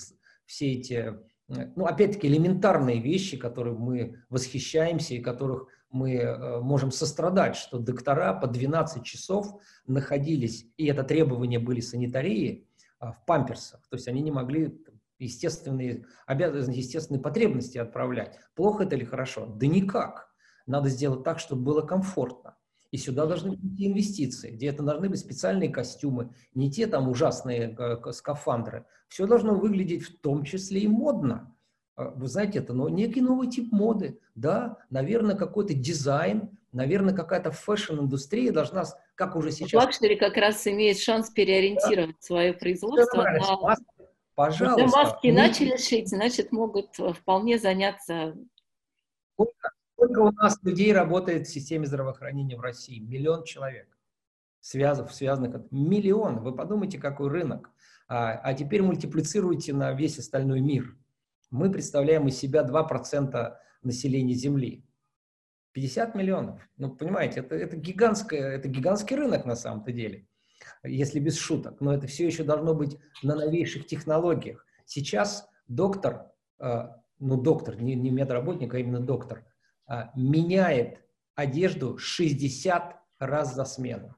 все 0.45 0.73
эти 0.73 1.15
ну, 1.47 1.85
опять-таки, 1.85 2.27
элементарные 2.27 2.99
вещи, 2.99 3.37
которые 3.37 3.77
мы 3.77 4.21
восхищаемся 4.29 5.15
и 5.15 5.19
которых 5.19 5.67
мы 5.89 6.15
э, 6.15 6.59
можем 6.59 6.91
сострадать, 6.91 7.55
что 7.55 7.79
доктора 7.79 8.33
по 8.33 8.47
12 8.47 9.03
часов 9.03 9.61
находились, 9.85 10.65
и 10.75 10.87
это 10.87 11.03
требования 11.03 11.59
были 11.59 11.79
санитарии, 11.79 12.67
а, 12.99 13.11
в 13.13 13.23
памперсах. 13.25 13.87
То 13.89 13.95
есть 13.95 14.07
они 14.07 14.21
не 14.21 14.31
могли 14.31 14.77
естественные 15.19 16.05
обязанности, 16.25 16.79
естественные 16.79 17.21
потребности 17.21 17.77
отправлять. 17.77 18.39
Плохо 18.55 18.83
это 18.83 18.95
или 18.95 19.05
хорошо? 19.05 19.45
Да 19.45 19.67
никак. 19.67 20.29
Надо 20.67 20.89
сделать 20.89 21.23
так, 21.23 21.39
чтобы 21.39 21.63
было 21.63 21.81
комфортно. 21.81 22.57
И 22.91 22.97
сюда 22.97 23.25
должны 23.25 23.51
быть 23.51 23.81
инвестиции, 23.81 24.51
где 24.51 24.67
это 24.67 24.83
должны 24.83 25.09
быть 25.09 25.19
специальные 25.19 25.69
костюмы, 25.69 26.33
не 26.53 26.71
те 26.71 26.87
там 26.87 27.09
ужасные 27.09 27.75
э, 27.77 28.11
скафандры. 28.11 28.85
Все 29.09 29.27
должно 29.27 29.55
выглядеть 29.55 30.03
в 30.03 30.19
том 30.19 30.43
числе 30.43 30.81
и 30.81 30.87
модно. 30.87 31.53
А, 31.97 32.11
вы 32.11 32.27
знаете, 32.27 32.59
это 32.59 32.73
но 32.73 32.87
некий 32.87 33.21
новый 33.21 33.49
тип 33.49 33.71
моды. 33.73 34.19
Да, 34.35 34.77
наверное, 34.89 35.35
какой-то 35.35 35.73
дизайн, 35.73 36.57
наверное, 36.71 37.13
какая-то 37.13 37.51
fashion-индустрия 37.51 38.51
должна, 38.51 38.85
как 39.15 39.35
уже 39.35 39.51
сейчас... 39.51 39.83
Luxury 39.83 40.15
как 40.15 40.37
раз 40.37 40.65
имеет 40.67 40.97
шанс 40.97 41.29
переориентировать 41.29 42.15
да. 42.15 42.25
свое 42.25 42.53
производство 42.53 43.23
на... 43.23 43.57
Маски, 43.57 43.85
пожалуйста. 44.35 44.81
Если 44.81 44.95
маски 44.95 45.27
мы... 45.27 45.33
начали 45.33 45.77
шить, 45.77 46.09
значит, 46.09 46.51
могут 46.51 46.97
э, 46.99 47.11
вполне 47.13 47.57
заняться... 47.57 48.37
Сколько, 49.97 50.19
у 50.19 50.31
нас 50.31 50.59
людей 50.61 50.93
работает 50.93 51.47
в 51.47 51.51
системе 51.51 51.87
здравоохранения 51.87 52.55
в 52.55 52.61
России? 52.61 52.99
Миллион 52.99 53.45
человек. 53.45 53.87
Связанных, 54.59 55.11
связанных... 55.11 55.55
Миллион. 55.71 56.43
Вы 56.43 56.55
подумайте, 56.55 56.99
какой 56.99 57.29
рынок. 57.29 57.71
А, 58.07 58.33
а 58.33 58.53
теперь 58.53 58.83
мультиплицируйте 58.83 59.73
на 59.73 59.93
весь 59.93 60.19
остальной 60.19 60.61
мир. 60.61 60.95
Мы 61.49 61.71
представляем 61.71 62.27
из 62.27 62.37
себя 62.37 62.63
2% 62.63 63.55
населения 63.81 64.35
Земли. 64.35 64.85
50 65.71 66.13
миллионов. 66.13 66.61
Ну, 66.77 66.95
понимаете, 66.95 67.39
это, 67.39 67.55
это, 67.55 67.75
гигантское, 67.75 68.51
это 68.51 68.67
гигантский 68.67 69.15
рынок 69.15 69.45
на 69.45 69.55
самом-то 69.55 69.91
деле, 69.91 70.27
если 70.83 71.19
без 71.19 71.39
шуток. 71.39 71.81
Но 71.81 71.91
это 71.91 72.05
все 72.05 72.27
еще 72.27 72.43
должно 72.43 72.75
быть 72.75 72.99
на 73.23 73.33
новейших 73.33 73.87
технологиях. 73.87 74.63
Сейчас 74.85 75.49
доктор, 75.67 76.31
э, 76.59 76.89
ну, 77.17 77.41
доктор, 77.41 77.81
не, 77.81 77.95
не 77.95 78.11
медработник, 78.11 78.75
а 78.75 78.77
именно 78.77 78.99
доктор, 78.99 79.43
меняет 80.15 81.01
одежду 81.35 81.97
60 81.97 82.95
раз 83.19 83.55
за 83.55 83.65
смену. 83.65 84.15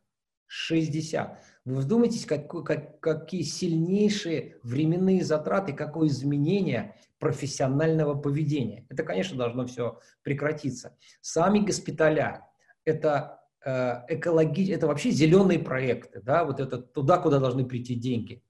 60. 0.47 1.39
Вы 1.65 1.75
вдумайтесь, 1.75 2.25
как, 2.25 2.49
как, 2.65 2.99
какие 2.99 3.43
сильнейшие 3.43 4.57
временные 4.63 5.23
затраты, 5.23 5.73
какое 5.73 6.07
изменение 6.07 6.95
профессионального 7.19 8.15
поведения. 8.15 8.87
Это, 8.89 9.03
конечно, 9.03 9.37
должно 9.37 9.67
все 9.67 9.99
прекратиться. 10.23 10.97
Сами 11.21 11.59
госпиталя– 11.59 12.47
это 12.85 13.41
э, 13.63 14.01
экологи... 14.07 14.73
это 14.73 14.87
вообще 14.87 15.11
зеленые 15.11 15.59
проекты, 15.59 16.21
да, 16.21 16.45
вот 16.45 16.59
это 16.59 16.79
туда, 16.79 17.19
куда 17.19 17.39
должны 17.39 17.65
прийти 17.65 17.93
деньги. 17.93 18.41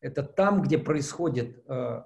Это 0.00 0.22
там, 0.22 0.62
где 0.62 0.78
происходит 0.78 1.64
э, 1.66 2.04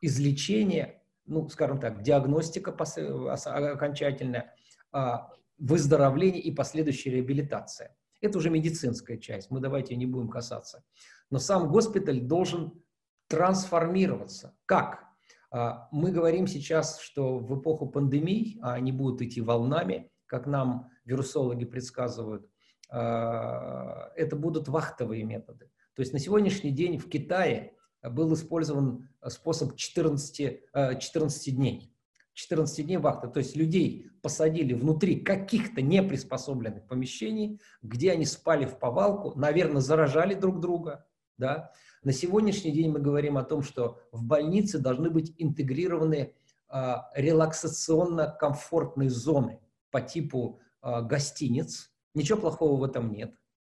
излечение, 0.00 0.99
ну, 1.26 1.48
скажем 1.48 1.80
так, 1.80 2.02
диагностика 2.02 2.72
окончательная, 2.72 4.54
э, 4.92 5.12
выздоровление 5.58 6.40
и 6.40 6.52
последующая 6.52 7.10
реабилитация. 7.10 7.96
Это 8.20 8.38
уже 8.38 8.50
медицинская 8.50 9.18
часть, 9.18 9.50
мы 9.50 9.60
давайте 9.60 9.96
не 9.96 10.06
будем 10.06 10.28
касаться. 10.28 10.82
Но 11.30 11.38
сам 11.38 11.68
госпиталь 11.68 12.20
должен 12.20 12.82
трансформироваться. 13.28 14.54
Как? 14.66 15.04
А, 15.50 15.88
мы 15.92 16.10
говорим 16.10 16.46
сейчас, 16.46 17.00
что 17.00 17.38
в 17.38 17.60
эпоху 17.60 17.86
пандемий, 17.88 18.58
а 18.62 18.74
они 18.74 18.92
будут 18.92 19.22
идти 19.22 19.40
волнами, 19.40 20.10
как 20.26 20.46
нам 20.46 20.90
вирусологи 21.04 21.64
предсказывают, 21.64 22.48
а, 22.90 24.10
это 24.16 24.36
будут 24.36 24.68
вахтовые 24.68 25.24
методы. 25.24 25.70
То 25.94 26.00
есть 26.00 26.12
на 26.12 26.18
сегодняшний 26.18 26.70
день 26.70 26.98
в 26.98 27.08
Китае 27.08 27.74
был 28.02 28.32
использован 28.34 29.08
способ 29.28 29.76
14, 29.76 30.60
14 30.98 31.56
дней. 31.56 31.94
14 32.34 32.86
дней 32.86 32.96
вахты. 32.96 33.28
То 33.28 33.38
есть 33.38 33.56
людей 33.56 34.08
посадили 34.22 34.72
внутри 34.72 35.16
каких-то 35.20 35.82
неприспособленных 35.82 36.86
помещений, 36.86 37.60
где 37.82 38.12
они 38.12 38.24
спали 38.24 38.64
в 38.64 38.78
повалку, 38.78 39.38
наверное, 39.38 39.82
заражали 39.82 40.34
друг 40.34 40.60
друга. 40.60 41.06
Да? 41.36 41.72
На 42.02 42.12
сегодняшний 42.12 42.72
день 42.72 42.90
мы 42.90 43.00
говорим 43.00 43.36
о 43.36 43.44
том, 43.44 43.62
что 43.62 44.00
в 44.10 44.24
больнице 44.24 44.78
должны 44.78 45.10
быть 45.10 45.34
интегрированы 45.36 46.34
а, 46.68 47.10
релаксационно-комфортные 47.14 49.10
зоны 49.10 49.60
по 49.90 50.00
типу 50.00 50.60
а, 50.80 51.02
гостиниц. 51.02 51.90
Ничего 52.14 52.38
плохого 52.38 52.78
в 52.78 52.84
этом 52.84 53.12
нет. 53.12 53.34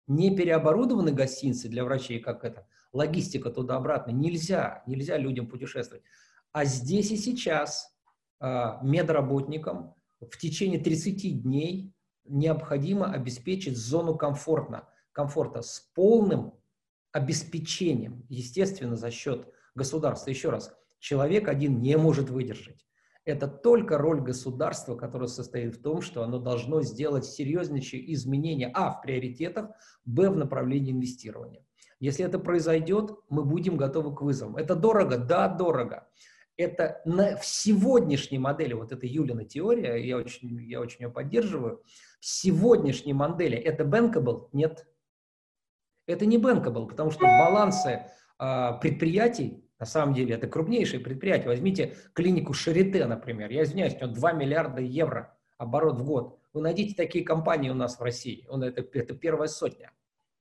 Не 0.08 0.36
переоборудованы 0.36 1.12
гостиницы 1.12 1.68
для 1.68 1.84
врачей, 1.84 2.20
как 2.20 2.44
это, 2.44 2.68
логистика 2.94 3.50
туда-обратно. 3.50 4.12
Нельзя, 4.12 4.84
нельзя 4.88 5.18
людям 5.18 5.48
путешествовать. 5.48 6.04
А 6.52 6.66
здесь 6.66 7.12
и 7.12 7.18
сейчас 7.18 7.96
а, 8.40 8.80
медработникам 8.84 9.96
в 10.20 10.38
течение 10.38 10.80
30 10.80 11.42
дней 11.42 11.94
необходимо 12.26 13.12
обеспечить 13.12 13.78
зону 13.78 14.16
комфортно, 14.16 14.88
комфорта 15.12 15.62
с 15.62 15.80
полным 15.96 16.54
обеспечением, 17.12 18.26
естественно, 18.30 18.96
за 18.96 19.12
счет 19.12 19.48
государства. 19.76 20.30
Еще 20.30 20.50
раз, 20.50 20.74
человек 21.00 21.48
один 21.48 21.82
не 21.82 21.98
может 21.98 22.30
выдержать. 22.30 22.86
Это 23.24 23.48
только 23.48 23.98
роль 23.98 24.22
государства, 24.22 24.96
которая 24.96 25.28
состоит 25.28 25.76
в 25.76 25.82
том, 25.82 26.02
что 26.02 26.24
оно 26.24 26.40
должно 26.40 26.82
сделать 26.82 27.26
серьезнейшие 27.26 28.12
изменения, 28.14 28.72
а, 28.74 28.92
в 28.92 29.02
приоритетах, 29.02 29.70
б, 30.06 30.30
в 30.30 30.36
направлении 30.36 30.92
инвестирования. 30.92 31.64
Если 32.02 32.26
это 32.26 32.40
произойдет, 32.40 33.12
мы 33.30 33.46
будем 33.46 33.78
готовы 33.78 34.14
к 34.16 34.24
вызовам. 34.24 34.58
Это 34.58 34.76
дорого? 34.76 35.18
Да, 35.18 35.48
дорого. 35.48 36.08
Это 36.58 37.00
на, 37.06 37.38
в 37.38 37.46
сегодняшней 37.46 38.40
модели, 38.40 38.74
вот 38.74 38.92
эта 38.92 39.06
Юлина 39.06 39.46
теория, 39.46 39.96
я 39.96 40.18
очень, 40.18 40.62
я 40.64 40.82
очень 40.82 41.04
ее 41.04 41.12
поддерживаю, 41.12 41.84
в 42.20 42.26
сегодняшней 42.26 43.14
модели 43.14 43.56
это 43.56 43.84
bankable? 43.84 44.50
Нет. 44.52 44.88
Это 46.08 46.26
не 46.26 46.38
bankable, 46.38 46.88
потому 46.88 47.12
что 47.12 47.22
балансы 47.22 48.08
э, 48.40 48.72
предприятий, 48.82 49.64
на 49.78 49.86
самом 49.86 50.16
деле, 50.16 50.34
это 50.34 50.48
крупнейшие 50.48 51.00
предприятия. 51.00 51.48
Возьмите 51.48 51.96
клинику 52.14 52.54
Шарите, 52.54 53.06
например. 53.06 53.52
Я 53.52 53.62
извиняюсь, 53.62 53.94
у 53.94 54.06
него 54.06 54.14
2 54.16 54.32
миллиарда 54.34 54.82
евро 54.82 55.38
оборот 55.60 56.00
в 56.00 56.04
год. 56.04 56.40
Вы 56.52 56.62
найдите 56.62 56.96
такие 56.96 57.24
компании 57.24 57.70
у 57.70 57.76
нас 57.76 58.00
в 58.00 58.02
России. 58.02 58.48
Это, 58.50 58.82
это 58.98 59.14
первая 59.14 59.48
сотня. 59.48 59.92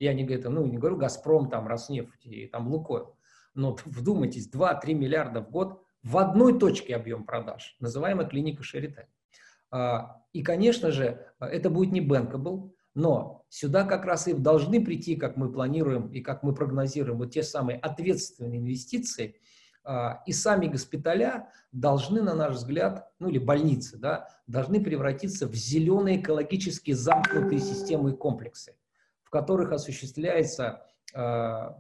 Я 0.01 0.15
не, 0.15 0.25
говорю, 0.25 0.51
ну, 0.51 0.67
не 0.67 0.79
говорю 0.79 0.97
«Газпром», 0.97 1.51
там, 1.51 1.69
«Роснефть» 1.69 2.25
и 2.25 2.47
там 2.47 2.69
«Лукойл». 2.69 3.17
Но 3.55 3.77
вдумайтесь, 3.85 4.51
2-3 4.51 4.95
миллиарда 4.95 5.43
в 5.43 5.51
год 5.51 5.83
в 6.03 6.17
одной 6.17 6.59
точке 6.59 6.97
объем 6.97 7.25
продаж, 7.25 7.77
называемая 7.79 8.27
клиника 8.27 8.63
Шарите. 8.63 9.09
А, 9.71 10.23
и, 10.33 10.43
конечно 10.43 10.91
же, 10.91 11.27
это 11.39 11.69
будет 11.69 11.93
не 11.93 12.01
bankable, 12.01 12.73
но 12.95 13.45
сюда 13.51 13.85
как 13.85 14.07
раз 14.07 14.27
и 14.27 14.33
должны 14.33 14.83
прийти, 14.83 15.17
как 15.17 15.37
мы 15.37 15.53
планируем 15.53 16.09
и 16.09 16.21
как 16.21 16.43
мы 16.43 16.55
прогнозируем, 16.55 17.19
вот 17.19 17.33
те 17.33 17.43
самые 17.43 17.79
ответственные 17.79 18.61
инвестиции, 18.61 19.37
а, 19.85 20.23
и 20.25 20.33
сами 20.33 20.67
госпиталя 20.67 21.51
должны, 21.73 22.23
на 22.23 22.35
наш 22.35 22.55
взгляд, 22.55 23.13
ну 23.19 23.29
или 23.29 23.39
больницы, 23.39 23.99
да, 23.99 24.29
должны 24.47 24.83
превратиться 24.83 25.47
в 25.47 25.55
зеленые 25.55 26.23
экологически 26.23 26.93
замкнутые 26.93 27.61
системы 27.61 28.13
и 28.13 28.17
комплексы 28.17 28.75
в 29.31 29.33
которых 29.33 29.71
осуществляется 29.71 30.85
э, 31.15 31.71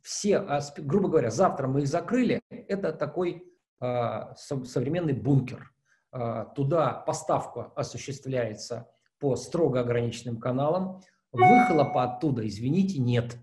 все, 0.00 0.60
грубо 0.78 1.10
говоря, 1.10 1.30
завтра 1.30 1.68
мы 1.68 1.82
их 1.82 1.86
закрыли, 1.86 2.40
это 2.48 2.94
такой 2.94 3.44
э, 3.78 4.34
современный 4.34 5.12
бункер. 5.12 5.70
Э, 6.14 6.46
туда 6.56 6.92
поставка 6.92 7.72
осуществляется 7.76 8.88
по 9.18 9.36
строго 9.36 9.80
ограниченным 9.80 10.38
каналам, 10.40 11.02
выхлопа 11.30 12.04
оттуда, 12.04 12.48
извините, 12.48 12.98
нет. 13.00 13.36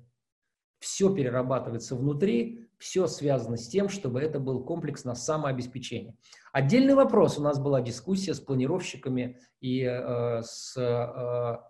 Все 0.80 1.14
перерабатывается 1.14 1.96
внутри, 1.96 2.68
все 2.80 3.06
связано 3.06 3.58
с 3.58 3.68
тем, 3.68 3.90
чтобы 3.90 4.22
это 4.22 4.40
был 4.40 4.64
комплекс 4.64 5.04
на 5.04 5.14
самообеспечение. 5.14 6.16
Отдельный 6.52 6.96
вопрос. 6.96 7.38
У 7.38 7.44
нас 7.44 7.60
была 7.60 7.80
дискуссия 7.82 8.34
с 8.34 8.40
планировщиками 8.40 9.40
и 9.62 9.84
э, 9.84 10.42
с 10.42 10.76
э, 10.76 11.69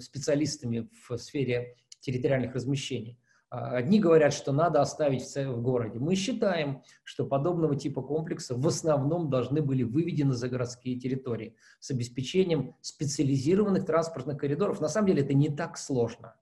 специалистами 0.00 0.88
в 1.08 1.16
сфере 1.16 1.76
территориальных 2.00 2.54
размещений. 2.54 3.18
А, 3.52 3.76
одни 3.76 4.00
говорят, 4.00 4.32
что 4.32 4.50
надо 4.50 4.80
оставить 4.80 5.22
в 5.36 5.60
городе. 5.60 5.98
Мы 5.98 6.14
считаем, 6.14 6.82
что 7.04 7.26
подобного 7.26 7.76
типа 7.76 8.00
комплексы 8.00 8.54
в 8.54 8.66
основном 8.66 9.28
должны 9.28 9.60
были 9.60 9.82
выведены 9.82 10.32
за 10.32 10.48
городские 10.48 10.98
территории 10.98 11.54
с 11.78 11.90
обеспечением 11.90 12.74
специализированных 12.80 13.84
транспортных 13.84 14.38
коридоров. 14.38 14.80
На 14.80 14.88
самом 14.88 15.08
деле 15.08 15.22
это 15.22 15.34
не 15.34 15.50
так 15.50 15.76
сложно. 15.76 16.34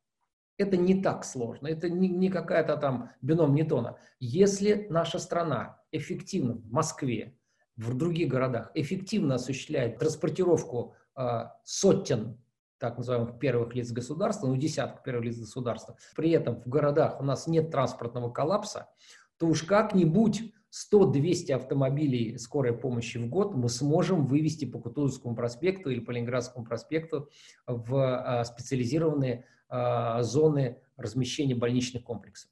Это 0.56 0.76
не 0.76 1.02
так 1.02 1.24
сложно. 1.24 1.66
Это 1.66 1.90
не, 1.90 2.08
не 2.08 2.28
какая-то 2.28 2.76
там 2.76 3.10
бином 3.22 3.54
Ньютона. 3.54 3.98
Если 4.20 4.86
наша 4.88 5.18
страна 5.18 5.80
эффективно 5.90 6.54
в 6.54 6.70
Москве, 6.70 7.36
в 7.76 7.92
других 7.96 8.28
городах 8.28 8.70
эффективно 8.74 9.34
осуществляет 9.34 9.98
транспортировку 9.98 10.94
э, 11.16 11.46
сотен 11.64 12.38
так 12.80 12.96
называемых 12.96 13.38
первых 13.38 13.74
лиц 13.74 13.92
государства, 13.92 14.48
ну, 14.48 14.56
десяток 14.56 15.04
первых 15.04 15.26
лиц 15.26 15.38
государства, 15.38 15.96
при 16.16 16.30
этом 16.30 16.60
в 16.62 16.66
городах 16.68 17.20
у 17.20 17.24
нас 17.24 17.46
нет 17.46 17.70
транспортного 17.70 18.30
коллапса, 18.30 18.88
то 19.38 19.46
уж 19.46 19.62
как-нибудь 19.62 20.52
100-200 20.92 21.52
автомобилей 21.52 22.38
скорой 22.38 22.76
помощи 22.76 23.18
в 23.18 23.28
год 23.28 23.54
мы 23.54 23.68
сможем 23.68 24.26
вывести 24.26 24.64
по 24.64 24.78
Кутузовскому 24.78 25.34
проспекту 25.34 25.90
или 25.90 26.00
по 26.00 26.12
Ленинградскому 26.12 26.64
проспекту 26.64 27.28
в 27.66 27.96
а, 27.96 28.44
специализированные 28.44 29.44
а, 29.68 30.22
зоны 30.22 30.78
размещения 30.96 31.54
больничных 31.54 32.04
комплексов. 32.04 32.50